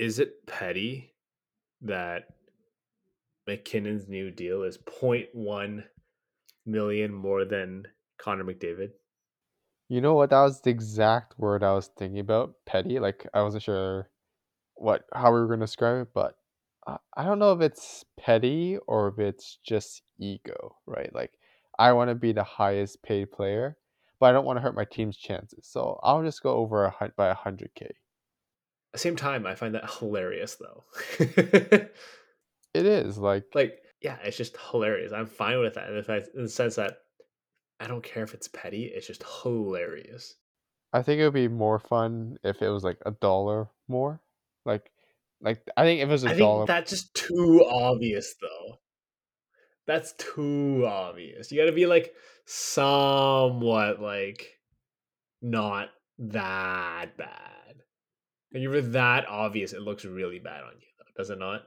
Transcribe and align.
is 0.00 0.18
it 0.18 0.46
petty 0.46 1.12
that 1.82 2.22
MacKinnon's 3.46 4.08
new 4.08 4.30
deal 4.30 4.62
is 4.62 4.78
0.1 4.78 5.84
million 6.64 7.12
more 7.12 7.44
than 7.44 7.84
Connor 8.18 8.44
McDavid? 8.44 8.92
You 9.90 10.00
know 10.00 10.14
what? 10.14 10.30
That 10.30 10.40
was 10.40 10.62
the 10.62 10.70
exact 10.70 11.38
word 11.38 11.62
I 11.62 11.74
was 11.74 11.90
thinking 11.98 12.20
about. 12.20 12.54
Petty. 12.64 12.98
Like 12.98 13.26
I 13.34 13.42
wasn't 13.42 13.62
sure 13.62 14.08
what 14.74 15.04
how 15.12 15.34
we 15.34 15.40
were 15.40 15.48
going 15.48 15.60
to 15.60 15.66
describe 15.66 16.02
it, 16.02 16.08
but 16.14 16.36
I, 17.14 17.24
don't 17.24 17.38
know 17.38 17.52
if 17.52 17.60
it's 17.60 18.04
petty 18.18 18.78
or 18.88 19.08
if 19.08 19.18
it's 19.18 19.58
just 19.62 20.02
ego, 20.18 20.76
right? 20.86 21.14
Like 21.14 21.32
I 21.78 21.92
want 21.92 22.08
to 22.08 22.14
be 22.14 22.32
the 22.32 22.42
highest 22.42 23.02
paid 23.02 23.30
player, 23.30 23.76
but 24.18 24.26
I 24.26 24.32
don't 24.32 24.46
want 24.46 24.56
to 24.56 24.62
hurt 24.62 24.74
my 24.74 24.86
team's 24.86 25.18
chances. 25.18 25.66
So 25.66 26.00
I'll 26.02 26.22
just 26.22 26.42
go 26.42 26.54
over 26.56 26.86
a 26.86 27.12
by 27.18 27.28
a 27.28 27.34
hundred 27.34 27.72
k. 27.74 27.84
At 27.86 28.09
the 28.92 28.98
same 28.98 29.16
time, 29.16 29.46
I 29.46 29.54
find 29.54 29.74
that 29.74 29.90
hilarious 29.98 30.56
though. 30.56 30.84
It 32.72 32.86
is 32.86 33.18
like 33.18 33.44
like, 33.54 33.80
yeah, 34.00 34.16
it's 34.22 34.36
just 34.36 34.56
hilarious. 34.70 35.12
I'm 35.12 35.26
fine 35.26 35.58
with 35.60 35.74
that 35.74 35.88
in 35.88 35.96
the 35.96 36.02
fact 36.02 36.28
in 36.34 36.42
the 36.42 36.48
sense 36.48 36.76
that 36.76 36.98
I 37.78 37.86
don't 37.86 38.02
care 38.02 38.22
if 38.22 38.34
it's 38.34 38.48
petty. 38.48 38.84
It's 38.84 39.06
just 39.06 39.24
hilarious. 39.42 40.36
I 40.92 41.02
think 41.02 41.20
it 41.20 41.24
would 41.24 41.34
be 41.34 41.48
more 41.48 41.78
fun 41.78 42.36
if 42.42 42.62
it 42.62 42.68
was 42.68 42.84
like 42.84 42.98
a 43.06 43.12
dollar 43.12 43.68
more. 43.88 44.20
Like, 44.64 44.90
like 45.40 45.62
I 45.76 45.84
think 45.84 46.00
if 46.00 46.08
it 46.08 46.12
was 46.12 46.24
a 46.24 46.30
I 46.30 46.36
dollar, 46.36 46.60
think 46.60 46.68
that's 46.68 46.90
just 46.90 47.14
too 47.14 47.64
obvious 47.64 48.34
though. 48.40 48.78
That's 49.86 50.12
too 50.12 50.84
obvious. 50.86 51.50
You 51.50 51.60
got 51.60 51.66
to 51.66 51.72
be 51.72 51.86
like 51.86 52.12
somewhat 52.44 54.00
like 54.00 54.46
not 55.42 55.88
that 56.18 57.16
bad. 57.16 57.59
And 58.52 58.62
you're 58.62 58.80
that 58.80 59.28
obvious, 59.28 59.72
it 59.72 59.82
looks 59.82 60.04
really 60.04 60.38
bad 60.38 60.62
on 60.64 60.72
you, 60.80 60.86
though, 60.98 61.12
does 61.16 61.30
it 61.30 61.38
not? 61.38 61.62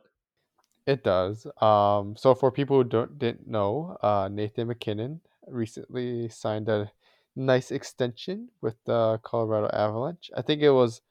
it 0.85 1.03
does. 1.03 1.47
Um, 1.61 2.15
so 2.17 2.35
for 2.35 2.51
people 2.51 2.77
who 2.77 2.83
don't 2.83 3.17
didn't 3.17 3.47
know, 3.47 3.97
uh, 4.01 4.29
Nathan 4.31 4.67
MacKinnon 4.67 5.21
recently 5.47 6.29
signed 6.29 6.69
a 6.69 6.91
nice 7.35 7.71
extension 7.71 8.49
with 8.61 8.75
the 8.85 9.19
Colorado 9.23 9.69
Avalanche. 9.73 10.29
I 10.35 10.41
think 10.41 10.61
it 10.61 10.71
was 10.71 11.01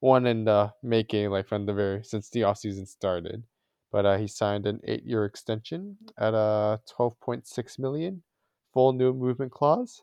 one 0.00 0.26
in 0.26 0.44
the 0.44 0.72
making, 0.82 1.30
like 1.30 1.48
from 1.48 1.66
the 1.66 1.72
very 1.74 2.04
since 2.04 2.28
the 2.30 2.42
offseason 2.42 2.86
started. 2.86 3.42
But 3.92 4.06
uh, 4.06 4.18
he 4.18 4.26
signed 4.26 4.66
an 4.66 4.80
eight-year 4.84 5.24
extension 5.24 5.96
at 6.18 6.34
a 6.34 6.80
twelve 6.88 7.18
point 7.20 7.46
six 7.46 7.78
million, 7.78 8.22
full 8.72 8.92
new 8.92 9.12
movement 9.12 9.52
clause. 9.52 10.02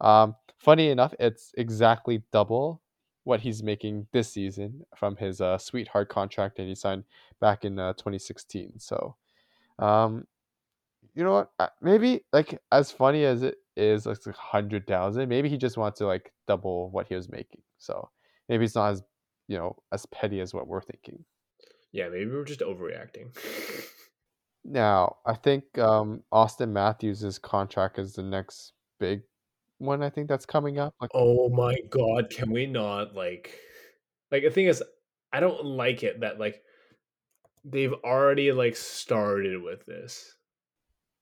Um, 0.00 0.36
funny 0.58 0.90
enough, 0.90 1.14
it's 1.18 1.52
exactly 1.56 2.22
double 2.32 2.80
what 3.24 3.40
he's 3.40 3.62
making 3.62 4.06
this 4.12 4.32
season 4.32 4.84
from 4.96 5.16
his 5.16 5.40
uh, 5.40 5.58
sweetheart 5.58 6.08
contract 6.08 6.56
that 6.56 6.66
he 6.66 6.74
signed 6.74 7.04
back 7.40 7.64
in 7.64 7.78
uh, 7.78 7.92
2016. 7.94 8.78
So, 8.78 9.16
um, 9.78 10.26
you 11.14 11.22
know 11.22 11.46
what? 11.58 11.72
Maybe 11.80 12.24
like 12.32 12.60
as 12.70 12.90
funny 12.90 13.24
as 13.24 13.42
it 13.42 13.56
is, 13.76 14.06
like 14.06 14.18
a 14.26 14.32
hundred 14.32 14.86
thousand. 14.86 15.28
Maybe 15.28 15.48
he 15.48 15.56
just 15.56 15.76
wants 15.76 15.98
to 15.98 16.06
like 16.06 16.32
double 16.46 16.90
what 16.90 17.06
he 17.08 17.14
was 17.14 17.28
making. 17.28 17.62
So 17.78 18.08
maybe 18.48 18.64
it's 18.64 18.74
not 18.74 18.92
as 18.92 19.02
you 19.48 19.58
know 19.58 19.76
as 19.92 20.06
petty 20.06 20.40
as 20.40 20.54
what 20.54 20.66
we're 20.66 20.82
thinking. 20.82 21.24
Yeah, 21.92 22.08
maybe 22.08 22.30
we're 22.30 22.44
just 22.44 22.60
overreacting. 22.60 23.36
Now, 24.64 25.16
I 25.26 25.34
think 25.34 25.76
um, 25.78 26.22
Auston 26.32 26.70
Matthews' 26.70 27.38
contract 27.38 27.98
is 27.98 28.14
the 28.14 28.22
next 28.22 28.74
big 29.00 29.22
one. 29.82 30.02
I 30.02 30.10
think 30.10 30.28
that's 30.28 30.46
coming 30.46 30.78
up. 30.78 30.94
Like, 31.00 31.10
oh 31.14 31.48
my 31.50 31.76
god, 31.90 32.30
can 32.30 32.50
we 32.50 32.66
not 32.66 33.14
like 33.14 33.58
like 34.30 34.42
the 34.42 34.50
thing 34.50 34.66
is 34.66 34.82
I 35.32 35.40
don't 35.40 35.64
like 35.64 36.02
it 36.02 36.20
that 36.20 36.38
like 36.40 36.62
they've 37.64 37.92
already 38.04 38.52
like 38.52 38.76
started 38.76 39.62
with 39.62 39.84
this. 39.86 40.34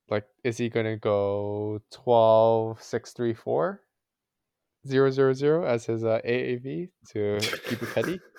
like 0.08 0.26
is 0.44 0.58
he 0.58 0.68
gonna 0.68 0.96
go 0.96 1.80
12 1.92 2.82
6 2.82 3.12
3 3.12 3.34
4 3.34 3.80
0 4.86 5.10
0 5.10 5.32
0 5.32 5.64
as 5.64 5.86
his 5.86 6.04
uh, 6.04 6.20
AAV 6.24 6.88
to 7.10 7.38
keep 7.68 7.82
it 7.82 7.94
petty? 7.94 8.20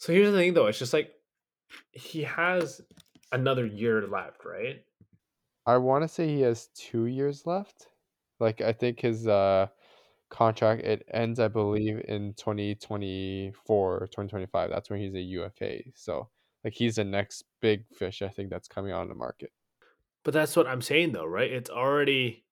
So 0.00 0.12
here's 0.12 0.30
the 0.30 0.36
thing 0.36 0.54
though, 0.54 0.66
it's 0.68 0.78
just 0.78 0.92
like 0.92 1.12
he 1.90 2.22
has 2.22 2.80
another 3.32 3.66
year 3.66 4.06
left, 4.06 4.44
right? 4.44 4.84
I 5.66 5.76
want 5.78 6.04
to 6.04 6.08
say 6.08 6.28
he 6.28 6.42
has 6.42 6.68
two 6.74 7.06
years 7.06 7.46
left. 7.46 7.88
Like 8.40 8.60
I 8.60 8.72
think 8.72 9.00
his 9.00 9.26
uh 9.26 9.68
contract 10.30 10.82
it 10.82 11.06
ends, 11.12 11.40
I 11.40 11.48
believe, 11.48 12.00
in 12.06 12.34
2024 12.34 13.96
or 13.96 14.06
2025. 14.06 14.70
That's 14.70 14.90
when 14.90 15.00
he's 15.00 15.14
a 15.14 15.20
UFA. 15.20 15.78
So 15.94 16.28
like 16.64 16.74
he's 16.74 16.96
the 16.96 17.04
next 17.04 17.44
big 17.60 17.84
fish 17.94 18.22
I 18.22 18.28
think 18.28 18.50
that's 18.50 18.68
coming 18.68 18.92
on 18.92 19.08
the 19.08 19.14
market. 19.14 19.52
But 20.24 20.34
that's 20.34 20.56
what 20.56 20.66
I'm 20.66 20.82
saying 20.82 21.12
though, 21.12 21.26
right? 21.26 21.50
It's 21.50 21.70
already 21.70 22.44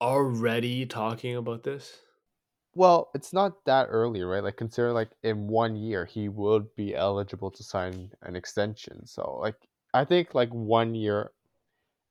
already 0.00 0.86
talking 0.86 1.36
about 1.36 1.62
this. 1.62 1.98
Well, 2.74 3.10
it's 3.14 3.32
not 3.32 3.64
that 3.64 3.88
early, 3.90 4.22
right? 4.22 4.44
Like 4.44 4.56
consider 4.56 4.92
like 4.92 5.10
in 5.22 5.48
one 5.48 5.74
year 5.76 6.04
he 6.04 6.28
would 6.28 6.74
be 6.76 6.94
eligible 6.94 7.50
to 7.50 7.64
sign 7.64 8.12
an 8.22 8.36
extension. 8.36 9.06
So 9.06 9.38
like 9.40 9.56
I 9.92 10.04
think 10.04 10.34
like 10.34 10.50
one 10.50 10.94
year 10.94 11.32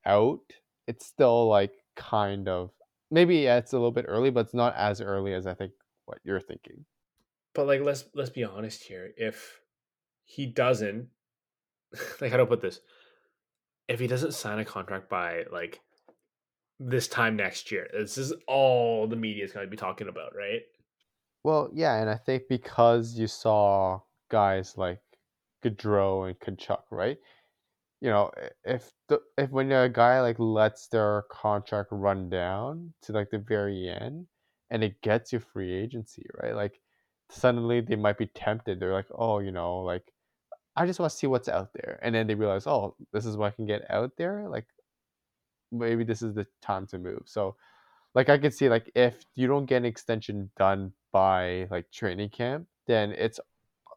out, 0.06 0.42
it's 0.88 1.06
still 1.06 1.48
like 1.48 1.74
kind 1.96 2.48
of 2.50 2.72
maybe 3.12 3.38
yeah, 3.38 3.58
it's 3.58 3.74
a 3.74 3.78
little 3.78 3.92
bit 3.92 4.06
early, 4.08 4.30
but 4.30 4.42
it's 4.42 4.54
not 4.54 4.76
as 4.76 5.02
early 5.02 5.34
as 5.34 5.48
I 5.48 5.54
think 5.54 5.72
what 6.06 6.20
you're 6.24 6.40
thinking. 6.40 6.86
But 7.54 7.68
like 7.68 7.82
let's 7.82 8.06
let's 8.14 8.30
be 8.30 8.44
honest 8.44 8.84
here. 8.84 9.12
If 9.18 9.60
he 10.26 10.46
doesn't 10.46 11.08
like 12.22 12.32
how 12.32 12.38
do 12.38 12.44
I 12.44 12.48
put 12.48 12.62
this? 12.62 12.80
If 13.88 14.00
he 14.00 14.08
doesn't 14.08 14.34
sign 14.34 14.60
a 14.60 14.66
contract 14.66 15.10
by 15.10 15.46
like 15.52 15.80
this 16.80 17.08
time 17.08 17.36
next 17.36 17.72
year, 17.72 17.88
this 17.92 18.18
is 18.18 18.34
all 18.48 19.08
the 19.08 19.16
media 19.16 19.44
is 19.44 19.52
going 19.52 19.66
to 19.66 19.72
be 19.72 19.78
talking 19.78 20.08
about, 20.08 20.36
right? 20.36 20.62
Well, 21.44 21.70
yeah, 21.74 21.96
and 21.96 22.10
I 22.10 22.16
think 22.16 22.44
because 22.50 23.18
you 23.18 23.28
saw 23.28 24.02
guys 24.30 24.78
like 24.78 25.00
Gaudreau 25.64 26.28
and 26.28 26.40
Tkachuk, 26.40 26.84
right? 26.92 27.18
You 28.02 28.10
know, 28.10 28.32
if 28.64 28.92
the 29.10 29.22
if 29.38 29.50
when 29.52 29.72
a 29.72 29.90
guy 29.90 30.22
like 30.22 30.40
lets 30.40 30.88
their 30.88 31.24
contract 31.30 31.90
run 31.92 32.30
down 32.30 32.94
to 33.04 33.12
like 33.14 33.30
the 33.30 33.40
very 33.40 33.90
end, 33.90 34.28
and 34.70 34.84
it 34.84 35.02
gets 35.02 35.34
you 35.34 35.40
free 35.40 35.74
agency, 35.74 36.26
right? 36.42 36.56
Like 36.56 36.80
suddenly 37.30 37.82
they 37.82 37.96
might 37.96 38.18
be 38.18 38.28
tempted. 38.28 38.80
They're 38.80 38.94
like, 38.94 39.08
oh, 39.14 39.40
you 39.40 39.52
know, 39.52 39.80
like 39.80 40.14
I 40.76 40.86
just 40.86 41.00
want 41.00 41.12
to 41.12 41.18
see 41.18 41.28
what's 41.28 41.50
out 41.50 41.74
there, 41.74 42.00
and 42.02 42.16
then 42.16 42.28
they 42.28 42.36
realize, 42.36 42.68
oh, 42.68 42.96
this 43.12 43.26
is 43.26 43.36
what 43.38 43.48
I 43.48 43.56
can 43.56 43.66
get 43.66 43.90
out 43.92 44.12
there. 44.18 44.48
Like 44.48 44.66
maybe 45.72 46.04
this 46.04 46.22
is 46.22 46.34
the 46.34 46.48
time 46.62 46.88
to 46.88 46.98
move. 46.98 47.24
So 47.26 47.56
like 48.16 48.30
I 48.30 48.38
could 48.38 48.54
see 48.54 48.70
like 48.70 48.92
if 48.96 49.26
you 49.36 49.48
don't 49.48 49.66
get 49.66 49.78
an 49.78 49.86
extension 49.86 50.50
done 50.58 50.94
by 51.12 51.68
like 51.72 51.92
training 51.92 52.30
camp, 52.30 52.68
then 52.88 53.12
it's 53.12 53.40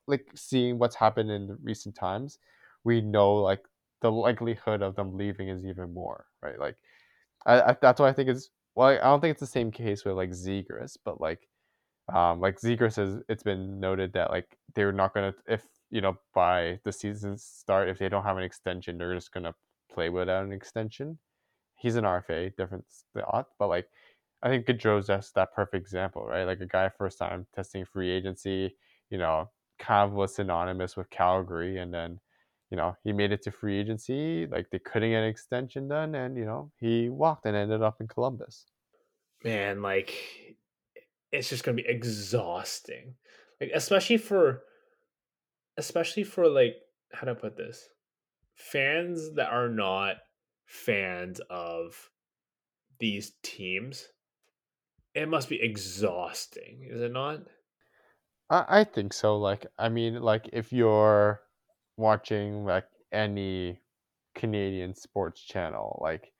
like 0.06 0.26
seeing 0.34 0.78
what's 0.78 0.96
happened 0.96 1.30
in 1.30 1.56
recent 1.62 1.94
times, 1.94 2.38
we 2.84 3.00
know 3.00 3.34
like 3.36 3.64
the 4.02 4.12
likelihood 4.12 4.82
of 4.82 4.96
them 4.96 5.16
leaving 5.16 5.48
is 5.48 5.66
even 5.66 5.94
more, 5.94 6.26
right? 6.42 6.60
Like 6.60 6.76
I, 7.46 7.62
I 7.62 7.76
that's 7.82 8.00
why 8.00 8.08
I 8.10 8.12
think 8.14 8.28
it's 8.30 8.50
well, 8.76 8.88
I 8.88 8.98
don't 8.98 9.20
think 9.20 9.32
it's 9.32 9.40
the 9.40 9.46
same 9.46 9.72
case 9.72 10.04
with 10.04 10.16
like 10.16 10.30
Zegras, 10.30 10.98
but 11.04 11.20
like 11.20 11.48
um 12.14 12.40
like 12.40 12.60
Zegras 12.60 12.94
says 12.94 13.20
it's 13.28 13.44
been 13.44 13.80
noted 13.80 14.12
that 14.14 14.30
like 14.30 14.58
they're 14.74 14.92
not 14.92 15.14
gonna 15.14 15.34
if 15.48 15.64
you 15.90 16.00
know 16.02 16.16
by 16.34 16.80
the 16.84 16.92
season 16.92 17.38
start 17.38 17.88
if 17.88 17.98
they 17.98 18.08
don't 18.08 18.24
have 18.24 18.38
an 18.38 18.44
extension 18.44 18.98
they're 18.98 19.14
just 19.14 19.32
gonna 19.32 19.54
play 19.92 20.08
without 20.10 20.44
an 20.44 20.52
extension. 20.52 21.18
He's 21.76 21.96
an 21.96 22.04
RFA, 22.04 22.54
different 22.56 22.86
spot, 22.90 23.48
but 23.58 23.68
like 23.68 23.88
I 24.42 24.48
think 24.48 24.66
Gaudreau's 24.66 25.06
just 25.08 25.34
that 25.34 25.54
perfect 25.54 25.82
example, 25.82 26.24
right? 26.26 26.44
Like 26.44 26.60
a 26.60 26.66
guy 26.66 26.88
first 26.88 27.18
time 27.18 27.46
testing 27.54 27.84
free 27.84 28.10
agency, 28.10 28.76
you 29.10 29.18
know, 29.18 29.50
kind 29.78 30.08
of 30.10 30.14
was 30.16 30.34
synonymous 30.34 30.96
with 30.96 31.10
Calgary, 31.10 31.78
and 31.78 31.92
then, 31.94 32.20
you 32.72 32.76
know, 32.76 32.96
he 33.04 33.12
made 33.12 33.32
it 33.32 33.42
to 33.42 33.50
free 33.50 33.78
agency. 33.78 34.46
Like 34.46 34.70
they 34.70 34.78
couldn't 34.78 35.10
get 35.10 35.18
an 35.18 35.28
extension 35.28 35.88
done, 35.88 36.14
and 36.14 36.38
you 36.38 36.46
know, 36.46 36.72
he 36.78 37.10
walked 37.10 37.44
and 37.44 37.54
ended 37.54 37.82
up 37.82 38.00
in 38.00 38.08
Columbus. 38.08 38.64
Man, 39.44 39.82
like 39.82 40.56
it's 41.30 41.50
just 41.50 41.64
going 41.64 41.76
to 41.76 41.82
be 41.82 41.88
exhausting. 41.88 43.16
Like 43.60 43.72
especially 43.74 44.16
for 44.16 44.62
especially 45.76 46.24
for 46.24 46.48
like 46.48 46.76
how 47.12 47.26
do 47.26 47.32
I 47.32 47.34
put 47.34 47.58
this? 47.58 47.90
Fans 48.54 49.34
that 49.34 49.50
are 49.50 49.68
not 49.68 50.16
fans 50.64 51.42
of 51.50 52.08
these 53.00 53.32
teams. 53.42 54.06
It 55.14 55.28
must 55.28 55.50
be 55.50 55.60
exhausting, 55.60 56.88
is 56.90 57.02
it 57.02 57.12
not? 57.12 57.40
I, 58.48 58.64
I 58.66 58.84
think 58.84 59.12
so. 59.12 59.36
Like, 59.36 59.66
I 59.78 59.90
mean, 59.90 60.22
like 60.22 60.48
if 60.54 60.72
you're 60.72 61.42
watching 62.02 62.64
like 62.66 62.86
any 63.12 63.80
Canadian 64.34 64.94
sports 64.94 65.42
channel, 65.42 65.98
like 66.02 66.32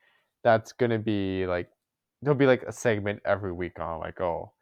that's 0.44 0.73
gonna 0.73 0.99
be 0.99 1.47
like 1.47 1.70
there'll 2.23 2.38
be 2.38 2.47
like 2.47 2.62
a 2.64 2.73
segment 2.73 3.20
every 3.25 3.53
week 3.53 3.81
on 3.81 4.00
like, 4.00 4.20
oh, 4.20 4.53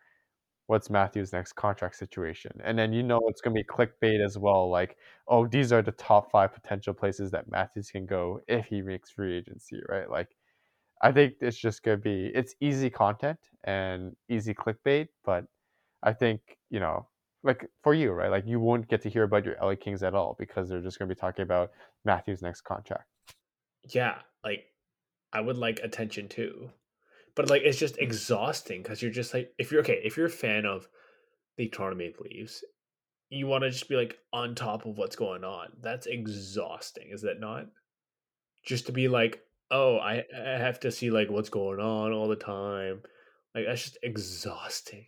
what's 0.71 0.89
Matthews' 0.89 1.33
next 1.33 1.55
contract 1.55 1.97
situation? 1.97 2.53
And 2.65 2.79
then 2.79 2.93
you 2.93 3.03
know 3.03 3.21
it's 3.27 3.41
going 3.41 3.57
to 3.57 3.61
be 3.61 3.67
clickbait 3.67 4.25
as 4.25 4.39
well. 4.39 4.71
Like, 4.71 4.97
oh, 5.29 5.47
these 5.49 5.73
are 5.73 5.83
the 5.83 5.93
top 5.93 6.31
five 6.31 6.55
potential 6.55 6.95
places 6.95 7.33
that 7.33 7.51
Matthews 7.51 7.91
can 7.91 8.07
go 8.07 8.41
if 8.47 8.67
he 8.67 8.81
makes 8.81 9.11
free 9.11 9.37
agency, 9.37 9.81
right? 9.89 10.09
Like, 10.09 10.29
I 11.03 11.13
think 11.13 11.35
it's 11.41 11.57
just 11.59 11.83
going 11.83 11.99
to 11.99 12.03
be 12.03 12.31
it's 12.35 12.55
easy 12.61 12.91
content 12.91 13.39
and 13.65 14.15
easy 14.29 14.55
clickbait, 14.55 15.09
but 15.25 15.45
I 16.03 16.13
think 16.13 16.41
you 16.71 16.81
know, 16.81 17.09
like 17.43 17.69
for 17.83 17.95
you, 17.95 18.13
right? 18.13 18.31
Like 18.31 18.47
you 18.47 18.61
won't 18.61 18.89
get 18.89 19.03
to 19.03 19.11
hear 19.11 19.25
about 19.25 19.45
your 19.45 19.57
LA 19.63 19.75
Kings 19.75 20.03
at 20.03 20.15
all 20.15 20.37
because 20.39 20.69
they're 20.69 20.81
just 20.81 20.99
going 20.99 21.09
to 21.09 21.15
be 21.15 21.19
talking 21.19 21.43
about 21.43 21.71
Matthews' 22.05 22.43
next 22.43 22.63
contract. 22.63 23.05
Yeah, 23.93 24.17
like 24.45 24.65
I 25.33 25.41
would 25.41 25.57
like 25.57 25.81
attention 25.83 26.29
too 26.29 26.71
but 27.35 27.49
like 27.49 27.63
it's 27.63 27.79
just 27.79 27.97
mm. 27.97 28.03
exhausting 28.03 28.83
because 28.83 29.01
you're 29.01 29.11
just 29.11 29.33
like 29.33 29.53
if 29.59 29.71
you're 29.71 29.81
okay 29.81 30.01
if 30.05 30.17
you're 30.17 30.27
a 30.27 30.31
fan 30.31 30.67
of 30.67 30.89
the 31.57 31.69
Toronto 31.69 31.97
Maple 31.97 32.25
Leafs, 32.25 32.65
you 33.29 33.47
want 33.47 33.65
to 33.65 33.71
just 33.71 33.89
be 33.89 33.97
like 33.97 34.17
on 34.33 34.55
top 34.55 34.87
of 34.87 34.97
what's 34.97 35.17
going 35.17 35.45
on. 35.45 35.69
That's 35.83 36.07
exhausting, 36.07 37.09
is 37.11 37.23
that 37.23 37.41
not? 37.41 37.67
Just 38.65 38.87
to 38.87 38.93
be 38.93 39.09
like, 39.09 39.41
oh, 39.71 39.99
I, 39.99 40.25
I 40.35 40.59
have 40.59 40.81
to 40.81 40.91
see 40.91 41.11
like 41.11 41.31
what's 41.31 41.49
going 41.49 41.81
on 41.81 42.13
all 42.13 42.29
the 42.29 42.37
time. 42.37 43.03
Like 43.55 43.67
that's 43.67 43.83
just 43.83 43.99
exhausting. 44.03 45.05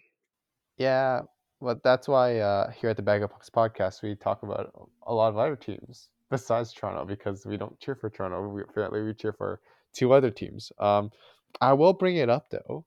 Yeah, 0.77 1.23
but 1.63 1.83
that's 1.83 2.09
why 2.09 2.39
uh, 2.41 2.71
here 2.73 2.91
at 2.91 2.97
the 2.97 3.03
Bag 3.03 3.23
of 3.23 3.31
Pucks 3.31 3.49
podcast 3.49 4.03
we 4.03 4.15
talk 4.15 4.43
about 4.43 4.73
a 5.07 5.15
lot 5.15 5.29
of 5.29 5.39
other 5.39 5.57
teams 5.57 6.09
besides 6.31 6.73
Toronto 6.73 7.05
because 7.05 7.47
we 7.47 7.57
don't 7.57 7.79
cheer 7.79 7.95
for 7.95 8.11
Toronto. 8.11 8.49
We, 8.49 8.63
we 9.03 9.15
cheer 9.15 9.33
for 9.33 9.61
two 9.93 10.13
other 10.13 10.31
teams. 10.31 10.73
Um, 10.79 11.11
I 11.61 11.73
will 11.73 11.93
bring 11.93 12.17
it 12.17 12.29
up 12.29 12.51
though 12.51 12.85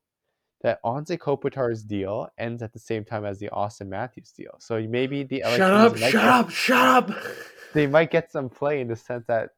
that 0.62 0.82
Anze 0.84 1.18
Kopitar's 1.18 1.82
deal 1.82 2.28
ends 2.38 2.62
at 2.62 2.72
the 2.72 2.78
same 2.78 3.04
time 3.04 3.24
as 3.24 3.38
the 3.38 3.48
Auston 3.50 3.88
Matthews 3.88 4.32
deal. 4.32 4.56
So 4.58 4.80
maybe 4.88 5.22
the 5.22 5.42
LA 5.44 5.56
shut 5.56 5.70
up, 5.70 5.96
shut 5.96 6.12
get, 6.12 6.24
up, 6.24 6.50
shut 6.50 6.86
up. 6.86 7.10
They 7.72 7.86
might 7.86 8.10
get 8.10 8.30
some 8.30 8.48
play 8.48 8.80
in 8.80 8.88
the 8.88 8.96
sense 8.96 9.24
that 9.26 9.50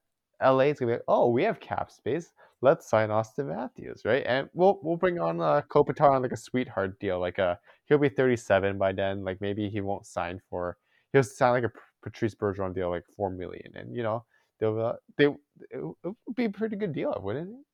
LA 0.43 0.61
is 0.61 0.79
gonna 0.79 0.93
be 0.93 0.95
like, 0.95 1.05
oh, 1.09 1.31
we 1.31 1.43
have 1.45 1.61
cap 1.61 1.91
space. 1.91 2.33
Let's 2.61 2.89
sign 2.89 3.09
Auston 3.09 3.47
Matthews, 3.47 4.03
right? 4.05 4.25
And 4.27 4.49
we'll 4.55 4.81
we'll 4.83 4.97
bring 4.97 5.19
on 5.19 5.41
uh, 5.41 5.63
Kopitar 5.69 6.11
on 6.11 6.23
like 6.23 6.33
a 6.33 6.37
sweetheart 6.37 6.99
deal. 6.99 7.21
Like 7.21 7.39
a 7.39 7.59
he'll 7.89 7.99
be 7.99 8.09
37 8.09 8.79
by 8.79 8.93
then. 8.93 9.25
Like 9.25 9.41
maybe 9.41 9.69
he 9.69 9.81
won't 9.81 10.07
sign 10.07 10.41
for 10.49 10.77
he'll 11.13 11.23
sign 11.23 11.53
like 11.53 11.65
a 11.65 11.73
Patrice 12.03 12.35
Bergeron 12.35 12.75
deal, 12.75 12.91
like 12.91 13.05
four 13.17 13.31
million, 13.31 13.73
and 13.75 13.95
you 13.95 14.03
know 14.03 14.25
they'll 14.61 14.81
uh, 14.81 14.93
they 15.17 15.27
it 15.27 15.83
would 16.05 16.37
be 16.37 16.45
a 16.45 16.51
pretty 16.51 16.77
good 16.77 16.93
deal, 16.93 17.19
wouldn't 17.23 17.51
it? 17.51 17.65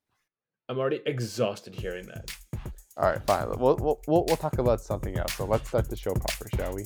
I'm 0.69 0.79
already 0.79 1.01
exhausted 1.05 1.75
hearing 1.75 2.07
that. 2.07 2.31
All 2.97 3.11
right, 3.11 3.21
fine. 3.27 3.49
We'll, 3.59 3.77
we'll, 3.77 4.01
we'll, 4.07 4.25
we'll 4.29 4.37
talk 4.37 4.59
about 4.59 4.81
something 4.81 5.19
else. 5.19 5.35
So 5.35 5.45
let's 5.45 5.69
start 5.69 5.91
the 5.91 5.97
show 5.97 6.15
proper, 6.15 6.49
shall 6.57 6.75
we? 6.75 6.85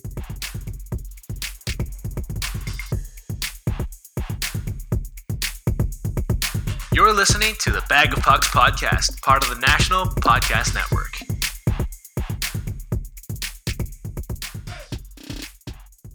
You're 6.95 7.13
listening 7.13 7.55
to 7.61 7.71
the 7.71 7.85
Bag 7.89 8.17
of 8.17 8.21
Pucks 8.25 8.49
podcast, 8.49 9.21
part 9.23 9.45
of 9.45 9.51
the 9.51 9.61
National 9.61 10.07
Podcast 10.07 10.75
Network. 10.75 11.08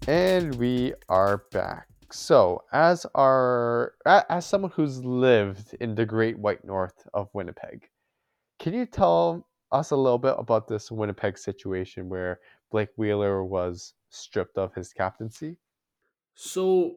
And 0.07 0.55
we 0.55 0.93
are 1.07 1.45
back. 1.51 1.87
So, 2.11 2.63
as 2.73 3.05
our 3.15 3.93
as 4.05 4.45
someone 4.45 4.71
who's 4.71 5.03
lived 5.03 5.75
in 5.79 5.95
the 5.95 6.05
Great 6.05 6.37
White 6.37 6.65
North 6.65 7.07
of 7.13 7.29
Winnipeg, 7.33 7.87
can 8.59 8.73
you 8.73 8.85
tell 8.85 9.47
us 9.71 9.91
a 9.91 9.95
little 9.95 10.17
bit 10.17 10.35
about 10.37 10.67
this 10.67 10.91
Winnipeg 10.91 11.37
situation 11.37 12.09
where 12.09 12.41
Blake 12.69 12.89
Wheeler 12.97 13.45
was 13.45 13.93
stripped 14.09 14.57
of 14.57 14.73
his 14.73 14.91
captaincy? 14.91 15.55
So, 16.35 16.95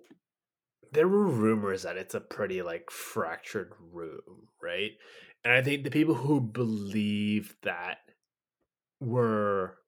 there 0.91 1.07
were 1.07 1.29
rumors 1.29 1.85
that 1.85 1.97
it's 1.97 2.15
a 2.15 2.21
pretty 2.21 2.61
like 2.63 2.91
fractured 2.91 3.73
room, 3.93 4.49
right? 4.61 4.91
And 5.45 5.53
I 5.53 5.63
think 5.63 5.85
the 5.85 5.91
people 5.91 6.17
who 6.17 6.41
believe 6.41 7.55
that 7.63 7.99
were 9.01 9.79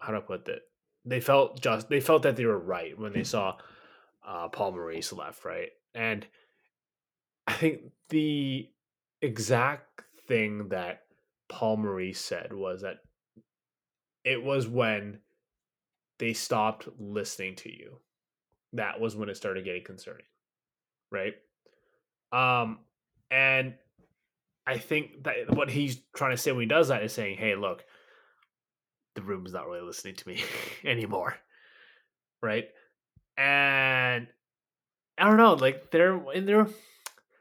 how 0.00 0.12
do 0.12 0.16
I 0.16 0.20
put 0.20 0.46
that? 0.46 0.62
They 1.04 1.20
felt 1.20 1.60
just 1.60 1.88
they 1.88 2.00
felt 2.00 2.22
that 2.22 2.36
they 2.36 2.46
were 2.46 2.58
right 2.58 2.98
when 2.98 3.12
they 3.12 3.24
saw 3.24 3.56
uh, 4.26 4.48
Paul 4.48 4.72
Maurice 4.72 5.12
left, 5.12 5.44
right? 5.44 5.70
And 5.94 6.26
I 7.46 7.54
think 7.54 7.80
the 8.08 8.68
exact 9.20 10.02
thing 10.28 10.68
that 10.68 11.02
Paul 11.48 11.76
Maurice 11.76 12.20
said 12.20 12.52
was 12.52 12.82
that 12.82 12.98
it 14.24 14.42
was 14.42 14.68
when 14.68 15.18
they 16.18 16.32
stopped 16.32 16.88
listening 16.98 17.56
to 17.56 17.70
you. 17.70 17.98
That 18.74 19.00
was 19.00 19.16
when 19.16 19.28
it 19.28 19.36
started 19.36 19.64
getting 19.64 19.84
concerning, 19.84 20.24
right? 21.10 21.34
Um, 22.32 22.78
and 23.30 23.74
I 24.66 24.78
think 24.78 25.24
that 25.24 25.54
what 25.54 25.70
he's 25.70 26.00
trying 26.14 26.30
to 26.30 26.36
say 26.36 26.52
when 26.52 26.62
he 26.62 26.66
does 26.66 26.88
that 26.88 27.02
is 27.02 27.12
saying, 27.12 27.36
"Hey, 27.36 27.54
look, 27.54 27.84
the 29.14 29.22
room's 29.22 29.52
not 29.52 29.66
really 29.66 29.82
listening 29.82 30.14
to 30.16 30.28
me 30.28 30.42
anymore," 30.84 31.36
right? 32.42 32.68
and 33.36 34.26
I 35.18 35.24
don't 35.24 35.36
know, 35.36 35.54
like 35.54 35.90
they're 35.90 36.20
in 36.32 36.46
there. 36.46 36.68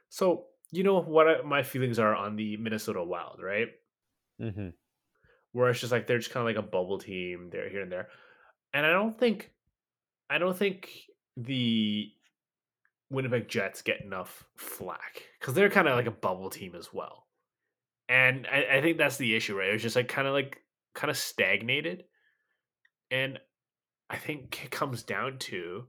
So 0.09 0.45
you 0.71 0.83
know 0.83 1.01
what 1.01 1.45
my 1.45 1.63
feelings 1.63 2.00
are 2.00 2.15
on 2.15 2.35
the 2.35 2.57
Minnesota 2.57 3.03
Wild, 3.03 3.41
right? 3.41 3.68
Mm-hmm. 4.41 4.69
Where 5.53 5.69
it's 5.69 5.79
just 5.79 5.91
like 5.91 6.07
they're 6.07 6.19
just 6.19 6.31
kind 6.31 6.47
of 6.47 6.56
like 6.56 6.63
a 6.63 6.68
bubble 6.68 6.97
team, 6.97 7.50
they're 7.51 7.69
here 7.69 7.81
and 7.81 7.91
there, 7.91 8.07
and 8.74 8.85
I 8.85 8.91
don't 8.91 9.17
think, 9.17 9.51
I 10.29 10.38
don't 10.38 10.57
think 10.57 10.89
the 11.35 12.09
Winnipeg 13.09 13.50
Jets 13.50 13.81
get 13.81 14.01
enough 14.01 14.45
flack 14.56 15.24
because 15.39 15.53
they're 15.53 15.69
kind 15.69 15.88
of 15.88 15.95
like 15.95 16.06
a 16.06 16.12
bubble 16.12 16.50
team 16.50 16.74
as 16.75 16.94
well, 16.94 17.27
and 18.07 18.47
I, 18.51 18.77
I 18.77 18.81
think 18.81 18.97
that's 18.97 19.17
the 19.17 19.35
issue, 19.35 19.57
right? 19.57 19.69
It's 19.74 19.83
just 19.83 19.97
like 19.97 20.07
kind 20.07 20.27
of 20.27 20.33
like 20.33 20.61
kind 20.93 21.11
of 21.11 21.17
stagnated, 21.17 22.05
and 23.09 23.39
I 24.09 24.17
think 24.17 24.61
it 24.63 24.71
comes 24.71 25.03
down 25.03 25.38
to 25.39 25.85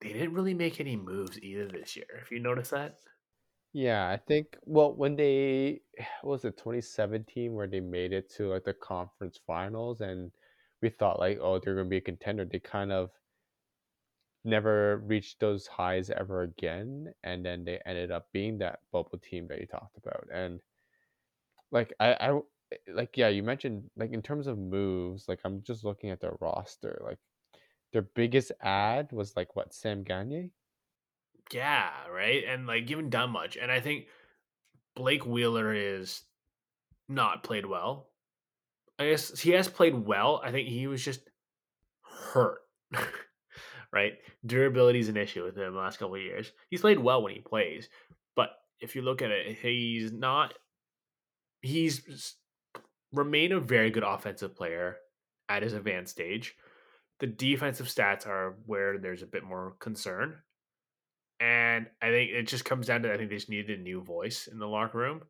they 0.00 0.12
didn't 0.12 0.34
really 0.34 0.54
make 0.54 0.80
any 0.80 0.96
moves 0.96 1.38
either 1.40 1.66
this 1.66 1.96
year. 1.96 2.20
If 2.20 2.30
you 2.30 2.40
notice 2.40 2.70
that. 2.70 2.98
Yeah, 3.72 4.08
I 4.08 4.16
think 4.16 4.56
well 4.64 4.94
when 4.94 5.16
they 5.16 5.80
was 6.22 6.44
it 6.44 6.56
2017 6.56 7.52
where 7.54 7.66
they 7.66 7.80
made 7.80 8.12
it 8.12 8.32
to 8.36 8.48
like 8.48 8.64
the 8.64 8.74
conference 8.74 9.40
finals 9.46 10.00
and 10.00 10.30
we 10.82 10.90
thought 10.90 11.18
like 11.18 11.38
oh 11.40 11.58
they're 11.58 11.74
gonna 11.74 11.88
be 11.88 11.98
a 11.98 12.02
contender. 12.02 12.44
They 12.44 12.60
kind 12.60 12.92
of 12.92 13.10
never 14.44 14.98
reached 14.98 15.40
those 15.40 15.66
highs 15.66 16.10
ever 16.10 16.42
again, 16.42 17.12
and 17.22 17.44
then 17.44 17.64
they 17.64 17.80
ended 17.86 18.10
up 18.10 18.28
being 18.32 18.58
that 18.58 18.80
bubble 18.92 19.18
team 19.18 19.48
that 19.48 19.60
you 19.60 19.66
talked 19.66 19.96
about. 19.96 20.26
And 20.32 20.60
like 21.72 21.92
I, 21.98 22.12
I 22.20 22.40
Eh, 22.72 22.76
eh, 22.76 22.92
like 22.94 23.16
yeah, 23.16 23.28
you 23.28 23.42
mentioned 23.42 23.84
like 23.96 24.12
in 24.12 24.22
terms 24.22 24.46
of 24.46 24.58
moves, 24.58 25.28
like 25.28 25.40
I'm 25.44 25.62
just 25.62 25.84
looking 25.84 26.10
at 26.10 26.20
their 26.20 26.34
roster. 26.40 27.00
Like 27.04 27.18
their 27.92 28.02
biggest 28.02 28.52
ad 28.62 29.12
was 29.12 29.36
like 29.36 29.56
what 29.56 29.74
Sam 29.74 30.02
Gagner. 30.02 30.48
Yeah, 31.52 31.90
right, 32.12 32.42
and 32.48 32.66
like 32.66 32.90
even 32.90 33.10
done 33.10 33.30
much. 33.30 33.56
And 33.56 33.70
I 33.70 33.80
think 33.80 34.06
Blake 34.96 35.26
Wheeler 35.26 35.74
is 35.74 36.22
not 37.08 37.42
played 37.42 37.66
well. 37.66 38.08
I 38.98 39.10
guess 39.10 39.38
he 39.40 39.50
has 39.50 39.68
played 39.68 39.94
well. 39.94 40.40
I 40.42 40.52
think 40.52 40.68
he 40.68 40.86
was 40.86 41.04
just 41.04 41.20
hurt. 42.32 42.60
right? 43.92 44.14
Durability 44.44 44.98
is 44.98 45.08
an 45.08 45.16
issue 45.16 45.44
with 45.44 45.56
him 45.56 45.72
the 45.72 45.78
last 45.78 45.98
couple 45.98 46.16
of 46.16 46.20
years. 46.20 46.52
He's 46.70 46.80
played 46.80 46.98
well 46.98 47.22
when 47.22 47.32
he 47.32 47.40
plays, 47.40 47.88
but 48.36 48.50
if 48.80 48.96
you 48.96 49.02
look 49.02 49.22
at 49.22 49.30
it, 49.30 49.58
he's 49.60 50.12
not. 50.12 50.54
He's 51.62 52.34
remain 53.14 53.52
a 53.52 53.60
very 53.60 53.90
good 53.90 54.02
offensive 54.02 54.56
player 54.56 54.96
at 55.48 55.62
his 55.62 55.72
advanced 55.72 56.12
stage. 56.12 56.56
The 57.20 57.26
defensive 57.26 57.86
stats 57.86 58.26
are 58.26 58.56
where 58.66 58.98
there's 58.98 59.22
a 59.22 59.26
bit 59.26 59.44
more 59.44 59.76
concern. 59.78 60.36
And 61.40 61.86
I 62.02 62.08
think 62.08 62.30
it 62.30 62.46
just 62.46 62.64
comes 62.64 62.86
down 62.86 63.02
to 63.02 63.12
I 63.12 63.16
think 63.16 63.30
they 63.30 63.36
just 63.36 63.48
needed 63.48 63.78
a 63.78 63.82
new 63.82 64.00
voice 64.00 64.48
in 64.50 64.58
the 64.58 64.66
locker 64.66 64.98
room. 64.98 65.22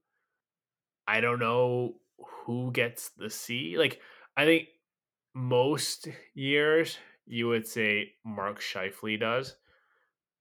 I 1.06 1.20
don't 1.20 1.38
know 1.38 1.96
who 2.18 2.72
gets 2.72 3.10
the 3.10 3.30
C. 3.30 3.76
Like, 3.78 4.00
I 4.36 4.44
think 4.44 4.68
most 5.34 6.08
years 6.34 6.98
you 7.26 7.48
would 7.48 7.66
say 7.66 8.12
Mark 8.24 8.60
Scheifele 8.60 9.20
does, 9.20 9.56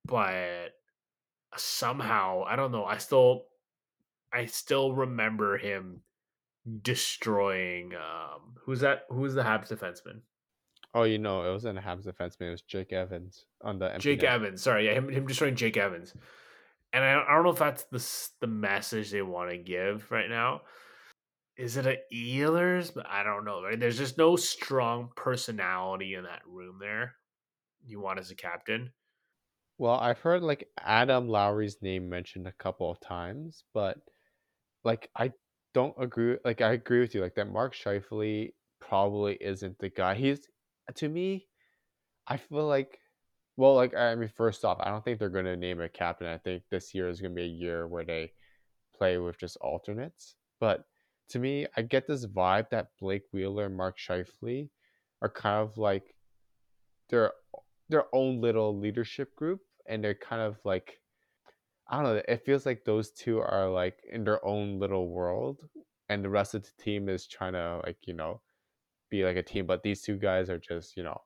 but 0.05 0.73
somehow 1.55 2.43
I 2.47 2.55
don't 2.55 2.71
know. 2.71 2.85
I 2.85 2.97
still, 2.97 3.45
I 4.31 4.45
still 4.45 4.93
remember 4.93 5.57
him 5.57 6.01
destroying 6.81 7.91
um 7.95 8.55
who's 8.65 8.79
that 8.79 9.03
who's 9.09 9.33
the 9.33 9.43
Habs 9.43 9.67
defenseman? 9.67 10.21
Oh, 10.95 11.03
you 11.03 11.17
know, 11.17 11.43
it 11.43 11.51
wasn't 11.51 11.79
a 11.79 11.81
Habs 11.81 12.07
defenseman. 12.07 12.47
It 12.47 12.51
was 12.51 12.61
Jake 12.61 12.93
Evans 12.93 13.45
on 13.61 13.79
the 13.79 13.95
Jake 13.97 14.21
net. 14.21 14.31
Evans. 14.31 14.61
Sorry, 14.61 14.85
yeah, 14.85 14.93
him, 14.93 15.09
him 15.09 15.25
destroying 15.25 15.55
Jake 15.55 15.75
Evans. 15.75 16.13
And 16.93 17.03
I, 17.03 17.23
I 17.27 17.33
don't 17.33 17.43
know 17.43 17.49
if 17.49 17.59
that's 17.59 17.83
the 17.85 18.37
the 18.41 18.47
message 18.47 19.11
they 19.11 19.23
want 19.23 19.49
to 19.49 19.57
give 19.57 20.11
right 20.11 20.29
now. 20.29 20.61
is 21.57 21.77
it 21.77 21.85
a 21.85 21.97
Ehlers? 22.13 22.93
But 22.93 23.07
I 23.07 23.23
don't 23.23 23.45
know. 23.45 23.63
Right? 23.63 23.79
There's 23.79 23.97
just 23.97 24.17
no 24.17 24.35
strong 24.35 25.09
personality 25.15 26.13
in 26.13 26.23
that 26.23 26.41
room 26.47 26.77
there. 26.79 27.15
You 27.85 27.99
want 27.99 28.19
as 28.19 28.31
a 28.31 28.35
captain. 28.35 28.91
Well, 29.77 29.95
I've 29.95 30.19
heard 30.19 30.43
like 30.43 30.69
Adam 30.79 31.27
Lowry's 31.27 31.81
name 31.81 32.09
mentioned 32.09 32.47
a 32.47 32.51
couple 32.53 32.89
of 32.91 32.99
times, 33.01 33.63
but 33.73 33.97
like 34.83 35.09
I 35.15 35.31
don't 35.73 35.95
agree. 35.99 36.37
Like 36.45 36.61
I 36.61 36.73
agree 36.73 36.99
with 36.99 37.15
you. 37.15 37.21
Like 37.21 37.35
that 37.35 37.51
Mark 37.51 37.75
Scheifele 37.75 38.53
probably 38.79 39.37
isn't 39.41 39.77
the 39.79 39.89
guy. 39.89 40.15
He's 40.15 40.47
to 40.95 41.09
me. 41.09 41.47
I 42.27 42.37
feel 42.37 42.67
like, 42.67 42.99
well, 43.57 43.75
like 43.75 43.95
I 43.95 44.15
mean, 44.15 44.29
first 44.29 44.63
off, 44.63 44.77
I 44.79 44.89
don't 44.89 45.03
think 45.03 45.19
they're 45.19 45.29
going 45.29 45.45
to 45.45 45.57
name 45.57 45.81
a 45.81 45.89
captain. 45.89 46.27
I 46.27 46.37
think 46.37 46.63
this 46.69 46.93
year 46.93 47.09
is 47.09 47.21
going 47.21 47.31
to 47.31 47.35
be 47.35 47.43
a 47.43 47.47
year 47.47 47.87
where 47.87 48.05
they 48.05 48.31
play 48.95 49.17
with 49.17 49.39
just 49.39 49.57
alternates. 49.57 50.35
But 50.59 50.85
to 51.29 51.39
me, 51.39 51.67
I 51.75 51.81
get 51.81 52.07
this 52.07 52.25
vibe 52.25 52.69
that 52.69 52.89
Blake 52.99 53.23
Wheeler 53.31 53.65
and 53.65 53.75
Mark 53.75 53.97
Scheifele 53.97 54.69
are 55.21 55.29
kind 55.29 55.61
of 55.61 55.77
like 55.77 56.15
their 57.09 57.31
their 57.89 58.05
own 58.13 58.41
little 58.41 58.77
leadership 58.77 59.35
group, 59.35 59.61
and 59.87 60.03
they're 60.03 60.13
kind 60.15 60.41
of 60.41 60.57
like 60.63 60.99
I 61.93 61.97
don't 61.97 62.05
know. 62.05 62.21
It 62.27 62.43
feels 62.43 62.65
like 62.65 62.85
those 62.85 63.11
two 63.11 63.39
are 63.39 63.69
like 63.69 63.99
in 64.11 64.23
their 64.23 64.43
own 64.43 64.79
little 64.79 65.09
world, 65.09 65.59
and 66.09 66.25
the 66.25 66.29
rest 66.29 66.55
of 66.55 66.63
the 66.63 66.83
team 66.83 67.07
is 67.07 67.27
trying 67.27 67.53
to 67.53 67.81
like 67.85 67.97
you 68.07 68.15
know 68.15 68.41
be 69.11 69.23
like 69.23 69.37
a 69.37 69.43
team. 69.43 69.67
But 69.67 69.83
these 69.83 70.01
two 70.01 70.17
guys 70.17 70.49
are 70.49 70.57
just 70.57 70.97
you 70.97 71.03
know. 71.03 71.21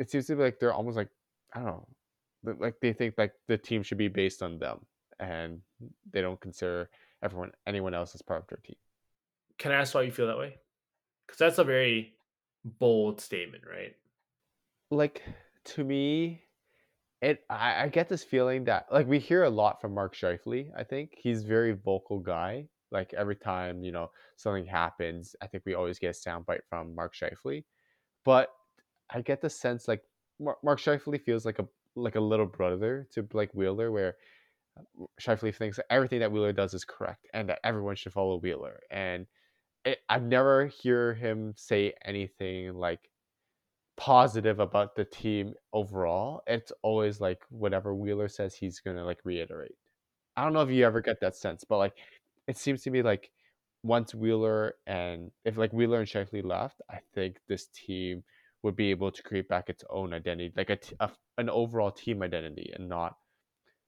It 0.00 0.10
seems 0.10 0.26
to 0.26 0.34
be 0.34 0.42
like 0.42 0.58
they're 0.58 0.74
almost 0.74 0.96
like 0.96 1.10
I 1.54 1.60
don't 1.60 1.66
know, 1.66 2.56
like 2.58 2.74
they 2.82 2.92
think 2.92 3.14
like 3.16 3.34
the 3.46 3.56
team 3.56 3.84
should 3.84 3.98
be 3.98 4.08
based 4.08 4.42
on 4.42 4.58
them, 4.58 4.84
and 5.20 5.60
they 6.12 6.22
don't 6.22 6.40
consider 6.40 6.90
everyone 7.22 7.52
anyone 7.68 7.94
else 7.94 8.16
as 8.16 8.22
part 8.22 8.42
of 8.42 8.48
their 8.48 8.58
team. 8.66 8.76
Can 9.58 9.70
I 9.70 9.76
ask 9.76 9.94
why 9.94 10.02
you 10.02 10.10
feel 10.10 10.26
that 10.26 10.38
way? 10.38 10.56
Because 11.24 11.38
that's 11.38 11.58
a 11.58 11.64
very 11.64 12.14
bold 12.64 13.20
statement, 13.20 13.62
right? 13.64 13.94
Like 14.90 15.22
to 15.66 15.84
me, 15.84 16.45
it 17.22 17.44
I, 17.50 17.84
I 17.84 17.88
get 17.88 18.08
this 18.08 18.24
feeling 18.24 18.64
that 18.64 18.86
like 18.92 19.06
we 19.06 19.18
hear 19.18 19.44
a 19.44 19.50
lot 19.50 19.80
from 19.80 19.94
Mark 19.94 20.14
Scheifele. 20.14 20.70
I 20.76 20.84
think 20.84 21.12
he's 21.16 21.42
very 21.42 21.72
vocal 21.72 22.18
guy. 22.20 22.68
Like 22.90 23.14
every 23.14 23.36
time 23.36 23.82
you 23.82 23.92
know 23.92 24.10
something 24.36 24.66
happens, 24.66 25.34
I 25.42 25.46
think 25.46 25.64
we 25.66 25.74
always 25.74 25.98
get 25.98 26.16
a 26.16 26.28
soundbite 26.28 26.60
from 26.68 26.94
Mark 26.94 27.14
Scheifele. 27.14 27.64
But 28.24 28.50
I 29.10 29.20
get 29.22 29.40
the 29.40 29.50
sense 29.50 29.88
like 29.88 30.02
Mark, 30.40 30.58
Mark 30.64 30.80
Scheifele 30.80 31.20
feels 31.22 31.44
like 31.44 31.58
a 31.58 31.66
like 31.94 32.16
a 32.16 32.20
little 32.20 32.46
brother 32.46 33.08
to 33.12 33.22
Blake 33.22 33.54
Wheeler, 33.54 33.90
where 33.90 34.16
uh, 34.78 35.04
Scheifele 35.20 35.54
thinks 35.54 35.78
that 35.78 35.86
everything 35.90 36.20
that 36.20 36.30
Wheeler 36.32 36.52
does 36.52 36.74
is 36.74 36.84
correct 36.84 37.26
and 37.34 37.48
that 37.48 37.60
everyone 37.64 37.96
should 37.96 38.12
follow 38.12 38.38
Wheeler. 38.38 38.80
And 38.90 39.26
it, 39.84 39.98
I've 40.08 40.24
never 40.24 40.66
hear 40.66 41.14
him 41.14 41.54
say 41.56 41.94
anything 42.04 42.74
like 42.74 43.08
positive 43.96 44.60
about 44.60 44.94
the 44.94 45.04
team 45.04 45.54
overall. 45.72 46.42
It's 46.46 46.72
always 46.82 47.20
like 47.20 47.40
whatever 47.50 47.94
Wheeler 47.94 48.28
says, 48.28 48.54
he's 48.54 48.80
gonna 48.80 49.04
like 49.04 49.20
reiterate. 49.24 49.76
I 50.36 50.44
don't 50.44 50.52
know 50.52 50.62
if 50.62 50.70
you 50.70 50.84
ever 50.84 51.00
get 51.00 51.20
that 51.20 51.36
sense, 51.36 51.64
but 51.64 51.78
like 51.78 51.94
it 52.46 52.56
seems 52.58 52.82
to 52.82 52.90
me 52.90 53.02
like 53.02 53.30
once 53.82 54.14
Wheeler 54.14 54.74
and 54.86 55.30
if 55.44 55.56
like 55.56 55.72
Wheeler 55.72 56.00
and 56.00 56.08
Scheifele 56.08 56.44
left, 56.44 56.80
I 56.90 56.98
think 57.14 57.38
this 57.48 57.68
team 57.68 58.22
would 58.62 58.76
be 58.76 58.90
able 58.90 59.12
to 59.12 59.22
create 59.22 59.48
back 59.48 59.68
its 59.68 59.84
own 59.90 60.12
identity, 60.12 60.52
like 60.56 60.70
a, 60.70 60.78
a 61.00 61.10
an 61.38 61.48
overall 61.50 61.90
team 61.90 62.22
identity, 62.22 62.72
and 62.74 62.88
not 62.88 63.16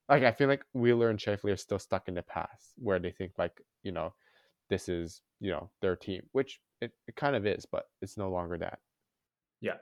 like 0.09 0.23
I 0.23 0.33
feel 0.33 0.49
like 0.49 0.65
Wheeler 0.73 1.11
and 1.11 1.19
Scheifele 1.19 1.53
are 1.53 1.57
still 1.57 1.79
stuck 1.79 2.09
in 2.09 2.15
the 2.15 2.23
past 2.23 2.73
where 2.77 2.99
they 2.99 3.11
think 3.11 3.33
like 3.39 3.61
you 3.83 3.93
know 3.93 4.15
this 4.71 4.89
is 4.89 5.21
you 5.41 5.51
know 5.51 5.71
their 5.83 5.97
team, 5.97 6.23
which 6.33 6.61
it, 6.81 6.93
it 7.07 7.17
kind 7.17 7.37
of 7.37 7.47
is, 7.47 7.67
but 7.67 7.85
it's 8.01 8.17
no 8.17 8.31
longer 8.31 8.57
that. 8.59 8.79
Yeah. 9.61 9.79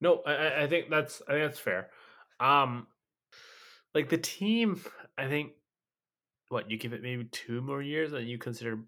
No, 0.00 0.22
I, 0.26 0.64
I 0.64 0.66
think 0.66 0.90
that's 0.90 1.22
I 1.28 1.32
think 1.32 1.44
that's 1.46 1.58
fair. 1.58 1.88
Um, 2.40 2.86
like 3.94 4.08
the 4.08 4.18
team, 4.18 4.80
I 5.16 5.26
think 5.26 5.52
what 6.48 6.70
you 6.70 6.78
give 6.78 6.92
it 6.92 7.02
maybe 7.02 7.24
two 7.24 7.60
more 7.60 7.82
years 7.82 8.12
and 8.12 8.28
you 8.28 8.38
consider 8.38 8.78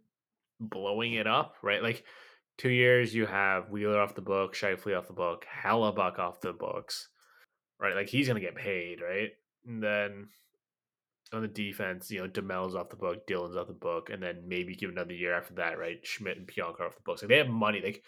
blowing 0.61 1.15
it 1.15 1.27
up, 1.27 1.57
right? 1.63 1.83
Like 1.83 2.05
two 2.57 2.71
years 2.71 3.15
you 3.15 3.27
have 3.27 3.71
Wheeler 3.71 4.01
off 4.01 4.15
the 4.15 4.21
book, 4.21 4.55
Scheifele 4.55 4.99
off 4.99 5.07
the 5.07 5.13
book, 5.13 5.47
Hellebuyck 5.65 6.19
off 6.19 6.41
the 6.41 6.53
books, 6.53 7.09
right? 7.81 7.97
Like 7.97 8.09
he's 8.09 8.29
gonna 8.29 8.41
get 8.41 8.55
paid, 8.55 9.01
right? 9.01 9.31
And 9.67 9.83
then 9.83 10.29
on 11.33 11.43
the 11.43 11.49
defense, 11.49 12.11
you 12.11 12.21
know, 12.21 12.29
Demel's 12.29 12.75
off 12.75 12.91
the 12.91 12.97
book, 12.97 13.27
Dillon's 13.27 13.57
off 13.57 13.67
the 13.67 13.75
book, 13.75 14.11
and 14.11 14.23
then 14.23 14.45
maybe 14.47 14.75
give 14.75 14.91
another 14.91 15.13
year 15.13 15.35
after 15.35 15.55
that, 15.55 15.79
right? 15.79 16.05
Schmidt 16.07 16.39
and 16.39 16.47
Pionk 16.47 16.81
off 16.81 16.97
the 16.97 17.03
books. 17.05 17.23
Like 17.23 17.29
they 17.29 17.39
have 17.39 17.49
money. 17.49 17.81
Like 17.83 18.03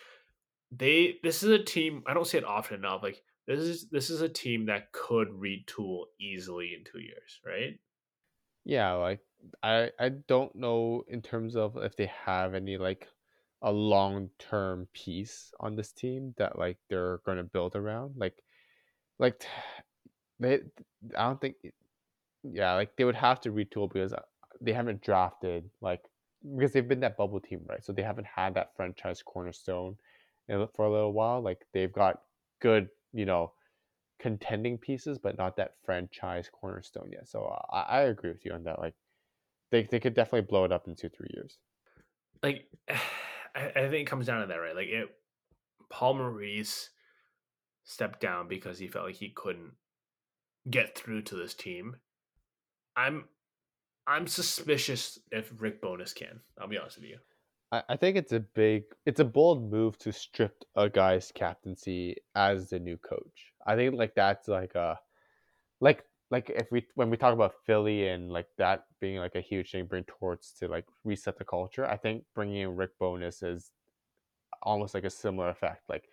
they 0.73 1.19
this 1.23 1.43
is 1.43 1.51
a 1.51 1.63
team 1.63 2.03
I 2.07 2.15
don't 2.15 2.27
see 2.27 2.39
it 2.39 2.45
often 2.45 2.79
enough. 2.79 3.03
Like 3.03 3.23
this 3.47 3.61
is 3.61 3.89
this 3.91 4.11
is 4.11 4.21
a 4.21 4.29
team 4.29 4.67
that 4.67 4.93
could 4.93 5.29
retool 5.29 6.05
easily 6.21 6.75
in 6.75 6.85
two 6.85 7.01
years, 7.01 7.41
right? 7.45 7.79
Yeah, 8.65 8.93
like 8.93 9.21
I 9.63 9.91
I 9.99 10.11
don't 10.11 10.55
know 10.55 11.05
in 11.09 11.23
terms 11.23 11.57
of 11.57 11.77
if 11.77 11.97
they 11.97 12.11
have 12.25 12.55
any 12.55 12.77
like 12.77 13.09
a 13.63 13.73
long 13.73 14.31
term 14.39 14.89
piece 14.95 15.53
on 15.61 15.77
this 15.77 15.93
team 15.93 16.35
that 16.39 16.59
like 16.59 16.79
they're 16.89 17.21
gonna 17.27 17.45
build 17.45 17.77
around. 17.77 18.15
Like 18.17 18.43
like 19.19 19.43
they 20.41 20.61
I 21.17 21.25
don't 21.25 21.41
think 21.41 21.57
yeah, 22.43 22.75
like 22.75 22.97
they 22.97 23.05
would 23.05 23.17
have 23.17 23.41
to 23.41 23.51
retool 23.51 23.93
because 23.93 24.13
uh, 24.13 24.23
they 24.61 24.73
haven't 24.73 25.03
drafted 25.03 25.69
like 25.81 26.03
because 26.57 26.73
they've 26.73 26.89
been 26.89 27.01
that 27.01 27.17
bubble 27.17 27.41
team, 27.41 27.61
right? 27.69 27.85
So 27.85 27.93
they 27.93 28.03
haven't 28.03 28.27
had 28.27 28.55
that 28.55 28.75
franchise 28.77 29.23
cornerstone 29.23 29.97
for 30.75 30.85
a 30.85 30.93
little 30.93 31.13
while. 31.13 31.41
Like 31.41 31.67
they've 31.73 31.93
got 31.93 32.21
good, 32.61 32.89
you 33.13 33.27
know, 33.27 33.53
contending 34.19 34.79
pieces, 34.79 35.19
but 35.19 35.39
not 35.39 35.57
that 35.57 35.75
franchise 35.85 36.49
cornerstone 36.53 37.11
yet. 37.13 37.29
So 37.29 37.45
I, 37.73 37.81
I 37.81 38.01
agree 38.03 38.31
with 38.31 38.45
you 38.45 38.53
on 38.53 38.65
that. 38.65 38.79
Like 38.79 38.95
they 39.71 39.85
they 39.91 40.01
could 40.01 40.15
definitely 40.15 40.47
blow 40.49 40.65
it 40.65 40.73
up 40.73 40.87
in 40.87 40.95
two 40.95 41.09
three 41.09 41.31
years. 41.35 41.59
Like 42.43 42.67
I, 42.89 43.73
I 43.77 43.89
think 43.89 43.95
it 43.95 44.07
comes 44.07 44.27
down 44.27 44.43
to 44.43 44.47
that, 44.47 44.57
right? 44.57 44.77
Like 44.77 44.89
it, 44.89 45.09
Paul 45.89 46.15
Maurice 46.15 46.91
stepped 47.85 48.21
down 48.21 48.47
because 48.47 48.79
he 48.79 48.87
felt 48.87 49.07
like 49.07 49.17
he 49.17 49.31
couldn't 49.31 49.73
get 50.69 50.97
through 50.97 51.23
to 51.23 51.35
this 51.35 51.55
team. 51.55 51.97
I'm 52.97 53.25
I'm 54.07 54.27
suspicious 54.27 55.19
if 55.31 55.53
Rick 55.59 55.81
Bowness 55.81 56.13
can. 56.13 56.41
I'll 56.61 56.69
be 56.69 56.79
honest 56.79 56.97
with 56.97 57.07
you. 57.07 57.19
I, 57.73 57.83
I 57.91 57.97
think 57.97 58.17
it's 58.17 58.33
a 58.33 58.41
big, 58.41 58.85
it's 59.07 59.21
a 59.21 59.25
bold 59.25 59.71
move 59.71 59.99
to 59.99 60.13
strip 60.13 60.65
a 60.77 60.89
guy's 60.89 61.33
captaincy 61.33 62.17
as 62.35 62.71
the 62.71 62.79
new 62.79 62.97
coach. 62.99 63.53
I 63.67 63.77
think 63.77 63.95
like 63.95 64.15
that's 64.15 64.49
like 64.49 64.75
a, 64.75 64.99
like 65.81 66.05
like 66.31 66.51
if 66.51 66.71
we 66.71 66.87
when 66.95 67.11
we 67.11 67.17
talk 67.17 67.35
about 67.35 67.55
Philly 67.67 68.09
and 68.09 68.31
like 68.31 68.47
that 68.59 68.85
being 69.01 69.19
like 69.19 69.35
a 69.35 69.41
huge 69.41 69.73
thing, 69.73 69.87
bring 69.87 70.05
towards 70.05 70.53
to 70.61 70.69
like 70.69 70.87
reset 71.05 71.39
the 71.39 71.45
culture. 71.45 71.87
I 71.87 71.97
think 71.97 72.25
bringing 72.35 72.57
in 72.57 72.77
Rick 72.77 72.99
Bowness 73.01 73.43
is 73.43 73.73
almost 74.63 74.95
like 74.95 75.05
a 75.05 75.11
similar 75.11 75.49
effect. 75.49 75.83
Like, 75.89 76.09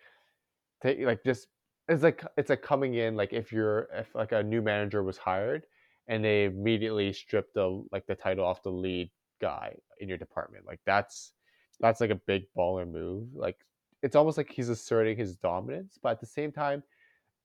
take 0.82 1.00
like 1.00 1.22
just 1.24 1.48
it's 1.88 2.02
like 2.02 2.24
it's 2.36 2.50
like 2.50 2.62
coming 2.62 2.94
in 2.94 3.16
like 3.16 3.32
if 3.32 3.52
you're 3.52 3.88
if 3.94 4.14
like 4.14 4.32
a 4.32 4.42
new 4.42 4.60
manager 4.62 5.02
was 5.02 5.18
hired 5.18 5.66
and 6.08 6.24
they 6.24 6.44
immediately 6.46 7.12
stripped 7.12 7.54
the 7.54 7.84
like 7.92 8.06
the 8.06 8.14
title 8.14 8.44
off 8.44 8.62
the 8.62 8.70
lead 8.70 9.10
guy 9.40 9.74
in 10.00 10.08
your 10.08 10.18
department. 10.18 10.66
Like 10.66 10.80
that's 10.84 11.32
that's 11.80 12.00
like 12.00 12.10
a 12.10 12.20
big 12.26 12.44
baller 12.56 12.90
move. 12.90 13.28
Like 13.34 13.56
it's 14.02 14.16
almost 14.16 14.36
like 14.36 14.50
he's 14.50 14.68
asserting 14.68 15.16
his 15.16 15.36
dominance, 15.36 15.98
but 16.02 16.10
at 16.10 16.20
the 16.20 16.26
same 16.26 16.52
time, 16.52 16.82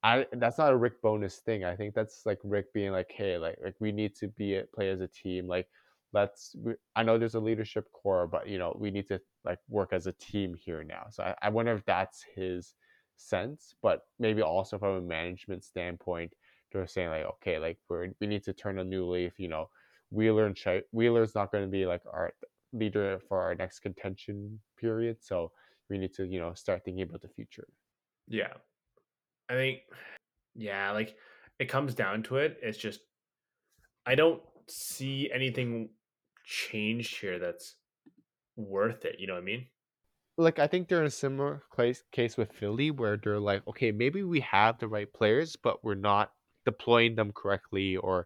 I 0.03 0.25
that's 0.33 0.57
not 0.57 0.73
a 0.73 0.77
Rick 0.77 1.01
Bowness 1.01 1.37
thing. 1.37 1.63
I 1.63 1.75
think 1.75 1.95
that's 1.95 2.25
like 2.25 2.39
Rick 2.43 2.73
being 2.73 2.91
like, 2.91 3.11
hey, 3.11 3.37
like 3.37 3.57
like 3.63 3.75
we 3.79 3.91
need 3.91 4.15
to 4.17 4.27
be 4.27 4.55
a, 4.55 4.63
play 4.65 4.89
as 4.89 5.01
a 5.01 5.07
team. 5.07 5.47
Like 5.47 5.67
let's. 6.11 6.55
I 6.95 7.03
know 7.03 7.17
there's 7.17 7.35
a 7.35 7.39
leadership 7.39 7.85
core, 7.93 8.27
but 8.27 8.47
you 8.47 8.57
know 8.57 8.75
we 8.79 8.91
need 8.91 9.07
to 9.07 9.21
like 9.45 9.59
work 9.69 9.93
as 9.93 10.07
a 10.07 10.13
team 10.13 10.55
here 10.55 10.83
now. 10.83 11.05
So 11.09 11.23
I, 11.23 11.35
I 11.43 11.49
wonder 11.49 11.73
if 11.73 11.85
that's 11.85 12.25
his 12.35 12.73
sense, 13.15 13.75
but 13.81 14.01
maybe 14.19 14.41
also 14.41 14.77
from 14.77 14.95
a 14.95 15.01
management 15.01 15.63
standpoint, 15.63 16.33
they're 16.71 16.87
saying 16.87 17.09
like, 17.09 17.25
okay, 17.25 17.57
like 17.59 17.77
we 17.89 18.09
we 18.19 18.27
need 18.27 18.43
to 18.43 18.53
turn 18.53 18.79
a 18.79 18.83
new 18.83 19.09
leaf. 19.09 19.39
You 19.39 19.47
know, 19.47 19.69
Wheeler 20.11 20.45
and 20.45 20.55
Ch- 20.55 20.85
Wheeler's 20.91 21.35
not 21.35 21.51
going 21.51 21.63
to 21.63 21.69
be 21.71 21.85
like 21.85 22.01
our 22.11 22.33
leader 22.73 23.19
for 23.29 23.41
our 23.41 23.55
next 23.55 23.79
contention 23.79 24.59
period. 24.77 25.17
So 25.21 25.51
we 25.89 25.97
need 25.97 26.13
to, 26.15 26.25
you 26.25 26.39
know, 26.39 26.53
start 26.53 26.83
thinking 26.83 27.03
about 27.03 27.21
the 27.21 27.29
future. 27.29 27.67
Yeah. 28.27 28.53
I 29.49 29.53
think, 29.53 29.79
yeah, 30.55 30.91
like 30.91 31.15
it 31.59 31.69
comes 31.69 31.93
down 31.93 32.23
to 32.23 32.37
it. 32.37 32.57
It's 32.61 32.77
just, 32.77 33.01
I 34.05 34.15
don't 34.15 34.41
see 34.67 35.29
anything 35.33 35.89
changed 36.45 37.19
here 37.19 37.39
that's 37.39 37.75
worth 38.55 39.05
it. 39.05 39.17
You 39.19 39.27
know 39.27 39.33
what 39.33 39.43
I 39.43 39.45
mean? 39.45 39.67
Like, 40.37 40.57
I 40.57 40.65
think 40.65 40.87
they're 40.87 41.01
in 41.01 41.07
a 41.07 41.11
similar 41.11 41.63
case, 41.75 42.03
case 42.11 42.37
with 42.37 42.51
Philly 42.53 42.89
where 42.89 43.17
they're 43.17 43.39
like, 43.39 43.67
okay, 43.67 43.91
maybe 43.91 44.23
we 44.23 44.39
have 44.39 44.79
the 44.79 44.87
right 44.87 45.11
players, 45.13 45.55
but 45.55 45.83
we're 45.83 45.93
not 45.93 46.31
deploying 46.65 47.15
them 47.15 47.31
correctly 47.33 47.97
or 47.97 48.25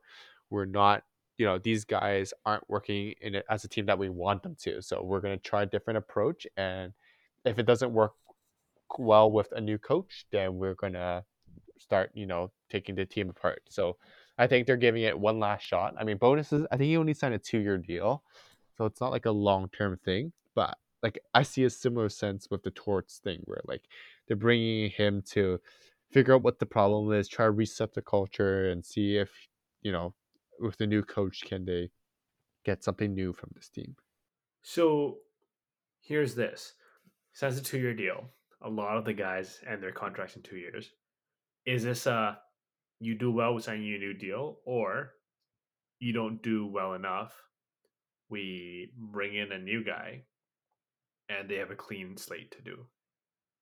we're 0.50 0.66
not 0.66 1.04
you 1.38 1.46
know 1.46 1.58
these 1.58 1.86
guys 1.86 2.34
aren't 2.46 2.70
working 2.70 3.14
in 3.22 3.36
it 3.36 3.46
as 3.50 3.64
a 3.64 3.68
team 3.68 3.86
that 3.86 4.00
we 4.00 4.10
want 4.10 4.44
them 4.44 4.56
to. 4.62 4.82
So 4.82 5.04
we're 5.04 5.22
gonna 5.22 5.38
try 5.38 5.64
a 5.64 5.66
different 5.66 5.98
approach, 5.98 6.48
and 6.58 6.94
if 7.46 7.60
it 7.60 7.66
doesn't 7.66 7.94
work 7.94 8.14
well 8.98 9.32
with 9.32 9.52
a 9.52 9.62
new 9.62 9.78
coach, 9.78 10.26
then 10.32 10.56
we're 10.58 10.76
gonna 10.76 11.24
start 11.78 12.12
you 12.14 12.26
know 12.26 12.52
taking 12.70 12.96
the 12.96 13.06
team 13.06 13.30
apart. 13.30 13.62
So 13.70 13.98
I 14.38 14.48
think 14.48 14.68
they're 14.68 14.78
giving 14.78 15.04
it 15.04 15.18
one 15.18 15.40
last 15.40 15.64
shot. 15.64 15.96
I 15.98 16.04
mean, 16.04 16.18
bonuses. 16.18 16.66
I 16.72 16.78
think 16.78 16.88
he 16.88 16.98
only 16.98 17.14
signed 17.14 17.34
a 17.34 17.40
two 17.40 17.60
year 17.60 17.78
deal, 17.78 18.24
so 18.78 18.86
it's 18.86 19.02
not 19.02 19.12
like 19.12 19.26
a 19.26 19.32
long 19.32 19.70
term 19.70 20.00
thing. 20.04 20.32
But 20.56 20.78
like 21.04 21.20
I 21.34 21.44
see 21.44 21.64
a 21.66 21.70
similar 21.70 22.10
sense 22.10 22.50
with 22.50 22.64
the 22.64 22.72
Torts 22.72 23.20
thing, 23.20 23.42
where 23.46 23.62
like 23.66 23.84
they're 24.28 24.38
bringing 24.38 24.90
him 24.92 25.22
to 25.34 25.60
figure 26.12 26.34
out 26.34 26.44
what 26.44 26.60
the 26.60 26.66
problem 26.66 27.12
is, 27.14 27.28
try 27.28 27.46
to 27.46 27.52
reset 27.52 27.94
the 27.94 28.02
culture, 28.02 28.70
and 28.70 28.86
see 28.86 29.18
if 29.18 29.30
you 29.82 29.92
know 29.92 30.14
with 30.60 30.78
the 30.78 30.88
new 30.88 31.04
coach 31.04 31.42
can 31.46 31.66
they 31.66 31.90
get 32.66 32.84
something 32.84 33.14
new 33.14 33.34
from 33.34 33.50
this 33.56 33.70
team. 33.70 33.96
So 34.62 35.18
here's 36.02 36.36
this. 36.36 36.74
Signs 37.34 37.58
a 37.58 37.64
two 37.64 37.78
year 37.78 37.94
deal. 37.94 38.26
A 38.62 38.70
lot 38.70 38.98
of 38.98 39.06
the 39.06 39.14
guys 39.14 39.60
end 39.68 39.84
their 39.84 39.92
contracts 39.92 40.36
in 40.36 40.42
two 40.42 40.58
years. 40.58 40.92
Is 41.66 41.84
this 41.84 42.06
a 42.08 42.40
you 43.00 43.16
do 43.16 43.32
well 43.32 43.54
with 43.54 43.64
signing 43.64 43.94
a 43.94 44.00
new 44.00 44.14
deal, 44.14 44.58
or 44.66 45.14
you 46.00 46.14
don't 46.14 46.42
do 46.42 46.66
well 46.66 46.94
enough? 46.94 47.34
We 48.30 48.92
bring 48.98 49.36
in 49.36 49.52
a 49.52 49.60
new 49.60 49.84
guy 49.84 50.24
and 51.30 51.50
they 51.50 51.56
have 51.56 51.72
a 51.72 51.76
clean 51.76 52.18
slate 52.18 52.52
to 52.52 52.62
do 52.62 52.86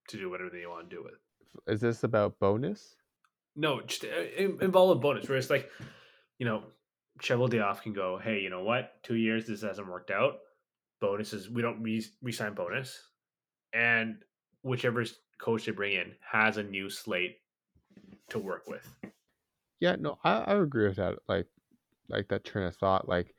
to 0.07 0.17
do 0.17 0.29
whatever 0.29 0.49
they 0.49 0.65
want 0.65 0.89
to 0.89 0.95
do 0.95 1.03
with. 1.03 1.19
Is 1.67 1.81
this 1.81 2.03
about 2.03 2.39
Bowness? 2.39 2.95
No, 3.55 3.81
just 3.81 4.03
uh, 4.03 4.07
in- 4.37 4.57
involve 4.61 4.97
a 4.97 4.99
bonus 4.99 5.27
where 5.27 5.37
it's 5.37 5.49
like, 5.49 5.69
you 6.37 6.45
know, 6.45 6.63
Cheveldayoff 7.21 7.81
can 7.81 7.93
go, 7.93 8.19
hey, 8.21 8.39
you 8.39 8.49
know 8.49 8.63
what? 8.63 9.01
Two 9.03 9.15
years, 9.15 9.47
this 9.47 9.61
hasn't 9.61 9.89
worked 9.89 10.11
out. 10.11 10.35
Bonuses, 11.01 11.49
we 11.49 11.61
don't 11.61 11.81
re- 11.81 12.05
resign 12.21 12.53
Bowness. 12.53 12.97
And 13.73 14.17
whichever 14.61 15.05
coach 15.39 15.65
they 15.65 15.71
bring 15.71 15.93
in 15.93 16.13
has 16.31 16.57
a 16.57 16.63
new 16.63 16.89
slate 16.89 17.37
to 18.29 18.39
work 18.39 18.67
with. 18.67 18.87
Yeah, 19.79 19.95
no, 19.99 20.17
I, 20.23 20.39
I 20.39 20.55
agree 20.55 20.87
with 20.87 20.97
that. 20.97 21.15
Like, 21.27 21.47
like 22.09 22.27
that 22.29 22.43
train 22.43 22.65
of 22.65 22.75
thought. 22.75 23.07
Like, 23.07 23.33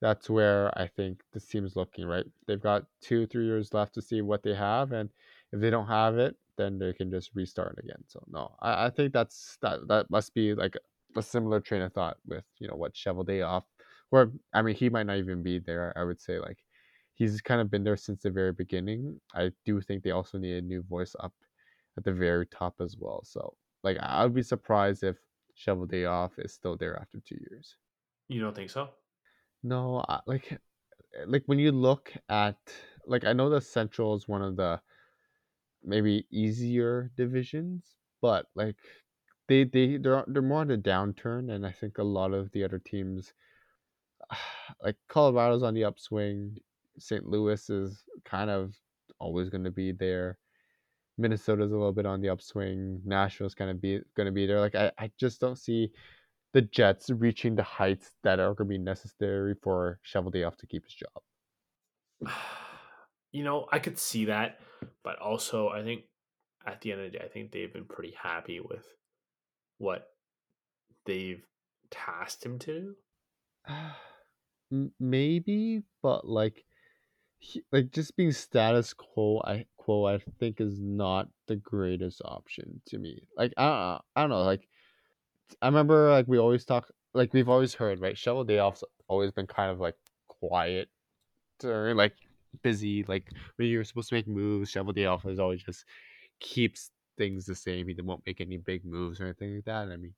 that's 0.00 0.28
where 0.28 0.76
I 0.78 0.86
think 0.86 1.20
this 1.32 1.46
team 1.46 1.64
is 1.64 1.76
looking. 1.76 2.06
Right, 2.06 2.24
they've 2.46 2.60
got 2.60 2.84
two, 3.00 3.26
three 3.26 3.46
years 3.46 3.72
left 3.72 3.94
to 3.94 4.02
see 4.02 4.20
what 4.20 4.42
they 4.42 4.54
have, 4.54 4.92
and 4.92 5.08
if 5.52 5.60
they 5.60 5.70
don't 5.70 5.86
have 5.86 6.18
it, 6.18 6.36
then 6.56 6.78
they 6.78 6.92
can 6.92 7.10
just 7.10 7.30
restart 7.34 7.78
again. 7.82 8.02
So 8.06 8.22
no, 8.28 8.54
I, 8.60 8.86
I 8.86 8.90
think 8.90 9.12
that's 9.12 9.56
that 9.62 9.88
that 9.88 10.10
must 10.10 10.34
be 10.34 10.54
like 10.54 10.76
a 11.16 11.22
similar 11.22 11.60
train 11.60 11.82
of 11.82 11.92
thought 11.92 12.18
with 12.26 12.44
you 12.58 12.68
know 12.68 12.76
what 12.76 12.94
Cheveldayoff, 12.94 13.64
or 14.10 14.32
I 14.52 14.62
mean 14.62 14.74
he 14.74 14.88
might 14.90 15.06
not 15.06 15.18
even 15.18 15.42
be 15.42 15.58
there. 15.58 15.92
I 15.96 16.04
would 16.04 16.20
say 16.20 16.38
like 16.38 16.58
he's 17.14 17.40
kind 17.40 17.60
of 17.60 17.70
been 17.70 17.84
there 17.84 17.96
since 17.96 18.22
the 18.22 18.30
very 18.30 18.52
beginning. 18.52 19.20
I 19.34 19.50
do 19.64 19.80
think 19.80 20.02
they 20.02 20.10
also 20.10 20.38
need 20.38 20.56
a 20.56 20.62
new 20.62 20.82
voice 20.82 21.14
up 21.20 21.32
at 21.96 22.04
the 22.04 22.12
very 22.12 22.46
top 22.46 22.74
as 22.80 22.96
well. 22.98 23.22
So 23.24 23.54
like 23.82 23.98
I 24.00 24.24
would 24.24 24.34
be 24.34 24.42
surprised 24.42 25.02
if 25.02 25.16
Cheveldayoff 25.56 26.32
is 26.38 26.52
still 26.52 26.76
there 26.76 26.98
after 26.98 27.20
two 27.20 27.38
years. 27.50 27.76
You 28.28 28.40
don't 28.40 28.54
think 28.54 28.70
so? 28.70 28.90
No, 29.62 30.04
I, 30.08 30.20
like 30.26 30.52
eh, 30.52 31.24
like 31.26 31.44
when 31.46 31.58
you 31.58 31.72
look 31.72 32.12
at 32.28 32.56
like 33.06 33.24
I 33.24 33.32
know 33.32 33.50
the 33.50 33.60
Central 33.60 34.14
is 34.14 34.26
one 34.28 34.42
of 34.42 34.56
the 34.56 34.80
maybe 35.82 36.26
easier 36.30 37.10
divisions, 37.16 37.96
but 38.20 38.46
like 38.54 38.76
they 39.48 39.64
they 39.64 39.96
they're 39.96 40.24
they're 40.26 40.42
more 40.42 40.60
on 40.60 40.68
the 40.68 40.78
downturn, 40.78 41.52
and 41.52 41.66
I 41.66 41.72
think 41.72 41.98
a 41.98 42.02
lot 42.02 42.32
of 42.32 42.50
the 42.52 42.64
other 42.64 42.78
teams, 42.78 43.32
like 44.82 44.96
Colorado's 45.08 45.62
on 45.62 45.74
the 45.74 45.84
upswing, 45.84 46.58
St. 46.98 47.26
Louis 47.26 47.68
is 47.70 48.04
kind 48.24 48.50
of 48.50 48.74
always 49.18 49.48
going 49.48 49.64
to 49.64 49.70
be 49.70 49.92
there. 49.92 50.38
Minnesota's 51.16 51.70
a 51.70 51.76
little 51.76 51.92
bit 51.92 52.06
on 52.06 52.20
the 52.20 52.28
upswing. 52.28 53.00
Nashville's 53.04 53.54
kind 53.54 53.70
of 53.70 53.80
be 53.80 54.00
going 54.16 54.26
to 54.26 54.32
be 54.32 54.46
there. 54.46 54.60
Like 54.60 54.74
I, 54.74 54.90
I 54.98 55.10
just 55.18 55.40
don't 55.40 55.58
see 55.58 55.90
the 56.52 56.62
Jets 56.62 57.10
reaching 57.10 57.54
the 57.54 57.62
heights 57.62 58.12
that 58.22 58.40
are 58.40 58.54
going 58.54 58.68
to 58.68 58.74
be 58.74 58.78
necessary 58.78 59.54
for 59.62 60.00
Cheveldayoff 60.04 60.56
to 60.56 60.66
keep 60.66 60.84
his 60.84 60.94
job. 60.94 62.32
you 63.32 63.44
know, 63.44 63.66
I 63.70 63.78
could 63.78 63.98
see 63.98 64.26
that, 64.26 64.60
but 65.02 65.18
also 65.18 65.68
I 65.68 65.82
think 65.82 66.02
at 66.66 66.80
the 66.80 66.92
end 66.92 67.00
of 67.02 67.12
the 67.12 67.18
day, 67.18 67.24
I 67.24 67.28
think 67.28 67.52
they've 67.52 67.72
been 67.72 67.84
pretty 67.84 68.14
happy 68.20 68.60
with 68.60 68.86
what 69.78 70.08
they've 71.06 71.44
tasked 71.90 72.44
him 72.44 72.58
to 72.60 72.94
Maybe, 75.00 75.82
but 76.02 76.26
like, 76.26 76.64
like 77.70 77.90
just 77.90 78.16
being 78.16 78.32
status 78.32 78.92
quo, 78.94 79.40
I 79.44 79.66
quo, 79.76 80.06
I 80.06 80.18
think 80.40 80.60
is 80.60 80.80
not 80.80 81.28
the 81.46 81.56
greatest 81.56 82.22
option 82.24 82.80
to 82.86 82.98
me. 82.98 83.28
Like, 83.36 83.52
I 83.56 83.64
don't, 83.64 84.02
I 84.16 84.20
don't 84.22 84.30
know. 84.30 84.42
Like, 84.42 84.66
I 85.60 85.66
remember 85.66 86.10
like 86.10 86.26
we 86.26 86.38
always 86.38 86.64
talk, 86.64 86.90
like 87.12 87.32
we've 87.32 87.48
always 87.48 87.74
heard, 87.74 88.00
right? 88.00 88.16
Cheveldayoff's 88.16 88.84
always 89.08 89.30
been 89.30 89.46
kind 89.46 89.70
of 89.70 89.78
like 89.78 89.96
quiet 90.28 90.88
or 91.62 91.94
like 91.94 92.14
busy. 92.62 93.04
Like 93.06 93.28
when 93.56 93.68
you're 93.68 93.84
supposed 93.84 94.08
to 94.08 94.14
make 94.16 94.26
moves, 94.26 94.72
Cheveldayoff 94.72 95.30
is 95.30 95.38
always 95.38 95.62
just 95.62 95.84
keeps 96.40 96.90
things 97.16 97.46
the 97.46 97.54
same. 97.54 97.88
He 97.88 97.94
won't 98.00 98.24
make 98.26 98.40
any 98.40 98.56
big 98.58 98.84
moves 98.84 99.20
or 99.20 99.24
anything 99.24 99.54
like 99.56 99.64
that. 99.64 99.88
I 99.90 99.96
mean, 99.96 100.14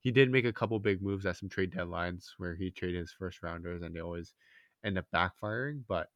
he 0.00 0.10
did 0.10 0.30
make 0.30 0.44
a 0.44 0.52
couple 0.52 0.78
big 0.78 1.02
moves 1.02 1.26
at 1.26 1.36
some 1.36 1.48
trade 1.48 1.72
deadlines 1.72 2.28
where 2.38 2.54
he 2.54 2.70
traded 2.70 3.00
his 3.00 3.12
first 3.12 3.42
rounders, 3.42 3.82
and 3.82 3.94
they 3.94 4.00
always 4.00 4.34
end 4.84 4.98
up 4.98 5.06
backfiring. 5.14 5.82
But 5.88 6.08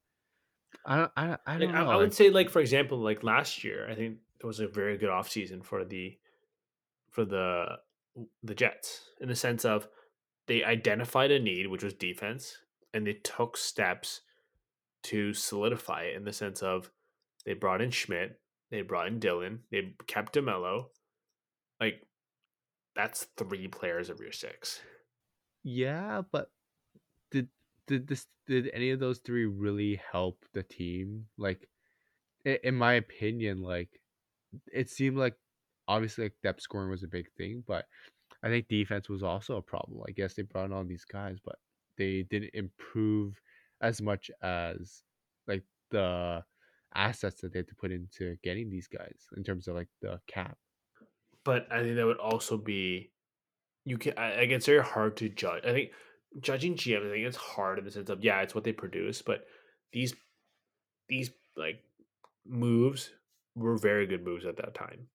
I 0.87 0.97
don't, 0.97 1.13
I, 1.17 1.27
don't- 1.27 1.41
I 1.47 1.53
Like, 1.53 1.61
don't 1.61 1.75
I, 1.77 1.85
know. 1.85 1.91
I 1.91 1.97
would 1.97 2.05
like- 2.05 2.13
say, 2.13 2.31
like 2.31 2.51
for 2.51 2.61
example, 2.61 2.99
like 2.99 3.23
last 3.23 3.63
year, 3.65 3.89
I 3.91 3.95
think 3.95 4.19
it 4.41 4.47
was 4.47 4.61
a 4.61 4.69
very 4.69 4.97
good 4.99 5.11
offseason 5.11 5.65
for 5.65 5.85
the 5.85 6.17
for 7.11 7.25
the 7.25 7.79
the 8.43 8.55
Jets 8.55 9.03
in 9.21 9.29
the 9.29 9.35
sense 9.37 9.65
of 9.65 9.89
they 10.47 10.63
identified 10.65 11.31
a 11.31 11.39
need, 11.39 11.67
which 11.69 11.83
was 11.85 11.95
defense, 11.95 12.59
and 12.93 13.07
they 13.07 13.15
took 13.15 13.57
steps 13.57 14.21
to 15.05 15.33
solidify 15.35 16.05
it 16.05 16.17
in 16.17 16.25
the 16.25 16.33
sense 16.33 16.63
of 16.63 16.91
they 17.45 17.53
brought 17.55 17.83
in 17.83 17.91
Schmidt, 17.91 18.41
they 18.71 18.83
brought 18.83 19.09
in 19.09 19.19
Dillon, 19.19 19.61
they 19.71 19.95
kept 20.07 20.35
Demelo. 20.35 20.87
Like 21.81 22.07
that's 22.95 23.27
three 23.37 23.69
players 23.69 24.11
of 24.11 24.21
your 24.21 24.33
six. 24.33 24.81
Yeah, 25.63 26.23
but 26.31 26.51
did 27.31 27.49
did 27.87 28.07
this 28.07 28.27
did 28.47 28.71
any 28.75 28.91
of 28.91 29.01
those 29.01 29.19
three 29.19 29.47
really 29.47 30.01
help 30.13 30.45
the 30.53 30.63
team? 30.63 31.27
Like, 31.39 31.69
in 32.45 32.75
my 32.75 32.95
opinion, 32.95 33.63
like 33.63 33.89
it 34.73 34.91
seemed 34.91 35.17
like 35.17 35.35
obviously 35.89 36.25
like 36.25 36.35
depth 36.43 36.61
scoring 36.61 36.91
was 36.91 37.03
a 37.03 37.09
big 37.09 37.27
thing, 37.37 37.65
but 37.67 37.87
I 38.43 38.49
think 38.49 38.69
defense 38.69 39.09
was 39.09 39.23
also 39.23 39.57
a 39.57 39.63
problem. 39.63 40.03
I 40.07 40.13
guess 40.13 40.35
they 40.35 40.43
brought 40.43 40.67
in 40.67 40.73
all 40.73 40.85
these 40.85 41.07
guys, 41.07 41.39
but 41.45 41.57
they 41.97 42.27
didn't 42.31 42.51
improve 42.55 43.35
as 43.81 44.03
much 44.03 44.31
as 44.43 45.03
like 45.47 45.63
the 45.91 46.43
assets 46.95 47.41
that 47.41 47.53
they 47.53 47.61
had 47.61 47.69
to 47.69 47.75
put 47.75 47.93
into 47.93 48.37
getting 48.43 48.71
these 48.71 48.89
guys 48.89 49.27
in 49.37 49.45
terms 49.45 49.69
of 49.69 49.77
like 49.77 49.89
the 50.01 50.21
cap. 50.27 50.57
But 51.45 51.67
I 51.71 51.83
think 51.83 51.97
that 51.97 52.07
would 52.07 52.19
also 52.19 52.57
be 52.57 53.11
you 53.85 53.99
can. 53.99 54.15
I, 54.17 54.37
like 54.37 54.51
it's 54.51 54.67
very 54.67 54.83
hard 54.83 55.17
to 55.19 55.29
judge. 55.29 55.63
I 55.65 55.73
think 55.73 55.91
judging 56.41 56.75
GM, 56.75 57.07
I 57.07 57.11
think 57.13 57.27
it's 57.27 57.37
hard 57.37 57.79
in 57.79 57.85
the 57.85 57.91
sense 57.91 58.11
of 58.11 58.25
yeah, 58.25 58.41
it's 58.41 58.55
what 58.55 58.65
they 58.65 58.73
produce, 58.73 59.23
but 59.23 59.45
these 59.93 60.15
these 61.09 61.31
like 61.57 61.83
moves 62.47 63.11
were 63.55 63.77
very 63.77 64.07
good 64.07 64.25
moves 64.25 64.47
at 64.47 64.57
that 64.57 64.75
time. 64.75 65.09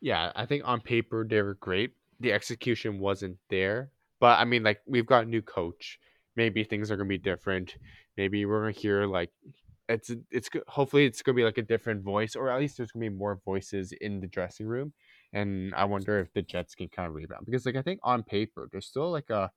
Yeah, 0.00 0.32
I 0.34 0.46
think 0.46 0.62
on 0.66 0.80
paper 0.80 1.26
they 1.28 1.42
were 1.42 1.54
great. 1.54 1.92
The 2.20 2.32
execution 2.32 2.98
wasn't 2.98 3.38
there, 3.48 3.90
but 4.20 4.38
I 4.38 4.44
mean, 4.44 4.62
like 4.62 4.80
we've 4.86 5.06
got 5.06 5.24
a 5.24 5.28
new 5.28 5.42
coach. 5.42 5.98
Maybe 6.36 6.64
things 6.64 6.90
are 6.90 6.96
gonna 6.96 7.08
be 7.08 7.18
different. 7.18 7.74
Maybe 8.16 8.44
we're 8.44 8.60
gonna 8.60 8.72
hear 8.72 9.06
like 9.06 9.30
it's 9.90 10.10
it's 10.30 10.48
hopefully 10.68 11.04
it's 11.06 11.22
gonna 11.22 11.36
be 11.36 11.44
like 11.44 11.58
a 11.58 11.62
different 11.62 12.02
voice, 12.02 12.36
or 12.36 12.50
at 12.50 12.60
least 12.60 12.76
there's 12.76 12.92
gonna 12.92 13.10
be 13.10 13.16
more 13.16 13.40
voices 13.44 13.92
in 14.00 14.20
the 14.20 14.26
dressing 14.28 14.66
room. 14.66 14.92
And 15.32 15.74
I 15.74 15.84
wonder 15.84 16.20
if 16.20 16.32
the 16.32 16.42
Jets 16.42 16.74
can 16.74 16.88
kind 16.88 17.08
of 17.08 17.14
rebound 17.14 17.46
because 17.46 17.66
like 17.66 17.76
I 17.76 17.82
think 17.82 18.00
on 18.02 18.22
paper 18.22 18.68
they're 18.70 18.80
still 18.80 19.10
like 19.10 19.30
a 19.30 19.50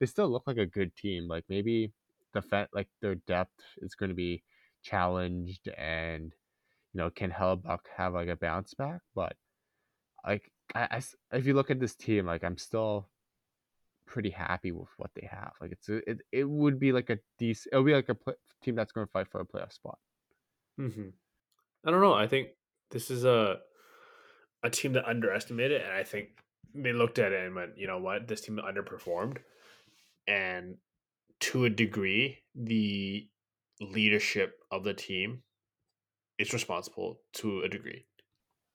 they 0.00 0.06
still 0.06 0.28
look 0.28 0.44
like 0.46 0.58
a 0.58 0.66
good 0.66 0.94
team. 0.96 1.28
Like 1.28 1.44
maybe 1.48 1.92
the 2.34 2.42
fet 2.42 2.68
like 2.74 2.88
their 3.00 3.16
depth 3.26 3.60
is 3.78 3.94
going 3.94 4.10
to 4.10 4.14
be 4.14 4.42
challenged, 4.82 5.68
and 5.78 6.32
you 6.92 6.98
know 6.98 7.10
can 7.10 7.30
Hellebuyck 7.30 7.80
have 7.96 8.14
like 8.14 8.28
a 8.28 8.36
bounce 8.36 8.74
back? 8.74 9.00
But 9.14 9.36
like 10.26 10.50
I 10.74 11.00
if 11.32 11.46
you 11.46 11.54
look 11.54 11.70
at 11.70 11.80
this 11.80 11.94
team, 11.96 12.26
like 12.26 12.44
I'm 12.44 12.58
still 12.58 13.08
pretty 14.06 14.30
happy 14.30 14.72
with 14.72 14.88
what 14.96 15.10
they 15.14 15.28
have. 15.30 15.52
Like 15.60 15.72
it's 15.72 15.88
a, 15.88 15.96
it 16.08 16.18
it 16.32 16.48
would 16.48 16.78
be 16.78 16.92
like 16.92 17.10
a 17.10 17.18
decent. 17.38 17.72
It 17.72 17.76
would 17.76 17.86
be 17.86 17.94
like 17.94 18.08
a 18.08 18.14
pl- 18.14 18.34
team 18.62 18.74
that's 18.74 18.92
going 18.92 19.06
to 19.06 19.12
fight 19.12 19.28
for 19.28 19.40
a 19.40 19.46
playoff 19.46 19.72
spot. 19.72 19.98
Mm-hmm. 20.80 21.08
I 21.84 21.90
don't 21.90 22.00
know. 22.00 22.14
I 22.14 22.26
think 22.26 22.48
this 22.90 23.10
is 23.10 23.24
a 23.24 23.58
a 24.62 24.70
team 24.70 24.92
that 24.94 25.08
underestimated, 25.08 25.82
and 25.82 25.92
I 25.92 26.04
think 26.04 26.28
they 26.74 26.92
looked 26.92 27.18
at 27.18 27.32
it 27.32 27.44
and 27.44 27.54
went, 27.54 27.76
you 27.76 27.86
know 27.86 27.98
what, 27.98 28.28
this 28.28 28.40
team 28.40 28.58
underperformed, 28.58 29.38
and 30.26 30.76
to 31.40 31.64
a 31.64 31.70
degree, 31.70 32.38
the 32.54 33.28
leadership 33.80 34.58
of 34.70 34.84
the 34.84 34.94
team 34.94 35.42
is 36.38 36.52
responsible 36.52 37.20
to 37.34 37.60
a 37.60 37.68
degree. 37.68 38.06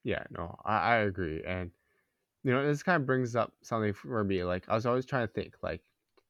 Yeah, 0.03 0.23
no, 0.31 0.57
I, 0.65 0.77
I 0.77 0.95
agree. 0.97 1.43
And 1.45 1.71
you 2.43 2.51
know, 2.51 2.65
this 2.65 2.83
kind 2.83 2.97
of 2.97 3.05
brings 3.05 3.35
up 3.35 3.53
something 3.61 3.93
for 3.93 4.23
me. 4.23 4.43
Like 4.43 4.65
I 4.67 4.75
was 4.75 4.85
always 4.85 5.05
trying 5.05 5.27
to 5.27 5.33
think, 5.33 5.55
like 5.61 5.81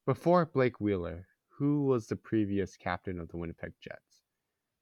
before 0.06 0.46
Blake 0.46 0.80
Wheeler, 0.80 1.28
who 1.50 1.86
was 1.86 2.08
the 2.08 2.16
previous 2.16 2.76
captain 2.78 3.20
of 3.20 3.30
the 3.30 3.38
Winnipeg 3.38 3.74
Jets? 3.82 4.24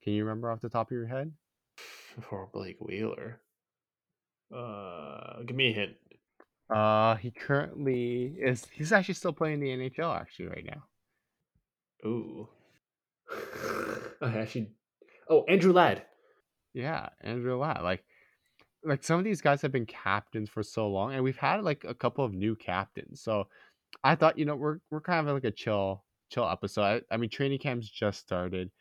Can 0.03 0.13
you 0.13 0.23
remember 0.23 0.51
off 0.51 0.61
the 0.61 0.69
top 0.69 0.87
of 0.87 0.91
your 0.91 1.07
head? 1.07 1.31
For 2.21 2.49
Blake 2.51 2.77
Wheeler. 2.79 3.41
Uh 4.55 5.43
give 5.45 5.55
me 5.55 5.69
a 5.69 5.73
hint. 5.73 5.95
Uh, 6.69 7.15
he 7.15 7.31
currently 7.31 8.35
is. 8.39 8.67
He's 8.71 8.91
actually 8.91 9.15
still 9.15 9.33
playing 9.33 9.59
the 9.59 9.69
NHL 9.69 10.15
actually 10.15 10.47
right 10.47 10.65
now. 10.65 10.83
Ooh. 12.07 12.47
I 14.21 14.37
actually 14.37 14.69
Oh, 15.29 15.43
Andrew 15.43 15.71
Ladd. 15.71 16.03
Yeah, 16.73 17.09
Andrew 17.21 17.57
Ladd. 17.57 17.83
Like, 17.83 18.03
like 18.83 19.03
some 19.03 19.19
of 19.19 19.25
these 19.25 19.41
guys 19.41 19.61
have 19.61 19.71
been 19.71 19.85
captains 19.85 20.49
for 20.49 20.63
so 20.63 20.87
long, 20.89 21.13
and 21.13 21.23
we've 21.23 21.37
had 21.37 21.63
like 21.63 21.83
a 21.87 21.93
couple 21.93 22.23
of 22.23 22.33
new 22.33 22.55
captains. 22.55 23.21
So, 23.21 23.47
I 24.03 24.15
thought 24.15 24.37
you 24.37 24.45
know 24.45 24.55
we're 24.55 24.79
we're 24.91 25.01
kind 25.01 25.27
of 25.27 25.33
like 25.33 25.43
a 25.43 25.51
chill 25.51 26.03
chill 26.31 26.47
episode. 26.47 27.03
I, 27.11 27.15
I 27.15 27.17
mean, 27.17 27.29
training 27.29 27.59
camps 27.59 27.89
just 27.89 28.19
started, 28.19 28.71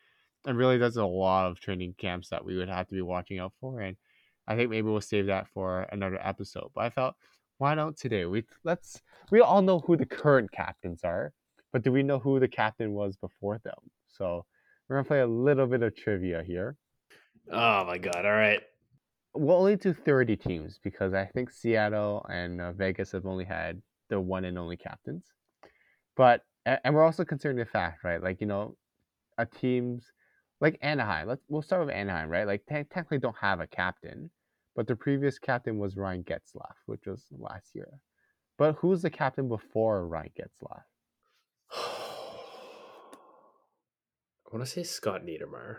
and 0.45 0.57
really 0.57 0.77
there's 0.77 0.97
a 0.97 1.05
lot 1.05 1.47
of 1.51 1.59
training 1.59 1.95
camps 1.97 2.29
that 2.29 2.43
we 2.43 2.57
would 2.57 2.69
have 2.69 2.87
to 2.87 2.95
be 2.95 3.01
watching 3.01 3.39
out 3.39 3.53
for, 3.59 3.81
and 3.81 3.97
I 4.47 4.55
think 4.55 4.69
maybe 4.69 4.89
we'll 4.89 5.01
save 5.01 5.27
that 5.27 5.47
for 5.53 5.83
another 5.91 6.19
episode. 6.21 6.71
But 6.73 6.85
I 6.85 6.89
felt 6.89 7.15
why 7.57 7.75
don't 7.75 7.97
today 7.97 8.25
we 8.25 8.45
let's 8.63 9.01
we 9.31 9.41
all 9.41 9.61
know 9.61 9.79
who 9.79 9.97
the 9.97 10.05
current 10.05 10.51
captains 10.51 11.01
are, 11.03 11.33
but 11.73 11.83
do 11.83 11.91
we 11.91 12.03
know 12.03 12.19
who 12.19 12.39
the 12.39 12.47
captain 12.47 12.93
was 12.93 13.15
before 13.17 13.59
them? 13.63 13.79
So 14.07 14.45
we're 14.87 14.97
gonna 14.97 15.07
play 15.07 15.19
a 15.19 15.27
little 15.27 15.67
bit 15.67 15.83
of 15.83 15.95
trivia 15.95 16.43
here. 16.43 16.77
Oh 17.51 17.85
my 17.85 17.97
god! 17.97 18.25
All 18.25 18.31
right. 18.31 18.61
We'll 19.33 19.57
only 19.57 19.75
do 19.75 19.93
thirty 19.93 20.35
teams 20.35 20.79
because 20.83 21.13
I 21.13 21.25
think 21.25 21.51
Seattle 21.51 22.25
and 22.29 22.59
uh, 22.59 22.71
Vegas 22.73 23.11
have 23.11 23.25
only 23.25 23.45
had 23.45 23.81
the 24.09 24.19
one 24.19 24.45
and 24.45 24.57
only 24.57 24.77
captains. 24.77 25.25
But 26.15 26.41
and 26.65 26.93
we're 26.93 27.05
also 27.05 27.23
considering 27.23 27.57
the 27.57 27.65
fact, 27.65 28.03
right? 28.03 28.21
Like 28.21 28.41
you 28.41 28.47
know, 28.47 28.75
a 29.37 29.45
teams 29.45 30.11
like 30.61 30.77
Anaheim. 30.81 31.27
Let's 31.27 31.43
we'll 31.47 31.61
start 31.61 31.85
with 31.85 31.95
Anaheim, 31.95 32.29
right? 32.29 32.47
Like 32.47 32.65
te- 32.67 32.83
technically 32.83 33.19
don't 33.19 33.37
have 33.39 33.59
a 33.59 33.67
captain, 33.67 34.29
but 34.75 34.87
the 34.87 34.95
previous 34.95 35.39
captain 35.39 35.77
was 35.77 35.95
Ryan 35.95 36.23
Getzlaf, 36.23 36.75
which 36.85 37.05
was 37.05 37.25
last 37.31 37.75
year. 37.75 37.99
But 38.57 38.75
who's 38.75 39.01
the 39.01 39.09
captain 39.09 39.47
before 39.47 40.07
Ryan 40.07 40.31
Getzlaf? 40.37 40.83
I 44.51 44.51
want 44.51 44.65
to 44.65 44.71
say 44.71 44.83
Scott 44.83 45.21
Niedermayer. 45.25 45.77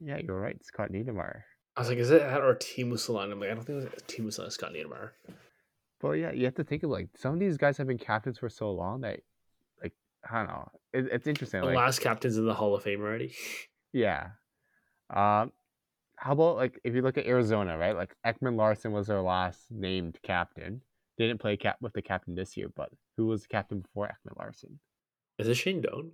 Yeah, 0.00 0.18
you're 0.18 0.40
right, 0.40 0.62
Scott 0.64 0.92
Niedermayer. 0.92 1.42
I 1.78 1.80
was 1.80 1.88
like, 1.90 1.98
is 1.98 2.10
it 2.10 2.18
that 2.22 2.40
or 2.40 2.56
Teemu 2.56 2.94
Selanne? 2.94 3.30
I'm 3.30 3.38
like, 3.38 3.50
I 3.50 3.54
don't 3.54 3.64
think 3.64 3.84
it 3.84 3.94
was 3.94 4.02
Teemu 4.08 4.26
Selanne, 4.36 4.50
Scott 4.50 4.72
Niedermayer. 4.72 5.10
But 6.00 6.10
yeah, 6.12 6.32
you 6.32 6.44
have 6.44 6.56
to 6.56 6.64
think 6.64 6.82
of 6.82 6.90
like 6.90 7.08
some 7.16 7.34
of 7.34 7.38
these 7.38 7.56
guys 7.56 7.76
have 7.78 7.86
been 7.86 7.98
captains 7.98 8.36
for 8.36 8.48
so 8.48 8.72
long 8.72 9.02
that, 9.02 9.20
like, 9.80 9.92
I 10.28 10.38
don't 10.38 10.48
know, 10.48 10.68
it, 10.92 11.06
it's 11.12 11.28
interesting. 11.28 11.60
The 11.60 11.66
Like, 11.66 11.76
last 11.76 12.00
captain's 12.00 12.36
in 12.36 12.46
the 12.46 12.54
Hall 12.54 12.74
of 12.74 12.82
Fame 12.82 13.00
already. 13.00 13.32
yeah. 13.92 14.30
Um, 15.08 15.52
how 16.16 16.32
about 16.32 16.56
like 16.56 16.80
if 16.82 16.96
you 16.96 17.02
look 17.02 17.16
at 17.16 17.26
Arizona, 17.26 17.78
right? 17.78 17.94
Like 17.94 18.12
Ekman-Larsson 18.26 18.90
was 18.90 19.06
their 19.06 19.22
last 19.22 19.66
named 19.70 20.18
captain. 20.24 20.80
They 21.16 21.28
didn't 21.28 21.40
play 21.40 21.56
cap 21.56 21.76
with 21.80 21.92
the 21.92 22.02
captain 22.02 22.34
this 22.34 22.56
year, 22.56 22.70
but 22.74 22.90
who 23.16 23.26
was 23.26 23.42
the 23.42 23.48
captain 23.48 23.82
before 23.82 24.08
Ekman-Larsson? 24.08 24.80
Is 25.38 25.46
it 25.46 25.54
Shane 25.54 25.80
Doan? 25.80 26.10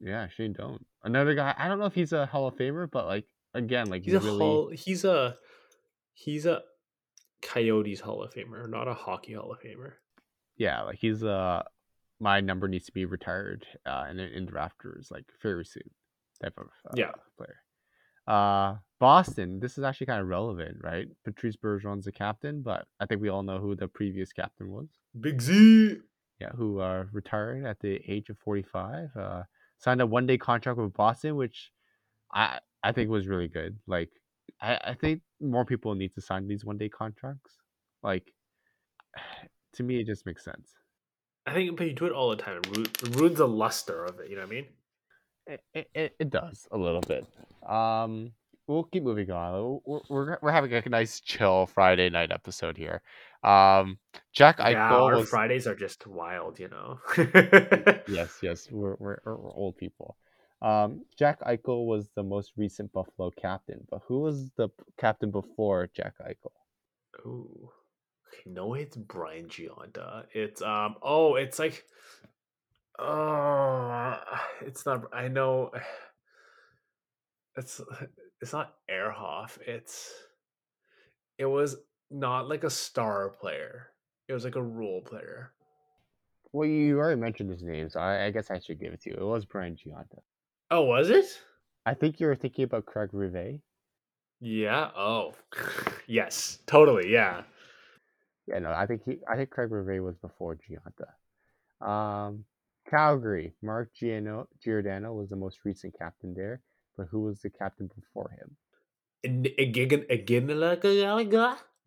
Yeah, 0.00 0.26
Shane 0.26 0.54
Doan. 0.54 0.84
Another 1.04 1.34
guy. 1.36 1.54
I 1.56 1.68
don't 1.68 1.78
know 1.78 1.86
if 1.86 1.94
he's 1.94 2.12
a 2.12 2.26
Hall 2.26 2.48
of 2.48 2.56
Famer, 2.56 2.90
but 2.90 3.06
like 3.06 3.26
again, 3.54 3.88
like 3.88 4.04
He's 4.04 4.14
a 4.14 4.20
really. 4.20 4.38
hall. 4.38 4.70
He's 4.74 5.04
a 5.04 5.36
he's 6.14 6.46
a 6.46 6.62
Coyotes 7.42 8.00
Hall 8.00 8.22
of 8.22 8.32
Famer, 8.34 8.68
not 8.68 8.88
a 8.88 8.94
hockey 8.94 9.34
Hall 9.34 9.52
of 9.52 9.60
Famer. 9.60 9.92
Yeah, 10.56 10.82
like 10.82 10.98
he's 10.98 11.22
uh 11.24 11.62
my 12.20 12.40
number 12.40 12.68
needs 12.68 12.86
to 12.86 12.92
be 12.92 13.04
retired 13.04 13.66
uh 13.86 14.06
in 14.10 14.18
in 14.20 14.46
the 14.46 14.52
Raptors 14.52 15.10
like 15.10 15.24
very 15.42 15.64
soon 15.64 15.90
type 16.42 16.54
of 16.58 16.66
uh, 16.88 16.94
Yeah. 16.96 17.10
player. 17.36 17.56
Uh 18.26 18.76
Boston, 19.00 19.60
this 19.60 19.76
is 19.76 19.84
actually 19.84 20.06
kind 20.06 20.22
of 20.22 20.28
relevant, 20.28 20.78
right? 20.82 21.06
Patrice 21.24 21.56
Bergeron's 21.56 22.06
the 22.06 22.12
captain, 22.12 22.62
but 22.62 22.86
I 23.00 23.06
think 23.06 23.20
we 23.20 23.28
all 23.28 23.42
know 23.42 23.58
who 23.58 23.74
the 23.76 23.88
previous 23.88 24.32
captain 24.32 24.70
was. 24.70 24.88
Big 25.20 25.42
Z. 25.42 25.98
Yeah, 26.40 26.50
who 26.56 26.80
uh 26.80 27.04
retired 27.12 27.64
at 27.66 27.80
the 27.80 28.00
age 28.10 28.30
of 28.30 28.38
45. 28.38 29.10
Uh 29.16 29.42
signed 29.78 30.00
a 30.00 30.06
one-day 30.06 30.38
contract 30.38 30.78
with 30.78 30.94
Boston, 30.94 31.36
which 31.36 31.70
I 32.32 32.60
I 32.84 32.92
think 32.92 33.10
was 33.10 33.26
really 33.26 33.48
good. 33.48 33.76
Like 33.86 34.10
I, 34.60 34.78
I 34.84 34.94
think 34.94 35.22
more 35.40 35.64
people 35.64 35.94
need 35.94 36.14
to 36.14 36.20
sign 36.20 36.46
these 36.46 36.64
one-day 36.64 36.90
contracts. 36.90 37.56
Like 38.02 38.32
to 39.74 39.82
me 39.82 40.00
it 40.00 40.06
just 40.06 40.26
makes 40.26 40.44
sense. 40.44 40.74
I 41.46 41.52
think, 41.52 41.76
but 41.76 41.86
you 41.86 41.92
do 41.92 42.06
it 42.06 42.12
all 42.12 42.30
the 42.30 42.36
time. 42.36 42.60
It 42.72 43.16
ruins 43.16 43.38
the 43.38 43.48
luster 43.48 44.04
of 44.04 44.18
it. 44.20 44.30
You 44.30 44.36
know 44.36 44.42
what 44.42 44.50
I 44.50 44.54
mean? 44.54 44.66
It, 45.46 45.60
it, 45.94 46.14
it- 46.18 46.30
does 46.30 46.66
a 46.72 46.78
little 46.78 47.02
bit. 47.02 47.26
Um, 47.68 48.32
we'll 48.66 48.84
keep 48.84 49.02
moving 49.02 49.30
on. 49.30 49.80
We're, 49.84 50.00
we're, 50.08 50.38
we're 50.40 50.52
having 50.52 50.72
a 50.72 50.88
nice 50.88 51.20
chill 51.20 51.66
Friday 51.66 52.08
night 52.08 52.32
episode 52.32 52.78
here. 52.78 53.02
Um, 53.42 53.98
Jack 54.32 54.56
yeah, 54.58 54.90
our 54.90 55.16
was 55.16 55.28
Fridays 55.28 55.66
are 55.66 55.74
just 55.74 56.06
wild. 56.06 56.58
You 56.58 56.68
know. 56.68 56.98
yes, 58.08 58.38
yes, 58.42 58.68
we're, 58.70 58.96
we're 58.98 59.18
we're 59.26 59.52
old 59.52 59.76
people. 59.76 60.16
Um, 60.64 61.04
Jack 61.18 61.42
Eichel 61.42 61.84
was 61.84 62.08
the 62.16 62.22
most 62.22 62.52
recent 62.56 62.90
Buffalo 62.90 63.30
captain, 63.30 63.86
but 63.90 64.00
who 64.08 64.20
was 64.20 64.50
the 64.56 64.70
captain 64.96 65.30
before 65.30 65.90
Jack 65.94 66.14
Eichel? 66.26 66.52
Ooh. 67.26 67.70
No, 68.46 68.72
it's 68.72 68.96
Brian 68.96 69.46
Gionta. 69.46 70.24
It's 70.32 70.62
um. 70.62 70.96
Oh, 71.02 71.34
it's 71.34 71.58
like. 71.58 71.84
Oh, 72.98 74.18
it's 74.62 74.86
not. 74.86 75.04
I 75.12 75.28
know. 75.28 75.70
It's 77.56 77.80
it's 78.40 78.52
not 78.52 78.74
Ehrhoff. 78.90 79.58
It's. 79.64 80.12
It 81.38 81.44
was 81.44 81.76
not 82.10 82.48
like 82.48 82.64
a 82.64 82.70
star 82.70 83.28
player. 83.28 83.90
It 84.28 84.32
was 84.32 84.44
like 84.44 84.56
a 84.56 84.62
role 84.62 85.02
player. 85.02 85.52
Well, 86.52 86.68
you 86.68 86.98
already 86.98 87.20
mentioned 87.20 87.50
his 87.50 87.62
name, 87.62 87.90
so 87.90 88.00
I, 88.00 88.24
I 88.24 88.30
guess 88.30 88.50
I 88.50 88.58
should 88.58 88.80
give 88.80 88.92
it 88.92 89.02
to 89.02 89.10
you. 89.10 89.16
It 89.16 89.24
was 89.24 89.44
Brian 89.44 89.76
Gionta. 89.76 90.18
Oh, 90.70 90.82
was 90.82 91.10
it? 91.10 91.26
I 91.86 91.94
think 91.94 92.20
you 92.20 92.26
were 92.26 92.36
thinking 92.36 92.64
about 92.64 92.86
Craig 92.86 93.10
Rivet. 93.12 93.60
Yeah. 94.40 94.90
Oh, 94.96 95.34
yes. 96.06 96.58
Totally. 96.66 97.12
Yeah. 97.12 97.42
Yeah, 98.46 98.58
no, 98.58 98.72
I 98.72 98.86
think 98.86 99.02
he, 99.04 99.18
I 99.30 99.36
think 99.36 99.50
Craig 99.50 99.70
Rivet 99.70 100.02
was 100.02 100.16
before 100.16 100.56
Gionta. 100.56 101.86
Um, 101.86 102.44
Calgary, 102.88 103.54
Mark 103.62 103.90
Giano, 103.98 104.46
Giordano 104.62 105.14
was 105.14 105.30
the 105.30 105.36
most 105.36 105.58
recent 105.64 105.94
captain 105.98 106.34
there, 106.34 106.60
but 106.96 107.06
who 107.10 107.22
was 107.22 107.40
the 107.40 107.50
captain 107.50 107.88
before 107.94 108.30
him? 108.38 108.56
Again, 109.24 110.04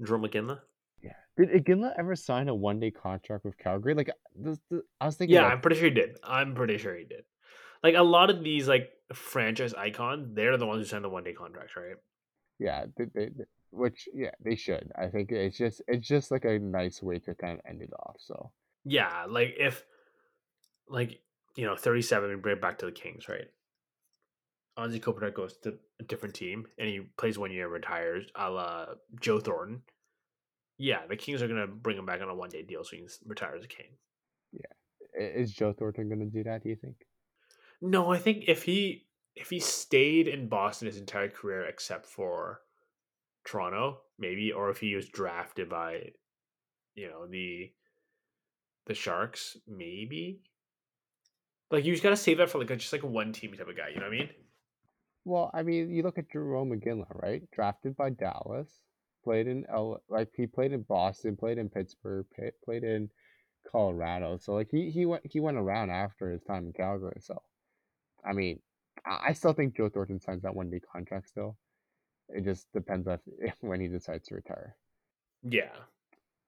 Drew 0.02 0.18
McKinley. 0.18 0.56
Yeah, 1.04 1.12
did 1.38 1.50
Iginla 1.50 1.94
ever 2.00 2.16
sign 2.16 2.50
a 2.50 2.56
one 2.56 2.80
day 2.80 2.90
contract 2.90 3.46
with 3.46 3.56
Calgary? 3.60 3.94
Like, 3.94 4.10
this, 4.36 4.58
this, 4.72 4.82
I 5.00 5.06
was 5.06 5.16
thinking, 5.16 5.36
Yeah, 5.36 5.44
like, 5.44 5.52
I'm 5.54 5.62
pretty 5.62 5.78
sure 5.78 5.90
he 5.90 5.94
did. 5.94 6.18
I'm 6.24 6.56
pretty 6.56 6.80
sure 6.80 6.96
he 6.96 7.04
did. 7.04 7.26
Like 7.84 7.96
a 7.96 8.04
lot 8.04 8.30
of 8.30 8.44
these 8.44 8.68
like 8.68 8.90
franchise 9.14 9.74
icons, 9.74 10.36
they're 10.36 10.58
the 10.58 10.66
ones 10.66 10.80
who 10.82 10.86
sign 10.86 11.02
the 11.02 11.10
one 11.10 11.24
day 11.24 11.34
contracts, 11.34 11.76
right? 11.76 11.96
yeah, 12.60 12.86
they, 12.98 13.06
they, 13.14 13.30
which 13.72 14.08
yeah, 14.14 14.32
they 14.44 14.56
should. 14.56 14.92
I 14.98 15.08
think 15.08 15.32
it's 15.32 15.58
just 15.58 15.82
it's 15.88 16.08
just 16.08 16.32
like 16.32 16.46
a 16.46 16.58
nice 16.60 17.02
way 17.04 17.20
to 17.20 17.36
kind 17.36 17.60
of 17.60 17.66
end 17.68 17.82
it 17.82 17.92
off. 17.94 18.16
So 18.20 18.52
Yeah, 18.84 19.26
like 19.30 19.56
if 19.60 19.84
like 20.90 21.20
you 21.56 21.66
know, 21.66 21.76
37 21.76 22.30
we 22.30 22.36
bring 22.36 22.58
it 22.58 22.62
back 22.62 22.80
to 22.80 22.86
the 22.86 22.92
Kings, 22.92 23.28
right? 23.28 23.48
Anze 24.78 25.02
Kopitar 25.02 25.34
goes 25.34 25.58
to 25.64 25.74
a 26.00 26.04
different 26.04 26.36
team 26.36 26.68
and 26.78 26.88
he 26.88 27.00
plays 27.18 27.38
one 27.40 27.52
year 27.52 27.64
and 27.66 27.74
retires, 27.74 28.28
a 28.36 28.50
la 28.50 28.86
Joe 29.20 29.40
Thornton. 29.40 29.82
Yeah, 30.78 31.00
the 31.08 31.16
Kings 31.16 31.42
are 31.42 31.48
gonna 31.48 31.68
bring 31.68 31.98
him 31.98 32.06
back 32.06 32.22
on 32.22 32.30
a 32.30 32.36
one 32.36 32.50
day 32.50 32.62
deal 32.62 32.84
so 32.84 32.92
he 32.96 32.98
can 33.00 33.08
retire 33.26 33.56
as 33.56 33.64
a 33.64 33.68
King. 33.68 33.98
i- 35.20 35.24
is 35.24 35.52
Joe 35.52 35.74
Thornton 35.74 36.10
going 36.10 36.20
to 36.20 36.26
do 36.28 36.44
that? 36.44 36.62
Do 36.62 36.70
you 36.70 36.76
think? 36.76 37.07
No, 37.82 38.12
I 38.12 38.18
think 38.18 38.46
if 38.48 38.64
he 38.64 39.06
if 39.36 39.50
he 39.50 39.60
stayed 39.60 40.28
in 40.28 40.50
Boston 40.50 40.88
his 40.88 40.98
entire 40.98 41.30
career 41.30 41.66
except 41.66 42.06
for 42.06 42.62
Toronto, 43.46 44.02
maybe, 44.18 44.52
or 44.52 44.70
if 44.70 44.80
he 44.80 44.96
was 44.96 45.08
drafted 45.08 45.70
by, 45.70 46.12
you 46.96 47.08
know, 47.08 47.28
the 47.28 47.72
the 48.88 48.94
Sharks, 48.94 49.58
maybe. 49.68 50.42
Like 51.70 51.86
you 51.86 51.94
just 51.94 52.04
gotta 52.04 52.18
save 52.18 52.38
that 52.38 52.50
for 52.50 52.58
like 52.60 52.72
a, 52.72 52.76
just 52.76 52.94
like 52.94 53.04
a 53.04 53.08
one 53.08 53.34
team 53.34 53.54
type 53.54 53.68
of 53.68 53.78
guy. 53.78 53.90
You 53.90 54.00
know 54.00 54.08
what 54.08 54.16
I 54.16 54.18
mean? 54.18 54.30
Well, 55.26 55.52
I 55.54 55.62
mean, 55.62 55.92
you 55.92 56.04
look 56.04 56.18
at 56.18 56.32
Jarome 56.32 56.82
Iginla, 56.82 57.22
right? 57.22 57.44
Drafted 57.52 57.98
by 57.98 58.12
Dallas, 58.12 58.70
played 59.24 59.48
in 59.48 59.66
L, 59.70 60.02
like 60.10 60.30
he 60.36 60.48
played 60.48 60.72
in 60.72 60.84
Boston, 60.84 61.36
played 61.36 61.58
in 61.58 61.70
Pittsburgh, 61.70 62.26
played 62.64 62.84
in 62.84 63.10
Colorado. 63.70 64.38
So 64.38 64.54
like 64.54 64.70
he 64.72 64.90
he 64.90 65.06
went 65.06 65.24
he 65.26 65.40
went 65.40 65.58
around 65.58 65.90
after 65.90 66.32
his 66.32 66.44
time 66.44 66.68
in 66.68 66.74
Calgary. 66.74 67.20
So 67.20 67.42
I 68.26 68.34
mean, 68.34 68.60
I, 69.06 69.34
still 69.34 69.54
think 69.54 69.76
Joe 69.76 69.90
Thornton 69.90 70.20
signs 70.20 70.42
that 70.44 70.56
one 70.56 70.70
day 70.70 70.80
contract 70.80 71.30
still. 71.30 71.58
It 72.30 72.44
just 72.44 72.72
depends 72.74 73.08
on 73.08 73.20
when 73.62 73.80
he 73.80 73.88
decides 73.88 74.28
to 74.28 74.36
retire. 74.36 74.76
Yeah. 75.44 75.72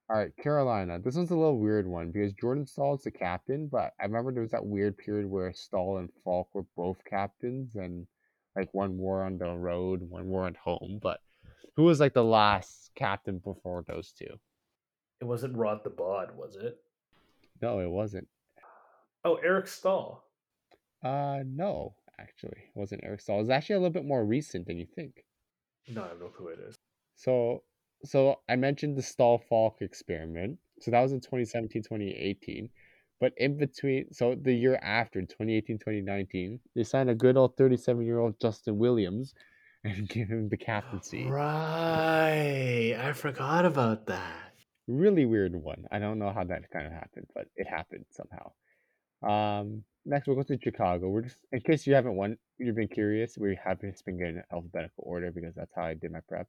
All 0.10 0.17
right, 0.17 0.36
Carolina. 0.38 0.99
This 0.99 1.15
one's 1.15 1.29
a 1.29 1.36
little 1.36 1.60
weird 1.60 1.88
one 1.88 2.12
because 2.12 2.34
Jordan 2.34 2.65
Staal 2.65 2.95
is 2.95 3.03
the 3.03 3.12
captain, 3.12 3.67
but 3.67 3.93
I 3.99 4.05
remember 4.05 4.32
there 4.32 4.41
was 4.41 4.51
that 4.51 4.65
weird 4.65 4.97
period 4.97 5.27
where 5.29 5.53
Staal 5.53 5.97
and 5.97 6.10
Faulk 6.23 6.49
were 6.53 6.65
both 6.75 6.97
captains, 7.05 7.75
and 7.75 8.08
like 8.55 8.73
one 8.73 8.97
wore 8.97 9.23
on 9.23 9.38
the 9.38 9.55
road, 9.55 10.01
one 10.01 10.27
wore 10.27 10.47
at 10.47 10.58
home. 10.58 10.99
But 11.01 11.19
who 11.75 11.84
was 11.84 11.99
like 11.99 12.13
the 12.13 12.23
last 12.23 12.89
captain 12.95 13.38
before 13.38 13.86
those 13.88 14.12
two? 14.12 14.39
It 15.21 15.25
wasn't 15.25 15.55
Rod 15.55 15.84
the 15.84 15.91
Bod, 15.91 16.36
was 16.36 16.55
it? 16.55 16.79
No, 17.62 17.79
it 17.79 17.89
wasn't. 17.89 18.27
Oh, 19.23 19.36
Eric 19.36 19.67
Staal. 19.67 20.23
Uh, 21.03 21.39
no, 21.45 21.95
actually, 22.19 22.57
it 22.57 22.75
wasn't 22.75 23.01
Eric 23.03 23.21
Staal. 23.21 23.38
It 23.38 23.41
was 23.41 23.49
actually 23.49 23.75
a 23.75 23.79
little 23.79 23.93
bit 23.93 24.05
more 24.05 24.25
recent 24.25 24.67
than 24.67 24.77
you 24.77 24.85
think. 24.95 25.23
No, 25.88 26.03
I 26.03 26.09
have 26.09 26.19
no 26.19 26.27
clue 26.27 26.47
who 26.47 26.53
it 26.53 26.59
is. 26.67 26.75
So, 27.15 27.63
so 28.03 28.39
I 28.49 28.55
mentioned 28.55 28.97
the 28.97 29.01
Staal 29.01 29.41
Faulk 29.49 29.81
experiment. 29.81 30.57
So 30.81 30.91
that 30.91 31.01
was 31.01 31.12
in 31.12 31.19
2017, 31.19 31.83
2018. 31.83 32.69
But 33.19 33.33
in 33.38 33.57
between, 33.57 34.13
so 34.13 34.35
the 34.35 34.53
year 34.53 34.79
after, 34.81 35.19
2018, 35.19 35.77
2019, 35.79 36.59
they 36.75 36.83
signed 36.83 37.09
a 37.09 37.15
good 37.15 37.35
old 37.35 37.57
37 37.57 38.05
year 38.05 38.19
old 38.19 38.39
Justin 38.39 38.77
Williams 38.77 39.33
and 39.83 40.07
gave 40.07 40.27
him 40.27 40.49
the 40.49 40.57
captaincy. 40.57 41.25
Right. 41.25 42.95
I 42.97 43.13
forgot 43.13 43.65
about 43.65 44.07
that. 44.07 44.53
Really 44.88 45.25
weird 45.25 45.55
one. 45.55 45.85
I 45.91 45.99
don't 45.99 46.19
know 46.19 46.31
how 46.31 46.43
that 46.45 46.69
kind 46.71 46.88
of 46.88 46.93
happened, 46.93 47.27
but 47.35 47.47
it 47.55 47.67
happened 47.67 48.05
somehow. 48.09 48.51
Um, 49.21 49.84
next 50.05 50.27
we'll 50.27 50.36
go 50.36 50.43
to 50.43 50.60
Chicago. 50.62 51.10
We're 51.10 51.21
just 51.21 51.38
in 51.51 51.62
case 51.62 51.86
you 51.86 51.93
haven't 51.93 52.15
won, 52.15 52.38
you've 52.58 52.75
been 52.75 52.88
curious. 52.88 53.38
We 53.38 53.58
have 53.63 53.82
just 53.82 54.05
been 54.05 54.17
getting 54.17 54.41
alphabetical 54.51 55.03
order 55.08 55.32
because 55.32 55.55
that's 55.55 55.73
how 55.75 55.84
I 55.84 55.93
did 55.93 56.12
my 56.12 56.19
prep. 56.27 56.47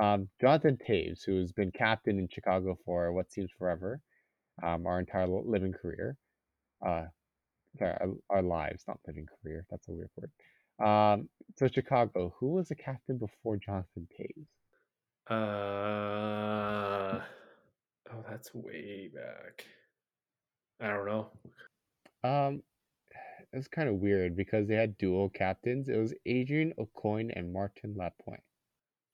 Um, 0.00 0.28
Jonathan 0.40 0.78
Toews, 0.86 1.24
who's 1.24 1.52
been 1.52 1.70
captain 1.72 2.18
in 2.18 2.28
Chicago 2.28 2.78
for 2.84 3.12
what 3.12 3.32
seems 3.32 3.50
forever, 3.58 4.00
um, 4.62 4.86
our 4.86 5.00
entire 5.00 5.26
living 5.26 5.72
career. 5.72 6.16
Uh, 6.84 7.04
sorry, 7.78 7.96
our, 8.00 8.14
our 8.30 8.42
lives, 8.42 8.84
not 8.86 8.98
living 9.06 9.26
career. 9.42 9.66
That's 9.70 9.88
a 9.88 9.92
weird 9.92 10.10
word. 10.16 10.30
Um, 10.86 11.28
so 11.56 11.66
Chicago, 11.68 12.34
who 12.38 12.52
was 12.52 12.68
the 12.68 12.74
captain 12.76 13.18
before 13.18 13.56
Jonathan 13.56 14.06
Toews? 14.16 14.46
Uh, 15.30 17.20
oh, 18.12 18.24
that's 18.30 18.54
way 18.54 19.10
back. 19.12 19.64
I 20.80 20.88
don't 20.88 21.06
know. 21.06 21.28
Um, 22.24 22.62
it's 23.52 23.68
kind 23.68 23.88
of 23.88 23.96
weird 23.96 24.36
because 24.36 24.68
they 24.68 24.74
had 24.74 24.98
dual 24.98 25.28
captains. 25.30 25.88
It 25.88 25.96
was 25.96 26.14
Adrian 26.26 26.72
Aucoin 26.78 27.30
and 27.34 27.52
Martin 27.52 27.94
Lapointe. 27.96 28.42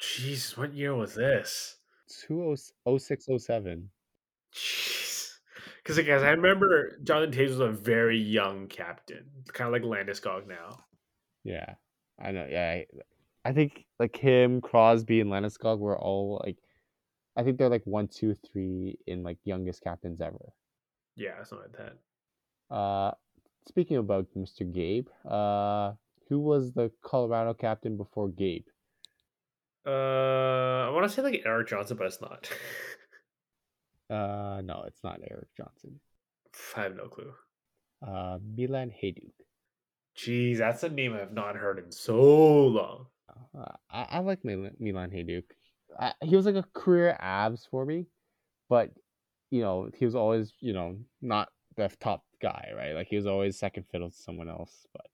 Jeez, 0.01 0.57
what 0.57 0.75
year 0.75 0.95
was 0.95 1.15
this? 1.15 1.77
0607. 2.07 3.91
Jeez. 4.55 5.05
Because, 5.83 5.99
guys, 5.99 6.23
I 6.23 6.31
remember 6.31 6.99
Jonathan 7.05 7.39
Toews 7.39 7.51
was 7.51 7.61
a 7.61 7.69
very 7.69 8.19
young 8.19 8.69
captain, 8.69 9.27
kind 9.53 9.69
of 9.69 9.73
like 9.73 9.83
Landeskog 9.83 10.47
now. 10.47 10.79
Yeah, 11.45 11.75
I 12.19 12.33
know. 12.33 12.47
Yeah, 12.49 12.71
I, 12.71 12.87
I 13.45 13.53
think 13.53 13.85
like 14.01 14.17
him, 14.17 14.63
Crosby, 14.63 15.21
and 15.21 15.31
Landeskog 15.31 15.79
were 15.79 15.99
all 15.99 16.41
like, 16.45 16.57
I 17.37 17.43
think 17.43 17.59
they're 17.59 17.69
like 17.69 17.85
one, 17.85 18.09
two, 18.09 18.35
three 18.35 18.97
in 19.07 19.23
like 19.23 19.37
youngest 19.45 19.83
captains 19.83 20.23
ever. 20.23 20.53
Yeah, 21.17 21.43
something 21.43 21.69
like 21.71 21.79
that. 21.79 21.99
Uh, 22.75 23.13
speaking 23.69 23.99
about 23.99 24.27
Mr. 24.37 24.71
Gabe, 24.71 25.07
uh, 25.25 25.93
who 26.29 26.41
was 26.41 26.73
the 26.73 26.91
Colorado 27.03 27.55
captain 27.55 27.97
before 27.97 28.29
Gabe? 28.29 28.67
Uh, 29.87 29.91
I 29.91 30.91
want 30.91 31.09
to 31.09 31.15
say 31.15 31.23
like 31.23 31.43
Erik 31.47 31.69
Johnson, 31.69 31.97
but 31.97 32.09
it's 32.09 32.21
not. 32.21 32.51
Uh, 34.11 34.61
no, 34.63 34.85
it's 34.87 35.03
not 35.03 35.19
Erik 35.31 35.49
Johnson. 35.57 35.99
I 36.77 36.83
have 36.83 36.97
no 36.97 37.07
clue. 37.07 37.33
Uh, 38.07 38.39
Milan 38.57 38.91
Hejduk. 38.91 39.33
Jeez, 40.17 40.59
that's 40.59 40.83
a 40.83 40.89
name 40.89 41.15
I've 41.15 41.33
not 41.33 41.57
heard 41.57 41.79
in 41.79 41.91
so 41.91 42.67
long. 42.67 43.07
Uh, 43.57 43.73
I, 43.91 44.07
I 44.11 44.19
like 44.19 44.45
Milan, 44.45 44.73
Milan 44.79 45.11
Hejduk. 45.11 45.45
I, 45.99 46.13
he 46.23 46.37
was 46.37 46.45
like 46.45 46.55
a 46.55 46.67
career 46.75 47.17
abs 47.19 47.67
for 47.71 47.87
me, 47.87 48.07
but 48.69 48.91
you 49.51 49.63
know 49.63 49.89
he 49.97 50.05
was 50.05 50.15
always 50.15 50.53
you 50.61 50.73
know 50.73 50.97
not 51.23 51.49
the 51.77 51.89
top 52.01 52.25
guy, 52.45 52.73
right? 52.77 52.95
Like 52.95 53.09
he 53.09 53.17
was 53.17 53.27
always 53.27 53.59
second 53.59 53.85
fiddle 53.91 54.11
to 54.11 54.17
someone 54.17 54.51
else, 54.51 54.87
but 54.93 55.07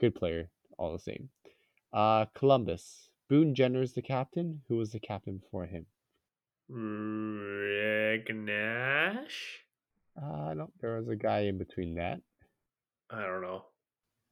good 0.00 0.16
player 0.16 0.50
all 0.78 0.92
the 0.92 0.98
same. 0.98 1.28
Uh, 1.92 2.24
Columbus. 2.34 3.08
Boone 3.28 3.54
Jenner's 3.54 3.92
the 3.92 4.02
captain. 4.02 4.60
Who 4.68 4.76
was 4.76 4.90
the 4.90 4.98
captain 4.98 5.38
before 5.38 5.64
him? 5.64 5.86
Rick 6.68 8.34
Nash? 8.34 9.60
Uh, 10.20 10.52
no, 10.54 10.70
there 10.80 10.96
was 10.96 11.08
a 11.08 11.16
guy 11.16 11.40
in 11.40 11.56
between 11.56 11.94
that. 11.94 12.20
I 13.10 13.22
don't 13.22 13.42
know. 13.42 13.64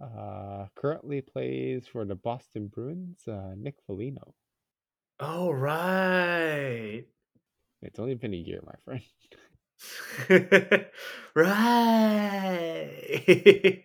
Uh, 0.00 0.66
currently 0.74 1.20
plays 1.20 1.86
for 1.86 2.04
the 2.04 2.14
Boston 2.14 2.66
Bruins. 2.66 3.28
Uh, 3.28 3.54
Nick 3.56 3.76
Foligno. 3.86 4.34
Oh 5.20 5.50
right. 5.52 7.04
It's 7.82 7.98
only 7.98 8.14
been 8.14 8.34
a 8.34 8.36
year, 8.36 8.60
my 8.66 8.74
friend. 8.84 9.02
right. 11.34 12.90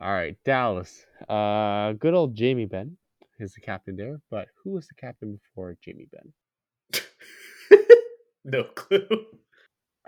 All 0.00 0.12
right, 0.12 0.36
Dallas. 0.44 1.04
Uh, 1.28 1.92
good 1.92 2.14
old 2.14 2.34
Jamie 2.34 2.66
Benn 2.66 2.96
is 3.38 3.52
the 3.52 3.60
captain 3.60 3.96
there, 3.96 4.20
but 4.30 4.48
who 4.62 4.70
was 4.70 4.86
the 4.88 4.94
captain 4.94 5.36
before 5.36 5.76
Jamie 5.82 6.08
Benn? 6.10 6.32
no 8.44 8.64
clue. 8.64 9.26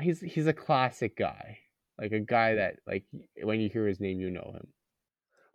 He's 0.01 0.21
he's 0.21 0.47
a 0.47 0.53
classic 0.53 1.17
guy, 1.17 1.59
like 1.99 2.13
a 2.13 2.21
guy 2.21 2.55
that 2.55 2.77
like 2.87 3.05
when 3.43 3.61
you 3.61 3.69
hear 3.69 3.87
his 3.87 4.01
name, 4.01 4.21
you 4.21 4.31
know 4.31 4.53
him. 4.55 4.67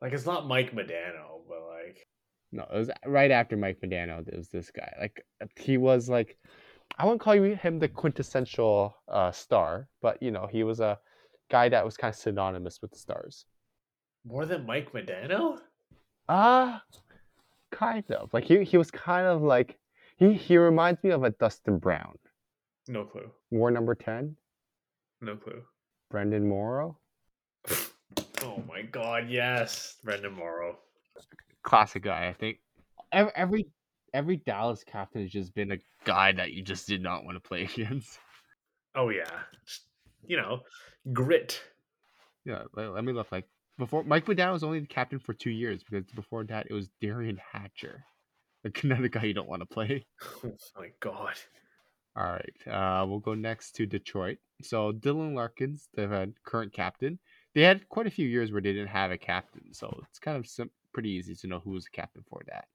Like 0.01 0.13
it's 0.13 0.25
not 0.25 0.47
Mike 0.47 0.73
Modano, 0.73 1.41
but 1.47 1.61
like 1.67 2.07
No, 2.51 2.63
it 2.71 2.77
was 2.77 2.91
right 3.05 3.31
after 3.31 3.57
Mike 3.57 3.79
Modano. 3.83 4.23
There 4.23 4.37
was 4.37 4.49
this 4.49 4.69
guy. 4.71 4.93
Like 4.99 5.25
he 5.55 5.77
was 5.77 6.07
like, 6.07 6.37
I 6.97 7.05
wouldn't 7.05 7.21
call 7.21 7.33
him 7.33 7.79
the 7.79 7.87
quintessential 7.87 8.95
uh, 9.07 9.31
star, 9.31 9.87
but 10.01 10.21
you 10.21 10.31
know 10.31 10.47
he 10.47 10.63
was 10.63 10.79
a 10.79 10.97
guy 11.49 11.69
that 11.69 11.85
was 11.85 11.95
kind 11.97 12.11
of 12.13 12.19
synonymous 12.19 12.81
with 12.81 12.91
the 12.91 12.97
stars. 12.97 13.45
more 14.25 14.45
than 14.45 14.65
Mike 14.65 14.91
Modano. 14.93 15.59
Ah, 16.27 16.81
kind 17.71 18.03
of. 18.11 18.33
Like 18.33 18.43
he 18.45 18.63
he 18.63 18.77
was 18.77 18.91
kind 18.91 19.27
of 19.27 19.41
like 19.41 19.77
he 20.17 20.33
he 20.33 20.57
reminds 20.57 21.03
me 21.03 21.11
of 21.11 21.23
a 21.23 21.29
Dustin 21.31 21.77
Brown. 21.77 22.17
No 22.87 23.03
clue. 23.05 23.29
War 23.51 23.69
number 23.71 23.95
ten, 23.95 24.35
No 25.21 25.35
clue. 25.35 25.61
Brendan 26.09 26.47
Morrow. 26.49 26.97
Oh 28.41 28.63
my 28.67 28.81
god, 28.81 29.29
yes, 29.29 29.97
Brendan 30.03 30.33
Morrow. 30.33 30.77
Classic 31.63 32.01
guy, 32.01 32.27
I 32.27 32.33
think. 32.33 32.59
Every 33.11 33.31
every, 33.35 33.67
every 34.13 34.37
Dallas 34.37 34.83
captain 34.83 35.21
has 35.21 35.31
just 35.31 35.53
been 35.53 35.71
a 35.71 35.77
guy 36.03 36.31
that 36.31 36.53
you 36.53 36.61
just 36.61 36.87
did 36.87 37.01
not 37.01 37.23
want 37.23 37.35
to 37.35 37.47
play 37.47 37.63
against. 37.75 38.19
Oh 38.95 39.09
yeah, 39.09 39.29
you 40.25 40.37
know, 40.37 40.61
grit. 41.13 41.61
Yeah, 42.45 42.63
let, 42.73 43.03
me 43.03 43.11
look. 43.11 43.31
Like 43.31 43.47
before, 43.77 44.03
Mike 44.03 44.25
Modano 44.25 44.53
was 44.53 44.63
only 44.63 44.79
the 44.79 44.87
captain 44.87 45.19
for 45.19 45.33
two 45.33 45.49
years 45.49 45.83
because 45.83 46.09
before 46.13 46.45
that 46.45 46.67
it 46.69 46.73
was 46.73 46.89
Derian 47.01 47.37
Hatcher, 47.37 48.05
another 48.83 49.09
guy 49.09 49.25
you 49.25 49.33
don't 49.33 49.49
want 49.49 49.61
to 49.61 49.65
play. 49.65 50.05
Oh 50.43 50.51
my 50.77 50.89
god. 50.99 51.35
All 52.15 52.23
right, 52.23 52.67
uh, 52.67 53.05
we'll 53.05 53.19
go 53.19 53.35
next 53.35 53.73
to 53.73 53.85
Detroit. 53.85 54.39
So 54.63 54.91
Dylan 54.91 55.35
Larkin's, 55.35 55.87
the 55.93 56.33
current 56.43 56.73
captain, 56.73 57.19
they 57.53 57.61
had 57.61 57.87
quite 57.89 58.07
a 58.07 58.11
few 58.11 58.27
years 58.27 58.51
where 58.51 58.61
they 58.61 58.73
didn't 58.73 58.87
have 58.87 59.11
a 59.11 59.17
captain, 59.19 59.71
so 59.71 59.99
it's 60.09 60.17
kind 60.17 60.35
of 60.35 60.47
sim- 60.47 60.71
pretty 60.93 61.11
easy 61.11 61.35
to 61.35 61.47
know 61.47 61.59
who 61.59 61.71
was 61.71 61.83
the 61.83 61.91
captain 61.91 62.23
for 62.27 62.41
that. 62.47 62.65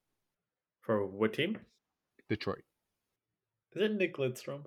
For 0.82 1.06
what 1.06 1.32
team? 1.32 1.58
Detroit. 2.28 2.64
Is 3.74 3.82
it 3.82 3.92
Nick 3.92 4.16
Lidstrom? 4.16 4.64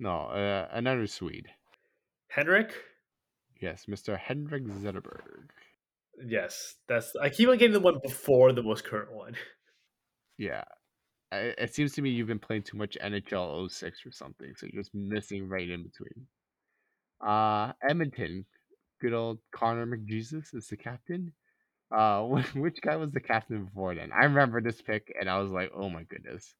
No, 0.00 0.22
uh, 0.22 0.68
another 0.72 1.06
Swede. 1.06 1.48
Henrik? 2.28 2.72
Yes, 3.60 3.86
Mr. 3.88 4.18
Henrik 4.18 4.64
Zetterberg. 4.64 5.50
Yes, 6.24 6.76
that's. 6.88 7.14
I 7.16 7.28
keep 7.28 7.48
on 7.48 7.58
getting 7.58 7.72
the 7.72 7.80
one 7.80 7.98
before 8.02 8.52
the 8.52 8.62
most 8.62 8.84
current 8.84 9.12
one. 9.12 9.34
Yeah. 10.36 10.62
I, 11.32 11.52
it 11.58 11.74
seems 11.74 11.92
to 11.94 12.02
me 12.02 12.10
you've 12.10 12.28
been 12.28 12.38
playing 12.38 12.62
too 12.62 12.76
much 12.76 12.96
NHL 13.02 13.70
06 13.70 14.06
or 14.06 14.12
something, 14.12 14.54
so 14.56 14.66
you're 14.66 14.80
just 14.80 14.94
missing 14.94 15.48
right 15.48 15.68
in 15.68 15.82
between. 15.82 16.26
Uh, 17.20 17.72
Edmonton, 17.88 18.46
good 19.00 19.12
old 19.12 19.38
Connor 19.50 19.86
McJesus 19.86 20.54
is 20.54 20.68
the 20.68 20.76
captain. 20.76 21.32
Uh, 21.94 22.22
which 22.54 22.78
guy 22.82 22.96
was 22.96 23.12
the 23.12 23.20
captain 23.20 23.64
before 23.64 23.94
then? 23.94 24.10
I 24.12 24.24
remember 24.24 24.60
this 24.60 24.80
pick, 24.80 25.12
and 25.18 25.28
I 25.28 25.38
was 25.38 25.50
like, 25.50 25.70
oh 25.74 25.88
my 25.88 26.02
goodness. 26.04 26.54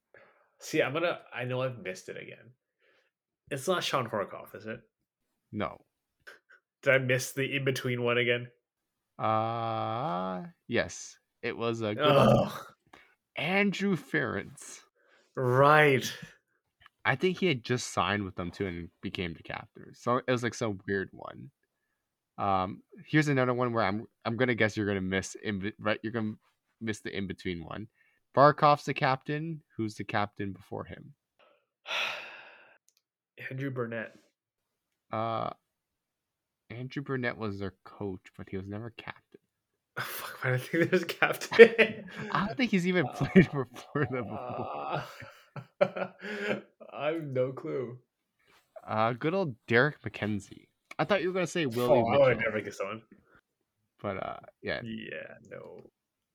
See, 0.61 0.83
I'm 0.83 0.93
gonna. 0.93 1.19
I 1.35 1.45
know 1.45 1.63
I've 1.63 1.79
missed 1.79 2.09
it 2.09 2.17
again. 2.17 2.53
It's 3.51 3.69
not 3.69 3.85
Shawn 3.85 4.09
Horcoff, 4.09 4.55
is 4.55 4.67
it? 4.67 4.81
No. 5.53 5.79
Did 6.83 6.95
I 6.95 6.99
miss 6.99 7.33
the 7.33 7.57
in 7.57 7.65
between 7.65 8.03
one 8.03 8.19
again? 8.19 8.49
Uh 9.19 10.45
yes. 10.69 11.17
It 11.43 11.57
was 11.57 11.81
a 11.81 11.95
good 11.95 12.49
Andrew 13.37 13.97
Ference. 13.97 14.81
right. 15.37 16.13
I 17.05 17.17
think 17.17 17.39
he 17.39 17.47
had 17.47 17.65
just 17.65 17.93
signed 17.93 18.25
with 18.25 18.35
them 18.35 18.51
too 18.51 18.67
and 18.67 18.89
became 19.03 19.33
the 19.33 19.43
captain. 19.43 19.95
So 19.95 20.17
it 20.19 20.31
was 20.31 20.43
like 20.43 20.55
some 20.55 20.81
weird 20.87 21.09
one. 21.13 21.51
Um, 22.39 22.83
here's 23.07 23.29
another 23.29 23.53
one 23.53 23.73
where 23.73 23.85
I'm 23.85 24.07
I'm 24.25 24.37
gonna 24.37 24.55
guess 24.55 24.77
you're 24.77 24.87
gonna 24.87 25.01
miss 25.01 25.37
in 25.43 25.73
right. 25.79 25.99
You're 26.03 26.13
gonna 26.13 26.35
miss 26.81 27.01
the 27.01 27.17
in 27.17 27.27
between 27.27 27.65
one. 27.65 27.89
Barkov's 28.37 28.85
the 28.85 28.95
captain. 28.95 29.63
Who's 29.77 29.97
the 29.97 30.05
captain 30.05 30.53
before 30.53 30.85
him? 30.85 31.15
Andrew 33.51 33.71
Brunette. 33.71 34.15
Uh, 35.13 35.51
Andrew 36.71 37.03
Brunette 37.03 37.39
was 37.39 37.59
their 37.59 37.75
coach, 37.85 38.21
but 38.37 38.49
he 38.49 38.57
was 38.57 38.67
never 38.67 38.93
captain. 38.97 39.41
Fuck, 39.99 40.39
I 40.45 40.59
think 40.59 40.91
there's 40.91 41.03
a 41.03 41.07
captain? 41.07 42.05
I 42.31 42.47
don't 42.47 42.57
think 42.57 42.71
he's 42.71 42.87
even 42.87 43.07
played 43.15 43.51
for 43.51 43.69
Florida 43.75 44.23
before. 44.23 45.05
Uh, 45.81 46.07
I 46.93 47.07
have 47.09 47.25
no 47.25 47.53
clue. 47.53 47.99
Uh, 48.87 49.13
good 49.15 49.35
old 49.35 49.57
Derek 49.67 50.01
MacKenzie. 50.03 50.69
I 50.99 51.05
thought 51.05 51.23
you 51.23 51.29
were 51.29 51.35
gonna 51.35 51.47
say 51.47 51.67
Willie. 51.67 51.99
Oh, 51.99 52.05
Willie 52.05 52.23
I 52.25 52.29
would 52.29 52.39
never 52.39 52.61
get 52.61 52.77
that 52.79 52.85
one. 52.85 53.03
but 54.03 54.17
uh, 54.23 54.41
yeah. 54.63 54.81
Yeah, 54.83 55.35
no. 55.51 55.59
All 55.61 55.83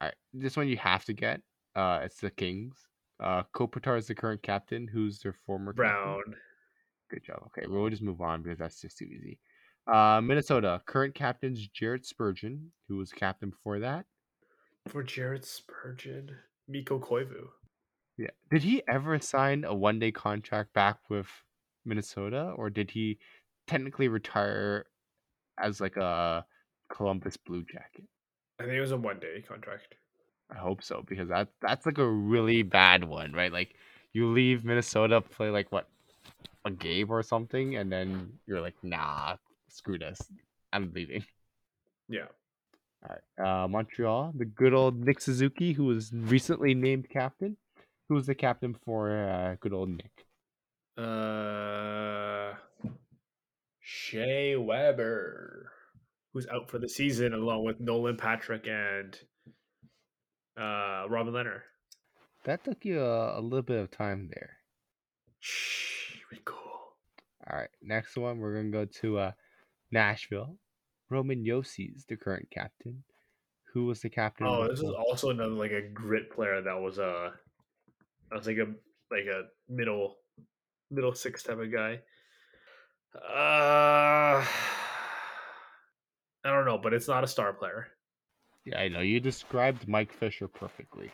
right, 0.01 0.13
this 0.33 0.55
one 0.57 0.67
you 0.67 0.77
have 0.77 1.05
to 1.05 1.13
get. 1.13 1.41
Uh, 1.75 2.01
it's 2.03 2.19
the 2.19 2.29
Kings. 2.29 2.77
Uh, 3.21 3.43
Kopitar 3.55 3.97
is 3.97 4.07
the 4.07 4.15
current 4.15 4.41
captain. 4.41 4.87
Who's 4.87 5.19
their 5.19 5.35
former 5.45 5.73
captain? 5.73 5.91
Brown. 5.91 6.35
Good 7.09 7.23
job. 7.23 7.43
Okay, 7.47 7.67
we'll 7.67 7.89
just 7.89 8.01
move 8.01 8.21
on 8.21 8.41
because 8.41 8.59
that's 8.59 8.81
just 8.81 8.97
too 8.97 9.05
easy. 9.05 9.39
Uh, 9.91 10.21
Minnesota 10.23 10.81
current 10.85 11.13
captain's 11.13 11.67
Jared 11.67 12.05
Spurgeon, 12.05 12.71
who 12.87 12.97
was 12.97 13.11
captain 13.11 13.49
before 13.49 13.79
that. 13.79 14.05
For 14.87 15.03
Jared 15.03 15.45
Spurgeon. 15.45 16.31
Mikko 16.67 16.99
Koivu. 16.99 17.47
Yeah. 18.17 18.29
Did 18.49 18.63
he 18.63 18.81
ever 18.87 19.19
sign 19.19 19.63
a 19.65 19.73
one 19.73 19.99
day 19.99 20.11
contract 20.11 20.73
back 20.73 20.97
with 21.09 21.27
Minnesota, 21.85 22.53
or 22.55 22.69
did 22.69 22.91
he 22.91 23.19
technically 23.67 24.07
retire 24.07 24.85
as 25.59 25.81
like 25.81 25.97
a 25.97 26.45
Columbus 26.91 27.37
Blue 27.37 27.63
Jacket? 27.63 28.05
I 28.59 28.63
think 28.63 28.75
it 28.75 28.81
was 28.81 28.91
a 28.91 28.97
one 28.97 29.19
day 29.19 29.43
contract. 29.47 29.95
I 30.51 30.57
hope 30.57 30.83
so 30.83 31.03
because 31.07 31.29
that 31.29 31.49
that's 31.61 31.85
like 31.85 31.97
a 31.97 32.07
really 32.07 32.63
bad 32.63 33.03
one, 33.03 33.33
right? 33.33 33.51
Like 33.51 33.75
you 34.13 34.31
leave 34.31 34.63
Minnesota, 34.63 35.21
play 35.21 35.49
like 35.49 35.71
what 35.71 35.87
a 36.65 36.71
game 36.71 37.09
or 37.09 37.23
something, 37.23 37.75
and 37.75 37.91
then 37.91 38.33
you're 38.45 38.61
like, 38.61 38.75
nah, 38.83 39.35
screw 39.69 39.97
this, 39.97 40.21
I'm 40.71 40.91
leaving. 40.93 41.25
Yeah. 42.09 42.27
All 43.03 43.15
right. 43.37 43.63
Uh, 43.63 43.67
Montreal, 43.67 44.33
the 44.37 44.45
good 44.45 44.73
old 44.73 45.03
Nick 45.03 45.19
Suzuki, 45.21 45.73
who 45.73 45.85
was 45.85 46.11
recently 46.13 46.73
named 46.73 47.09
captain. 47.09 47.57
Who 48.09 48.15
was 48.15 48.27
the 48.27 48.35
captain 48.35 48.75
for 48.85 49.11
uh, 49.11 49.55
good 49.59 49.73
old 49.73 49.89
Nick? 49.89 50.25
Uh, 50.97 52.53
Shea 53.85 54.55
Weber, 54.55 55.69
who's 56.31 56.47
out 56.47 56.71
for 56.71 56.79
the 56.79 56.87
season 56.87 57.33
along 57.33 57.65
with 57.65 57.81
Nolan 57.81 58.15
Patrick 58.15 58.65
and 58.65 59.13
uh, 60.57 61.05
Robin 61.09 61.33
Lehner. 61.33 61.59
That 62.45 62.63
took 62.63 62.85
you 62.85 63.01
a, 63.01 63.39
a 63.39 63.41
little 63.41 63.61
bit 63.61 63.79
of 63.79 63.91
time 63.91 64.29
there. 64.33 64.51
Shh, 65.41 66.15
be 66.31 66.39
cool. 66.45 66.57
All 67.49 67.57
right. 67.57 67.69
Next 67.81 68.15
one, 68.15 68.39
we're 68.39 68.55
gonna 68.55 68.69
go 68.69 68.85
to 69.01 69.17
uh, 69.17 69.31
Nashville. 69.91 70.55
Roman 71.09 71.43
Josi's 71.43 72.05
the 72.07 72.15
current 72.15 72.47
captain. 72.51 73.03
Who 73.73 73.85
was 73.87 73.99
the 74.01 74.09
captain? 74.09 74.47
Oh, 74.47 74.67
this 74.69 74.79
is 74.79 74.91
also 74.91 75.31
another 75.31 75.49
like 75.49 75.71
a 75.71 75.81
grit 75.81 76.31
player 76.31 76.61
that 76.61 76.79
was 76.79 76.99
a, 76.99 77.33
that 78.29 78.37
was 78.37 78.47
like 78.47 78.57
a 78.57 78.67
like 79.11 79.25
a 79.25 79.43
middle, 79.67 80.19
middle 80.89 81.13
six 81.13 81.43
type 81.43 81.59
of 81.59 81.71
guy. 81.71 81.99
Uh, 83.15 84.43
I 84.43 84.45
don't 86.43 86.65
know, 86.65 86.77
but 86.77 86.93
it's 86.93 87.07
not 87.07 87.23
a 87.23 87.27
star 87.27 87.53
player. 87.53 87.87
Yeah, 88.65 88.79
I 88.79 88.87
know. 88.87 89.01
You 89.01 89.19
described 89.19 89.87
Mike 89.87 90.11
Fisher 90.13 90.47
perfectly. 90.47 91.11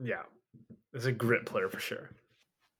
Yeah, 0.00 0.22
it's 0.92 1.04
a 1.06 1.12
grit 1.12 1.46
player 1.46 1.68
for 1.68 1.78
sure. 1.80 2.10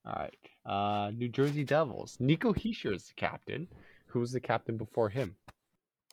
All 0.06 0.14
right. 0.14 0.34
Uh, 0.66 1.10
New 1.10 1.28
Jersey 1.28 1.64
Devils. 1.64 2.16
Nico 2.20 2.52
Hischier 2.52 2.94
is 2.94 3.06
the 3.06 3.14
captain. 3.14 3.68
Who 4.06 4.20
was 4.20 4.32
the 4.32 4.40
captain 4.40 4.76
before 4.76 5.08
him? 5.08 5.36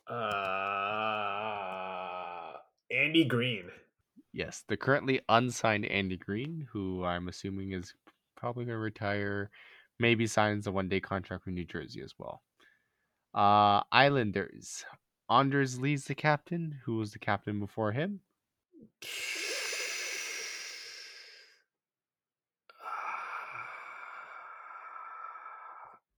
Uh, 0.08 0.22
Andy 2.90 3.24
Greene. 3.24 3.70
Yes, 4.32 4.64
the 4.68 4.76
currently 4.76 5.20
unsigned 5.28 5.84
Andy 5.86 6.16
Greene, 6.16 6.66
who 6.72 7.04
I'm 7.04 7.28
assuming 7.28 7.72
is 7.72 7.94
probably 8.36 8.64
going 8.64 8.76
to 8.76 8.80
retire, 8.80 9.50
maybe 10.02 10.26
signs 10.26 10.66
a 10.66 10.72
one 10.72 10.88
day 10.90 11.00
contract 11.00 11.46
with 11.46 11.54
New 11.54 11.64
Jersey 11.64 12.02
as 12.02 12.12
well. 12.18 12.42
Uh, 13.34 13.82
Islanders. 13.90 14.84
Anders 15.30 15.78
Lee's 15.80 16.04
the 16.04 16.14
captain. 16.14 16.80
Who 16.84 16.96
was 16.96 17.12
the 17.12 17.18
captain 17.18 17.58
before 17.58 17.92
him? 17.92 18.20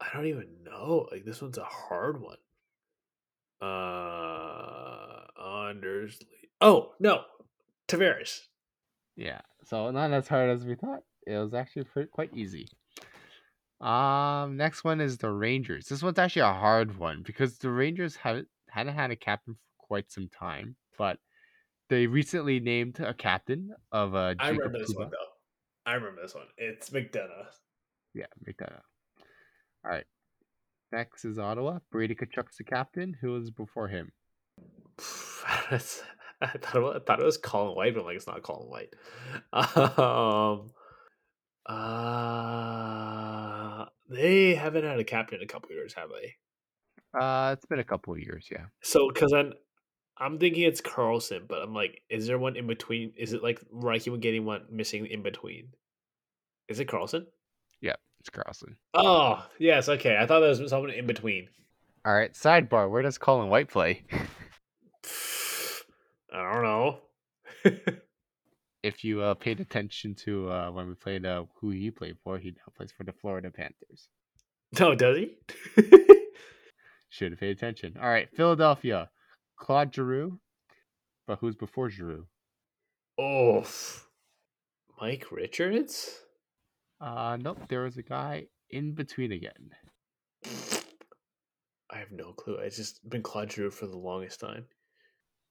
I 0.01 0.07
don't 0.13 0.27
even 0.27 0.49
know. 0.65 1.09
Like 1.11 1.25
this 1.25 1.41
one's 1.41 1.59
a 1.59 1.65
hard 1.65 2.21
one. 2.21 2.37
Uh, 3.61 5.25
Anders. 5.69 6.19
Lee- 6.21 6.49
Oh 6.61 6.93
no, 7.01 7.25
Tavares. 7.89 8.41
Yeah, 9.17 9.41
so 9.65 9.91
not 9.91 10.13
as 10.13 10.29
hard 10.29 10.51
as 10.51 10.65
we 10.65 10.75
thought. 10.77 11.03
It 11.27 11.37
was 11.37 11.53
actually 11.55 11.85
pretty, 11.85 12.09
quite 12.11 12.31
easy. 12.35 12.69
Um, 13.85 14.57
next 14.57 14.83
one 14.83 15.01
is 15.01 15.19
the 15.19 15.31
Rangers. 15.31 15.87
This 15.87 16.03
one's 16.03 16.19
actually 16.19 16.43
a 16.43 16.53
hard 16.53 16.99
one 16.99 17.23
because 17.23 17.59
the 17.59 17.71
Rangers 17.71 18.17
haven't 18.17 18.49
hadn't 18.71 18.95
had 18.95 19.11
a 19.11 19.17
captain 19.17 19.55
for 19.55 19.87
quite 19.87 20.11
some 20.11 20.29
time, 20.29 20.77
but 20.97 21.19
they 21.91 22.07
recently 22.07 22.61
named 22.61 22.99
a 23.01 23.13
captain 23.13 23.71
of 23.93 24.15
uh. 24.15 24.35
I 24.39 24.49
remember 24.49 24.79
this 24.79 24.95
one 24.95 25.11
though. 25.11 25.91
I 25.91 25.95
remember 25.95 26.23
this 26.23 26.35
one. 26.35 26.47
It's 26.57 26.89
McDonagh. 26.91 27.47
Yeah, 28.15 28.25
up. 28.63 28.85
All 29.85 29.91
right. 29.91 30.05
Next 30.91 31.25
is 31.25 31.39
Ottawa. 31.39 31.81
Brady 31.91 32.15
Tkachuk's 32.15 32.57
the 32.57 32.65
captain. 32.65 33.17
Who 33.21 33.33
was 33.33 33.51
before 33.51 33.89
him? 33.89 34.13
I 36.41 36.49
thought, 36.49 36.77
it 36.77 36.83
was, 36.83 36.97
I 36.97 36.99
thought 37.01 37.21
it 37.21 37.25
was 37.25 37.37
Colin 37.37 37.77
White, 37.77 37.95
but 37.95 38.05
like 38.05 38.17
it's 38.17 38.27
not 38.27 38.43
Colin 38.43 38.69
White. 38.71 38.95
Um, 41.67 41.77
uh, 41.77 43.34
they 44.15 44.55
haven't 44.55 44.85
had 44.85 44.99
a 44.99 45.05
captain 45.05 45.39
in 45.39 45.45
a 45.45 45.47
couple 45.47 45.71
years, 45.71 45.95
have 45.95 46.11
they? 46.11 46.35
Uh, 47.19 47.53
it's 47.53 47.67
been 47.67 47.79
a 47.79 47.85
couple 47.85 48.13
of 48.13 48.21
years, 48.21 48.49
yeah. 48.51 48.67
So, 48.83 49.09
because 49.09 49.33
I'm, 49.33 49.53
I'm 50.19 50.39
thinking 50.39 50.65
it's 50.65 50.81
Karlsson, 50.81 51.47
but 51.47 51.63
I'm 51.63 51.75
like, 51.75 52.03
is 52.09 52.27
there 52.27 52.39
one 52.39 52.57
in 52.57 52.67
between? 52.67 53.13
Is 53.17 53.33
it 53.33 53.43
like 53.43 53.61
Reiki 53.73 54.19
getting 54.21 54.45
one 54.45 54.63
missing 54.71 55.07
in 55.07 55.23
between? 55.23 55.69
Is 56.69 56.81
it 56.81 56.89
Karlsson? 56.89 57.27
Yeah, 57.81 57.95
it's 58.21 58.31
Karlsson. 58.31 58.77
Oh, 58.95 59.47
yes. 59.59 59.89
Okay, 59.89 60.17
I 60.17 60.27
thought 60.27 60.41
there 60.41 60.49
was 60.49 60.71
someone 60.71 60.91
in 60.91 61.07
between. 61.07 61.49
All 62.05 62.15
right. 62.15 62.33
Sidebar. 62.35 62.91
Where 62.91 63.03
does 63.03 63.19
Colin 63.19 63.49
White 63.49 63.71
play? 63.71 64.03
I 66.33 66.53
don't 66.53 66.63
know. 66.63 66.99
if 68.85 69.03
you 69.03 69.23
uh, 69.23 69.33
paid 69.33 69.61
attention 69.61 70.15
to 70.15 70.51
uh, 70.51 70.71
when 70.71 70.87
we 70.89 70.95
played 70.95 71.25
uh, 71.25 71.45
who 71.59 71.71
he 71.71 71.91
played 71.91 72.17
for, 72.23 72.39
he 72.39 72.51
now 72.51 72.73
plays 72.77 72.93
for 72.93 73.03
the 73.03 73.15
Florida 73.15 73.51
Panthers. 73.51 74.09
no, 74.79 74.95
does 74.95 75.17
he? 75.17 75.33
Should 77.09 77.33
have 77.33 77.41
paid 77.41 77.57
attention. 77.57 77.97
All 78.01 78.09
right, 78.09 78.29
Philadelphia. 78.37 79.09
Claude 79.59 79.95
Giroux. 79.95 80.39
But 81.27 81.39
who's 81.39 81.57
before 81.57 81.89
Giroux? 81.89 82.27
oh, 83.19 83.65
Mike 85.01 85.27
Richards. 85.31 86.19
Uh, 87.01 87.39
nope. 87.41 87.61
There 87.69 87.85
was 87.85 87.97
a 87.97 88.03
guy 88.03 88.49
in 88.69 88.93
between 88.93 89.33
again. 89.33 89.71
I 91.91 91.97
have 91.97 92.11
no 92.11 92.33
clue. 92.33 92.57
It's 92.57 92.77
just 92.77 93.09
been 93.09 93.23
Claude 93.23 93.51
Giroux 93.51 93.71
for 93.71 93.87
the 93.87 93.97
longest 93.97 94.41
time. 94.41 94.67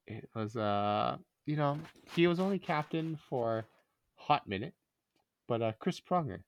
It 0.06 0.30
was 0.36 0.56
uh, 0.56 1.18
you 1.46 1.56
know, 1.56 1.80
he 2.16 2.28
was 2.28 2.40
only 2.40 2.60
captain 2.60 3.18
for 3.30 3.66
hot 4.16 4.48
minute, 4.48 4.74
but 5.48 5.62
uh, 5.62 5.72
Chris 5.80 6.00
Pronger. 6.00 6.40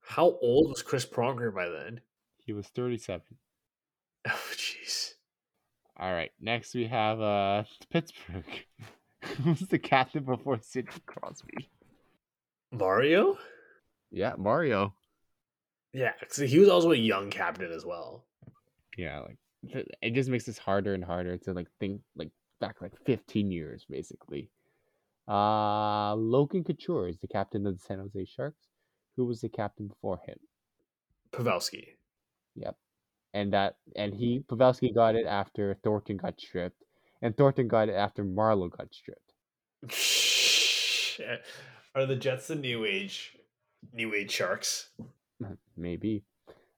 How 0.00 0.38
old 0.40 0.70
was 0.70 0.82
Chris 0.82 1.06
Pronger 1.06 1.54
by 1.54 1.68
then? 1.68 2.00
He 2.38 2.52
was 2.52 2.66
thirty-seven. 2.68 3.22
Oh, 4.26 4.50
jeez. 4.54 5.12
All 5.96 6.12
right. 6.12 6.30
Next 6.40 6.74
we 6.74 6.86
have 6.86 7.20
uh 7.20 7.64
Pittsburgh. 7.90 8.44
Who's 9.42 9.60
the 9.60 9.78
captain 9.78 10.24
before 10.24 10.58
Sidney 10.60 11.00
Crosby? 11.06 11.70
Mario? 12.72 13.38
Yeah, 14.10 14.34
Mario. 14.36 14.94
Yeah, 15.92 16.12
because 16.20 16.38
he 16.50 16.58
was 16.58 16.68
also 16.68 16.92
a 16.92 16.96
young 16.96 17.30
captain 17.30 17.72
as 17.72 17.84
well. 17.86 18.24
Yeah, 18.96 19.20
like 19.20 19.38
th- 19.38 19.38
it 19.62 20.14
just 20.14 20.30
makes 20.30 20.44
this 20.44 20.58
harder 20.58 20.94
and 20.94 21.04
harder 21.04 21.36
to 21.38 21.52
like 21.52 21.68
think 21.80 22.02
like 22.16 22.30
back 22.60 22.80
like 22.80 22.92
15 23.04 23.50
years 23.50 23.86
basically. 23.88 24.50
Uh 25.26 26.14
Logan 26.14 26.64
Couture 26.64 27.08
is 27.08 27.18
the 27.18 27.28
captain 27.28 27.66
of 27.66 27.74
the 27.74 27.80
San 27.82 27.98
Jose 27.98 28.24
Sharks. 28.24 28.68
Who 29.16 29.26
was 29.26 29.40
the 29.40 29.48
captain 29.48 29.88
before 29.88 30.20
him? 30.26 30.38
Pavelski. 31.32 31.96
Yep. 32.54 32.76
And 33.34 33.52
that 33.52 33.76
and 33.96 34.14
he 34.14 34.40
Pavelski 34.40 34.94
got 34.94 35.14
it 35.14 35.26
after 35.26 35.74
Thornton 35.84 36.16
got 36.16 36.40
stripped, 36.40 36.82
and 37.20 37.36
Thornton 37.36 37.68
got 37.68 37.88
it 37.88 37.94
after 37.94 38.24
Marleau 38.24 38.70
got 38.70 38.94
stripped. 38.94 39.34
Are 41.94 42.06
the 42.06 42.16
Jets 42.16 42.48
the 42.48 42.54
new 42.54 42.84
age, 42.84 43.36
new 43.92 44.14
age 44.14 44.30
sharks? 44.30 44.90
Maybe. 45.76 46.24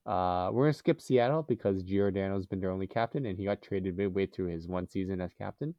Uh, 0.07 0.51
we're 0.53 0.65
gonna 0.65 0.73
skip 0.73 1.01
Seattle 1.01 1.43
because 1.43 1.83
Giordano's 1.83 2.47
been 2.47 2.61
their 2.61 2.71
only 2.71 2.87
captain, 2.87 3.27
and 3.27 3.39
he 3.39 3.45
got 3.45 3.63
traded 3.63 3.97
midway 3.97 4.27
through 4.27 4.47
his 4.47 4.67
one 4.67 4.89
season 4.89 5.21
as 5.21 5.33
captain. 5.35 5.75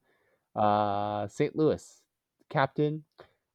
Uh, 0.55 1.27
St. 1.27 1.55
Louis, 1.55 2.01
captain. 2.49 3.03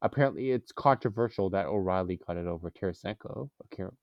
Apparently, 0.03 0.51
it's 0.51 0.73
controversial 0.73 1.49
that 1.51 1.67
O'Reilly 1.67 2.21
got 2.27 2.37
it 2.37 2.47
over 2.47 2.71
Tarasenko, 2.71 3.49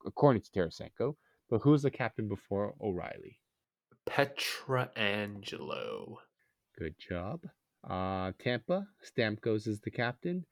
according 0.06 0.42
to 0.42 0.52
Tarasenko. 0.52 1.16
But 1.50 1.62
who 1.62 1.72
was 1.72 1.84
the 1.84 1.92
captain 1.92 2.28
before 2.28 2.74
O'Reilly? 2.82 3.40
Pietrangelo. 4.10 6.16
Good 6.78 6.96
job. 6.98 7.42
Uh, 7.88 8.32
Tampa, 8.40 8.88
Stamkos 9.06 9.68
is 9.68 9.82
the 9.82 9.92
captain. 9.92 10.46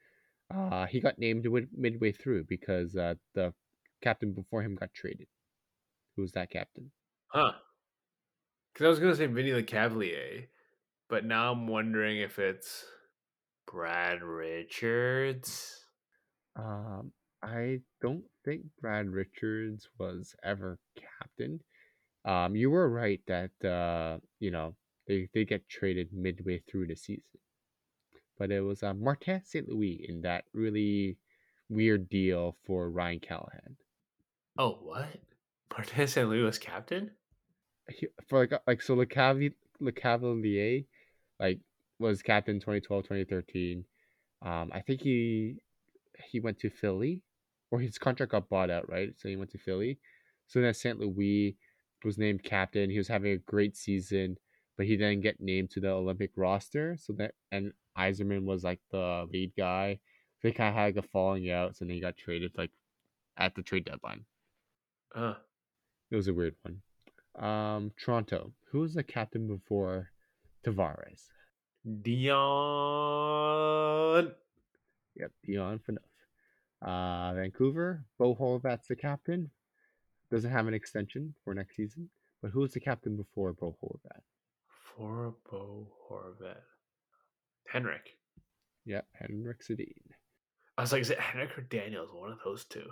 Uh, 0.53 0.85
he 0.85 0.99
got 0.99 1.17
named 1.17 1.47
midway 1.75 2.11
through 2.11 2.43
because 2.43 2.95
uh, 2.95 3.15
the 3.33 3.53
captain 4.01 4.33
before 4.33 4.61
him 4.61 4.75
got 4.75 4.93
traded. 4.93 5.27
Who 6.21 6.25
was 6.25 6.33
that 6.33 6.51
captain? 6.51 6.91
Huh. 7.29 7.53
Because 8.71 8.85
I 8.85 8.89
was 8.89 8.99
going 8.99 9.11
to 9.11 9.17
say 9.17 9.25
Vinny 9.25 9.49
Lecavalier, 9.49 10.49
but 11.09 11.25
now 11.25 11.51
I'm 11.51 11.65
wondering 11.65 12.19
if 12.19 12.37
it's 12.37 12.85
Brad 13.65 14.21
Richards. 14.21 15.83
Um, 16.55 17.11
I 17.41 17.79
don't 18.03 18.23
think 18.45 18.65
Brad 18.79 19.09
Richards 19.09 19.89
was 19.97 20.35
ever 20.43 20.77
captain. 20.95 21.59
Um, 22.23 22.55
you 22.55 22.69
were 22.69 22.87
right 22.87 23.21
that 23.25 23.65
uh, 23.67 24.19
you 24.39 24.51
know 24.51 24.75
they 25.07 25.27
they 25.33 25.43
get 25.43 25.67
traded 25.67 26.13
midway 26.13 26.61
through 26.69 26.85
the 26.85 26.95
season, 26.95 27.41
but 28.37 28.51
it 28.51 28.61
was 28.61 28.83
uh, 28.83 28.93
Martin 28.93 29.41
St. 29.43 29.67
Louis 29.67 30.05
in 30.07 30.21
that 30.21 30.45
really 30.53 31.17
weird 31.67 32.09
deal 32.09 32.57
for 32.63 32.91
Ryan 32.91 33.19
Callahan. 33.21 33.75
Oh, 34.55 34.77
what? 34.83 35.30
Martin 35.71 36.07
St. 36.07 36.29
Louis 36.29 36.41
was 36.43 36.59
captain? 36.59 37.11
He, 37.89 38.07
for 38.27 38.41
like 38.41 38.61
like 38.67 38.81
so 38.81 38.95
Le, 38.95 39.05
Cav- 39.05 39.53
Le 39.79 39.91
Cavalier 39.91 40.83
like 41.39 41.59
was 41.99 42.21
captain 42.21 42.59
2012 42.59 43.03
2013 43.03 43.83
um 44.43 44.69
i 44.73 44.79
think 44.79 45.01
he 45.01 45.55
he 46.29 46.39
went 46.39 46.59
to 46.59 46.69
philly 46.69 47.21
or 47.71 47.79
his 47.79 47.97
contract 47.97 48.33
got 48.33 48.49
bought 48.49 48.69
out 48.69 48.89
right? 48.89 49.13
So 49.17 49.29
he 49.29 49.37
went 49.37 49.51
to 49.51 49.57
philly. 49.57 49.97
So 50.47 50.61
then 50.61 50.73
st 50.73 50.99
louis 50.99 51.55
was 52.03 52.17
named 52.17 52.43
captain. 52.43 52.89
He 52.89 52.97
was 52.97 53.07
having 53.07 53.31
a 53.31 53.37
great 53.37 53.75
season 53.77 54.37
but 54.77 54.85
he 54.85 54.97
didn't 54.97 55.21
get 55.21 55.39
named 55.39 55.71
to 55.71 55.79
the 55.79 55.89
olympic 55.89 56.31
roster. 56.35 56.97
So 56.99 57.13
that 57.13 57.33
and 57.51 57.71
Yzerman 57.97 58.43
was 58.43 58.63
like 58.63 58.79
the 58.91 59.27
lead 59.31 59.53
guy. 59.57 59.99
So 60.39 60.47
they 60.47 60.51
kind 60.51 60.69
of 60.69 60.75
had 60.75 60.95
like 60.95 61.05
a 61.05 61.07
falling 61.07 61.49
out 61.49 61.75
so 61.75 61.85
then 61.85 61.95
he 61.95 62.01
got 62.01 62.17
traded 62.17 62.51
like 62.57 62.71
at 63.37 63.55
the 63.55 63.63
trade 63.63 63.85
deadline. 63.85 64.25
Uh 65.15 65.35
it 66.11 66.15
was 66.15 66.27
a 66.27 66.33
weird 66.33 66.55
one 66.63 66.81
um 67.43 67.91
toronto 67.97 68.51
who 68.71 68.79
was 68.79 68.93
the 68.93 69.03
captain 69.03 69.47
before 69.47 70.11
tavares 70.65 71.29
Dion. 71.83 72.35
Yep, 75.15 75.31
Dion 75.43 75.79
Phaneuf. 75.79 75.97
Uh, 76.81 77.33
Vancouver, 77.35 78.05
Bo 78.17 78.35
Horvat's 78.35 78.87
the 78.87 78.95
captain. 78.95 79.49
Doesn't 80.31 80.51
have 80.51 80.67
an 80.67 80.73
extension 80.73 81.33
for 81.43 81.53
next 81.53 81.75
season. 81.75 82.09
But 82.41 82.51
who 82.51 82.61
was 82.61 82.73
the 82.73 82.79
captain 82.79 83.17
before 83.17 83.53
Bo 83.53 83.75
Horvat? 83.83 84.21
For 84.95 85.35
Bo 85.49 85.87
Horvat. 86.09 86.61
Henrik. 87.67 88.17
Yep, 88.85 89.07
Henrik 89.13 89.63
Sedin. 89.63 90.13
I 90.77 90.81
was 90.81 90.91
like, 90.91 91.01
is 91.01 91.09
it 91.09 91.19
Henrik 91.19 91.57
or 91.57 91.61
Daniels? 91.61 92.11
One 92.13 92.31
of 92.31 92.39
those 92.43 92.65
two. 92.65 92.89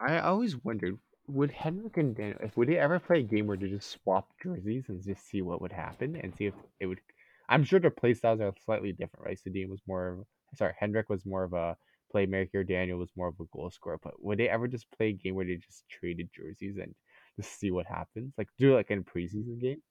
I 0.00 0.18
always 0.18 0.56
wondered, 0.62 0.98
would 1.28 1.50
Henrik 1.50 1.96
and 1.96 2.14
Daniel, 2.14 2.38
if 2.42 2.56
would 2.56 2.68
they 2.68 2.78
ever 2.78 2.98
play 2.98 3.20
a 3.20 3.22
game 3.22 3.46
where 3.46 3.56
they 3.56 3.68
just 3.68 3.90
swap 3.90 4.28
jerseys 4.42 4.84
and 4.88 5.02
just 5.02 5.28
see 5.28 5.42
what 5.42 5.60
would 5.60 5.72
happen 5.72 6.16
and 6.16 6.34
see 6.36 6.46
if 6.46 6.54
it 6.80 6.86
would 6.86 7.00
I'm 7.48 7.64
sure 7.64 7.78
their 7.78 7.90
play 7.90 8.14
styles 8.14 8.40
are 8.40 8.52
slightly 8.64 8.92
different, 8.92 9.26
right? 9.26 9.38
Sedin 9.38 9.68
was 9.68 9.80
more 9.86 10.08
of 10.08 10.26
sorry, 10.56 10.74
Henrik 10.78 11.08
was 11.08 11.24
more 11.24 11.44
of 11.44 11.52
a 11.52 11.76
playmaker, 12.14 12.66
Daniel 12.66 12.98
was 12.98 13.10
more 13.16 13.28
of 13.28 13.40
a 13.40 13.44
goal 13.52 13.70
scorer. 13.70 13.98
But 14.02 14.22
would 14.22 14.38
they 14.38 14.48
ever 14.48 14.68
just 14.68 14.90
play 14.96 15.08
a 15.08 15.12
game 15.12 15.34
where 15.34 15.44
they 15.44 15.56
just 15.56 15.84
traded 15.88 16.28
jerseys 16.34 16.76
and 16.76 16.94
just 17.36 17.58
see 17.58 17.70
what 17.70 17.86
happens? 17.86 18.32
Like 18.38 18.48
do 18.58 18.74
like 18.74 18.90
in 18.90 18.98
a 18.98 19.02
preseason 19.02 19.60
game? 19.60 19.82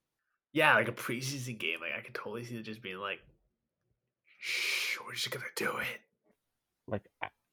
Yeah, 0.54 0.76
like 0.76 0.88
a 0.88 0.94
preseason 0.94 1.58
game. 1.58 1.80
Like 1.82 1.92
I 1.98 2.02
could 2.02 2.16
totally 2.16 2.46
see 2.46 2.56
it 2.56 2.64
just 2.64 2.82
being 2.82 3.00
like, 3.00 3.20
"Shh, 4.40 4.98
we're 5.06 5.14
just 5.14 5.32
gonna 5.32 5.46
do 5.56 5.78
it." 5.78 6.00
Like, 6.88 7.04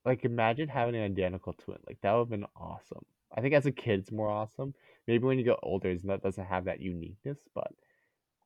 like 0.05 0.25
imagine 0.25 0.69
having 0.69 0.95
an 0.95 1.03
identical 1.03 1.53
twin. 1.55 1.79
Like 1.87 1.99
that 2.03 2.13
would 2.13 2.21
have 2.21 2.29
been 2.29 2.47
awesome. 2.57 3.05
I 3.35 3.41
think 3.41 3.55
as 3.55 3.67
a 3.67 3.73
kid, 3.73 4.01
it's 4.01 4.13
more 4.13 4.29
awesome. 4.29 4.75
Maybe 5.07 5.25
when 5.25 5.39
you 5.39 5.45
get 5.45 5.59
older, 5.63 5.97
that 6.05 6.23
doesn't 6.23 6.45
have 6.45 6.65
that 6.67 6.81
uniqueness. 6.81 7.39
But 7.55 7.73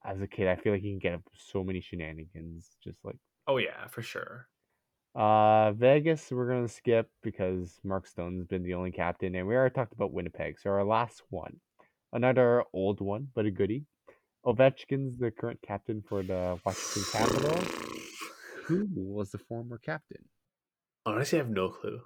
as 0.05 0.20
a 0.20 0.26
kid, 0.26 0.49
I 0.49 0.57
feel 0.57 0.72
like 0.72 0.82
you 0.82 0.93
can 0.93 0.99
get 0.99 1.14
up 1.14 1.22
so 1.34 1.64
many 1.64 1.80
shenanigans. 1.80 2.76
Just 2.82 2.99
like 3.05 3.18
oh 3.47 3.59
yeah, 3.59 3.87
for 3.89 4.03
sure. 4.03 4.49
Uh, 5.14 5.72
Vegas, 5.72 6.30
we're 6.30 6.49
gonna 6.49 6.68
skip 6.68 7.11
because 7.22 7.80
Mark 7.82 8.07
Stone's 8.07 8.47
been 8.47 8.62
the 8.62 8.74
only 8.74 8.93
captain, 8.93 9.34
and 9.34 9.47
we 9.47 9.55
already 9.55 9.74
talked 9.74 9.95
about 9.95 10.12
Winnipeg. 10.12 10.59
So 10.59 10.70
our 10.70 10.84
last 10.84 11.22
one, 11.30 11.57
another 12.12 12.64
old 12.72 13.01
one, 13.01 13.28
but 13.34 13.47
a 13.47 13.51
goodie. 13.51 13.84
Ovechkin's 14.45 15.18
the 15.18 15.30
current 15.30 15.61
captain 15.61 16.03
for 16.09 16.22
the 16.22 16.59
Washington 16.64 17.03
Capitals. 17.11 17.68
Who 18.66 18.87
was 18.95 19.32
the 19.32 19.39
former 19.39 19.78
captain? 19.78 20.24
Honestly, 21.05 21.39
I 21.39 21.43
have 21.43 21.51
no 21.51 21.68
clue. 21.68 22.01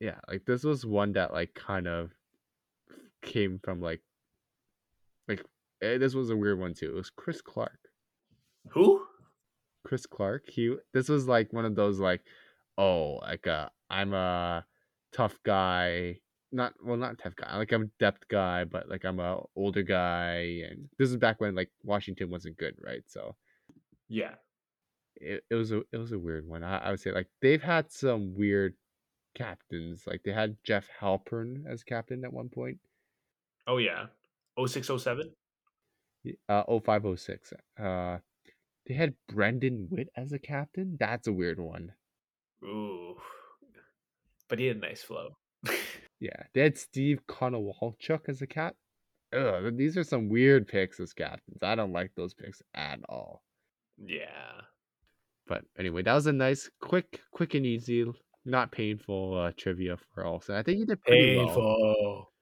Yeah, 0.00 0.18
like 0.28 0.44
this 0.46 0.64
was 0.64 0.86
one 0.86 1.12
that 1.12 1.32
like 1.32 1.54
kind 1.54 1.88
of 1.88 2.12
came 3.22 3.58
from 3.62 3.80
like 3.80 4.00
like 5.26 5.44
Eh, 5.80 5.98
this 5.98 6.14
was 6.14 6.30
a 6.30 6.36
weird 6.36 6.58
one 6.58 6.74
too. 6.74 6.90
It 6.90 6.94
was 6.94 7.10
Chris 7.10 7.40
Clark. 7.40 7.78
Who? 8.70 9.02
Chris 9.84 10.06
Clark. 10.06 10.48
He. 10.48 10.74
This 10.92 11.08
was 11.08 11.28
like 11.28 11.52
one 11.52 11.64
of 11.64 11.76
those 11.76 12.00
like, 12.00 12.22
oh, 12.76 13.18
like 13.22 13.46
uh, 13.46 13.68
I'm 13.88 14.12
a 14.12 14.64
tough 15.12 15.38
guy. 15.44 16.18
Not 16.50 16.72
well, 16.82 16.96
not 16.96 17.18
tough 17.18 17.36
guy. 17.36 17.56
Like 17.56 17.72
I'm 17.72 17.82
a 17.82 17.90
depth 17.98 18.26
guy, 18.28 18.64
but 18.64 18.88
like 18.88 19.04
I'm 19.04 19.20
a 19.20 19.40
older 19.54 19.82
guy, 19.82 20.62
and 20.68 20.88
this 20.98 21.10
is 21.10 21.16
back 21.16 21.40
when 21.40 21.54
like 21.54 21.70
Washington 21.84 22.30
wasn't 22.30 22.56
good, 22.56 22.74
right? 22.80 23.02
So, 23.06 23.36
yeah, 24.08 24.34
it, 25.16 25.44
it 25.50 25.54
was 25.54 25.72
a 25.72 25.82
it 25.92 25.98
was 25.98 26.12
a 26.12 26.18
weird 26.18 26.48
one. 26.48 26.64
I, 26.64 26.78
I 26.78 26.90
would 26.90 27.00
say 27.00 27.12
like 27.12 27.28
they've 27.42 27.62
had 27.62 27.92
some 27.92 28.34
weird 28.34 28.74
captains. 29.34 30.04
Like 30.06 30.22
they 30.24 30.32
had 30.32 30.56
Jeff 30.64 30.88
Halpern 31.00 31.64
as 31.66 31.82
captain 31.82 32.24
at 32.24 32.32
one 32.32 32.48
point. 32.48 32.78
Oh 33.66 33.78
yeah, 33.78 34.06
0607? 34.58 35.30
Uh, 36.48 36.62
0506. 36.66 37.52
Uh, 37.78 38.18
they 38.86 38.94
had 38.94 39.14
Brendan 39.28 39.88
Witt 39.90 40.08
as 40.16 40.32
a 40.32 40.38
captain. 40.38 40.96
That's 40.98 41.26
a 41.26 41.32
weird 41.32 41.60
one. 41.60 41.92
Ooh, 42.64 43.16
but 44.48 44.58
he 44.58 44.66
had 44.66 44.78
a 44.78 44.80
nice 44.80 45.02
flow. 45.02 45.36
yeah, 46.20 46.42
they 46.54 46.62
had 46.62 46.78
Steve 46.78 47.20
Konowalchuk 47.28 48.28
as 48.28 48.42
a 48.42 48.46
cap. 48.46 48.74
Ugh, 49.32 49.76
these 49.76 49.96
are 49.96 50.04
some 50.04 50.28
weird 50.28 50.66
picks 50.66 50.98
as 51.00 51.12
captains. 51.12 51.58
I 51.62 51.74
don't 51.74 51.92
like 51.92 52.12
those 52.16 52.32
picks 52.32 52.62
at 52.74 53.00
all. 53.08 53.42
Yeah. 53.98 54.62
But 55.46 55.64
anyway, 55.78 56.02
that 56.02 56.14
was 56.14 56.26
a 56.26 56.32
nice, 56.32 56.70
quick, 56.80 57.20
quick 57.30 57.54
and 57.54 57.66
easy, 57.66 58.04
not 58.48 58.72
painful 58.72 59.38
uh, 59.38 59.52
trivia 59.56 59.96
for 60.14 60.24
Olsen. 60.24 60.54
I 60.54 60.62
think 60.62 60.78
you 60.78 60.86
did 60.86 61.02
pretty 61.02 61.36
painful. 61.36 61.62
well. 61.62 62.32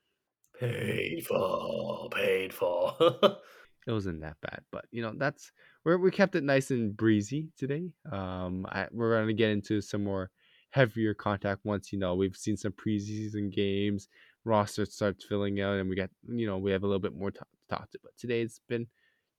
Painful, 0.59 2.11
painful. 2.15 2.97
it 3.87 3.93
wasn't 3.93 4.23
that 4.23 4.37
bad, 4.41 4.63
but 4.73 4.87
you 4.91 5.03
know 5.03 5.13
that's 5.17 5.53
we 5.85 5.95
we 5.97 6.11
kept 6.11 6.35
it 6.35 6.45
nice 6.45 6.71
and 6.71 6.97
breezy 6.97 7.51
today. 7.59 7.91
Um, 8.11 8.67
I, 8.71 8.87
we're 8.91 9.21
gonna 9.21 9.35
get 9.35 9.51
into 9.51 9.83
some 9.83 10.03
more 10.03 10.31
heavier 10.71 11.13
contact 11.15 11.61
once 11.65 11.93
you 11.93 11.99
know 11.99 12.15
we've 12.15 12.37
seen 12.37 12.57
some 12.57 12.73
preseason 12.73 13.53
games, 13.53 14.09
roster 14.45 14.87
starts 14.87 15.27
filling 15.27 15.61
out, 15.61 15.79
and 15.79 15.91
we 15.91 15.97
got 15.97 16.11
you 16.27 16.47
know 16.47 16.57
we 16.57 16.73
have 16.73 16.85
a 16.85 16.87
little 16.87 17.01
bit 17.01 17.15
more 17.15 17.31
to 17.31 17.41
talk 17.69 17.91
to. 17.91 17.99
But 18.03 18.13
today 18.17 18.41
it's 18.41 18.61
been 18.67 18.87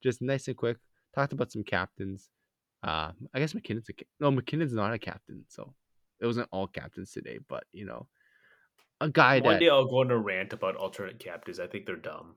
just 0.02 0.22
nice 0.22 0.46
and 0.46 0.56
quick. 0.56 0.76
Talked 1.14 1.32
about 1.32 1.50
some 1.50 1.64
captains. 1.64 2.30
Uh, 2.84 3.10
I 3.34 3.40
guess 3.40 3.54
MacKinnon's 3.54 3.88
a 3.88 3.92
no 4.20 4.30
MacKinnon's 4.30 4.72
not 4.72 4.94
a 4.94 5.00
captain, 5.00 5.44
so 5.48 5.74
it 6.20 6.26
wasn't 6.26 6.48
all 6.52 6.66
captains 6.66 7.12
today. 7.12 7.38
But 7.48 7.64
you 7.72 7.86
know, 7.86 8.06
a 9.00 9.08
guy 9.08 9.40
One 9.40 9.54
that. 9.54 9.60
day 9.60 9.68
I'll 9.68 9.86
go 9.86 10.00
on 10.00 10.10
a 10.10 10.18
rant 10.18 10.52
about 10.52 10.76
alternate 10.76 11.18
captains. 11.18 11.60
I 11.60 11.66
think 11.66 11.86
they're 11.86 11.96
dumb. 11.96 12.36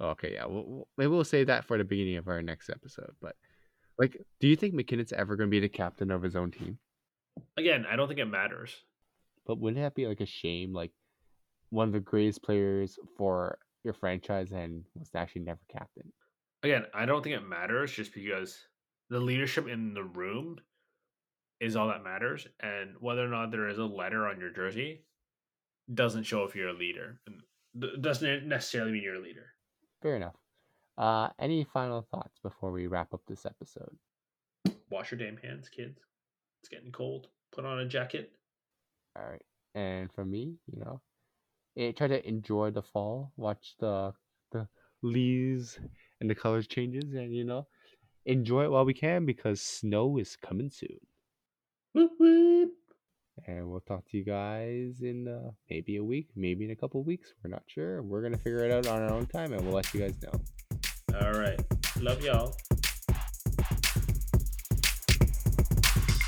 Okay, 0.00 0.32
yeah, 0.34 0.46
we'll, 0.46 0.88
maybe 0.98 1.10
we'll 1.10 1.24
save 1.24 1.46
that 1.46 1.64
for 1.64 1.78
the 1.78 1.84
beginning 1.84 2.16
of 2.16 2.26
our 2.26 2.42
next 2.42 2.70
episode. 2.70 3.12
But 3.20 3.36
like, 3.98 4.16
do 4.40 4.48
you 4.48 4.56
think 4.56 4.74
MacKinnon's 4.74 5.12
ever 5.12 5.36
going 5.36 5.48
to 5.48 5.50
be 5.50 5.60
the 5.60 5.68
captain 5.68 6.10
of 6.10 6.22
his 6.22 6.34
own 6.34 6.50
team? 6.50 6.78
Again, 7.56 7.86
I 7.88 7.96
don't 7.96 8.08
think 8.08 8.18
it 8.20 8.24
matters. 8.26 8.74
But 9.46 9.58
wouldn't 9.58 9.82
that 9.82 9.94
be 9.94 10.06
like 10.06 10.20
a 10.20 10.26
shame? 10.26 10.72
Like 10.72 10.90
one 11.70 11.88
of 11.88 11.92
the 11.92 12.00
greatest 12.00 12.42
players 12.42 12.98
for 13.16 13.58
your 13.84 13.94
franchise 13.94 14.50
and 14.52 14.84
was 14.98 15.10
actually 15.14 15.42
never 15.42 15.60
captain. 15.70 16.12
Again, 16.62 16.84
I 16.94 17.06
don't 17.06 17.22
think 17.22 17.36
it 17.36 17.48
matters 17.48 17.92
just 17.92 18.14
because 18.14 18.58
the 19.10 19.18
leadership 19.20 19.68
in 19.68 19.94
the 19.94 20.04
room 20.04 20.58
is 21.62 21.76
all 21.76 21.86
that 21.86 22.02
matters, 22.02 22.48
and 22.58 22.90
whether 22.98 23.24
or 23.24 23.28
not 23.28 23.52
there 23.52 23.68
is 23.68 23.78
a 23.78 23.84
letter 23.84 24.26
on 24.26 24.40
your 24.40 24.50
jersey 24.50 25.04
doesn't 25.94 26.24
show 26.24 26.42
if 26.42 26.56
you're 26.56 26.70
a 26.70 26.74
leader. 26.74 27.20
Doesn't 28.00 28.48
necessarily 28.48 28.90
mean 28.90 29.02
you're 29.04 29.14
a 29.14 29.22
leader. 29.22 29.46
Fair 30.02 30.16
enough. 30.16 30.34
Uh, 30.98 31.28
any 31.38 31.64
final 31.72 32.06
thoughts 32.10 32.40
before 32.42 32.72
we 32.72 32.88
wrap 32.88 33.14
up 33.14 33.20
this 33.28 33.46
episode? 33.46 33.96
Wash 34.90 35.12
your 35.12 35.18
damn 35.18 35.36
hands, 35.36 35.68
kids. 35.68 36.00
It's 36.60 36.68
getting 36.68 36.90
cold. 36.90 37.28
Put 37.52 37.64
on 37.64 37.78
a 37.78 37.86
jacket. 37.86 38.32
All 39.16 39.24
right. 39.24 39.42
And 39.76 40.12
for 40.12 40.24
me, 40.24 40.56
you 40.66 40.80
know, 40.80 41.00
eh, 41.78 41.92
try 41.92 42.08
to 42.08 42.28
enjoy 42.28 42.72
the 42.72 42.82
fall. 42.82 43.32
Watch 43.36 43.74
the 43.78 44.12
the 44.50 44.66
leaves 45.02 45.78
and 46.20 46.28
the 46.28 46.34
colors 46.34 46.66
changes, 46.66 47.14
and 47.14 47.32
you 47.32 47.44
know, 47.44 47.68
enjoy 48.26 48.64
it 48.64 48.70
while 48.70 48.84
we 48.84 48.94
can 48.94 49.24
because 49.24 49.62
snow 49.62 50.18
is 50.18 50.36
coming 50.36 50.70
soon. 50.70 50.98
Whoop, 51.94 52.12
whoop. 52.18 52.70
And 53.46 53.70
we'll 53.70 53.80
talk 53.80 54.08
to 54.10 54.16
you 54.16 54.24
guys 54.24 55.00
in 55.02 55.28
uh, 55.28 55.50
maybe 55.68 55.96
a 55.96 56.04
week, 56.04 56.28
maybe 56.36 56.64
in 56.64 56.70
a 56.70 56.76
couple 56.76 57.02
weeks. 57.02 57.32
We're 57.42 57.50
not 57.50 57.62
sure. 57.66 58.02
We're 58.02 58.22
gonna 58.22 58.38
figure 58.38 58.64
it 58.64 58.72
out 58.72 58.86
on 58.86 59.02
our 59.02 59.12
own 59.12 59.26
time, 59.26 59.52
and 59.52 59.62
we'll 59.62 59.74
let 59.74 59.92
you 59.92 60.00
guys 60.00 60.14
know. 60.22 60.40
All 61.20 61.32
right. 61.32 61.60
Love 62.00 62.22
y'all. 62.22 62.56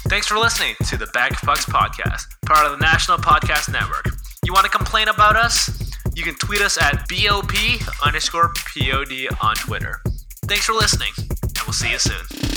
Thanks 0.09 0.27
for 0.27 0.39
listening 0.39 0.75
to 0.89 0.97
the 0.97 1.07
Bag 1.15 1.33
of 1.33 1.39
Pucks 1.39 1.65
podcast, 1.67 2.25
part 2.47 2.67
of 2.67 2.73
the 2.73 2.85
National 2.85 3.19
Podcast 3.19 3.73
Network. 3.73 4.07
You 4.45 4.53
want 4.53 4.65
to 4.65 4.71
complain 4.71 5.09
about 5.09 5.37
us? 5.37 5.93
You 6.15 6.23
can 6.23 6.35
tweet 6.35 6.61
us 6.61 6.79
at 6.81 7.09
BOP 7.09 7.55
underscore 8.05 8.53
POD 8.55 9.29
on 9.41 9.55
Twitter. 9.57 10.01
Thanks 10.47 10.67
for 10.67 10.73
listening, 10.75 11.13
and 11.19 11.59
we'll 11.67 11.73
see 11.73 11.91
you 11.91 11.99
soon. 11.99 12.54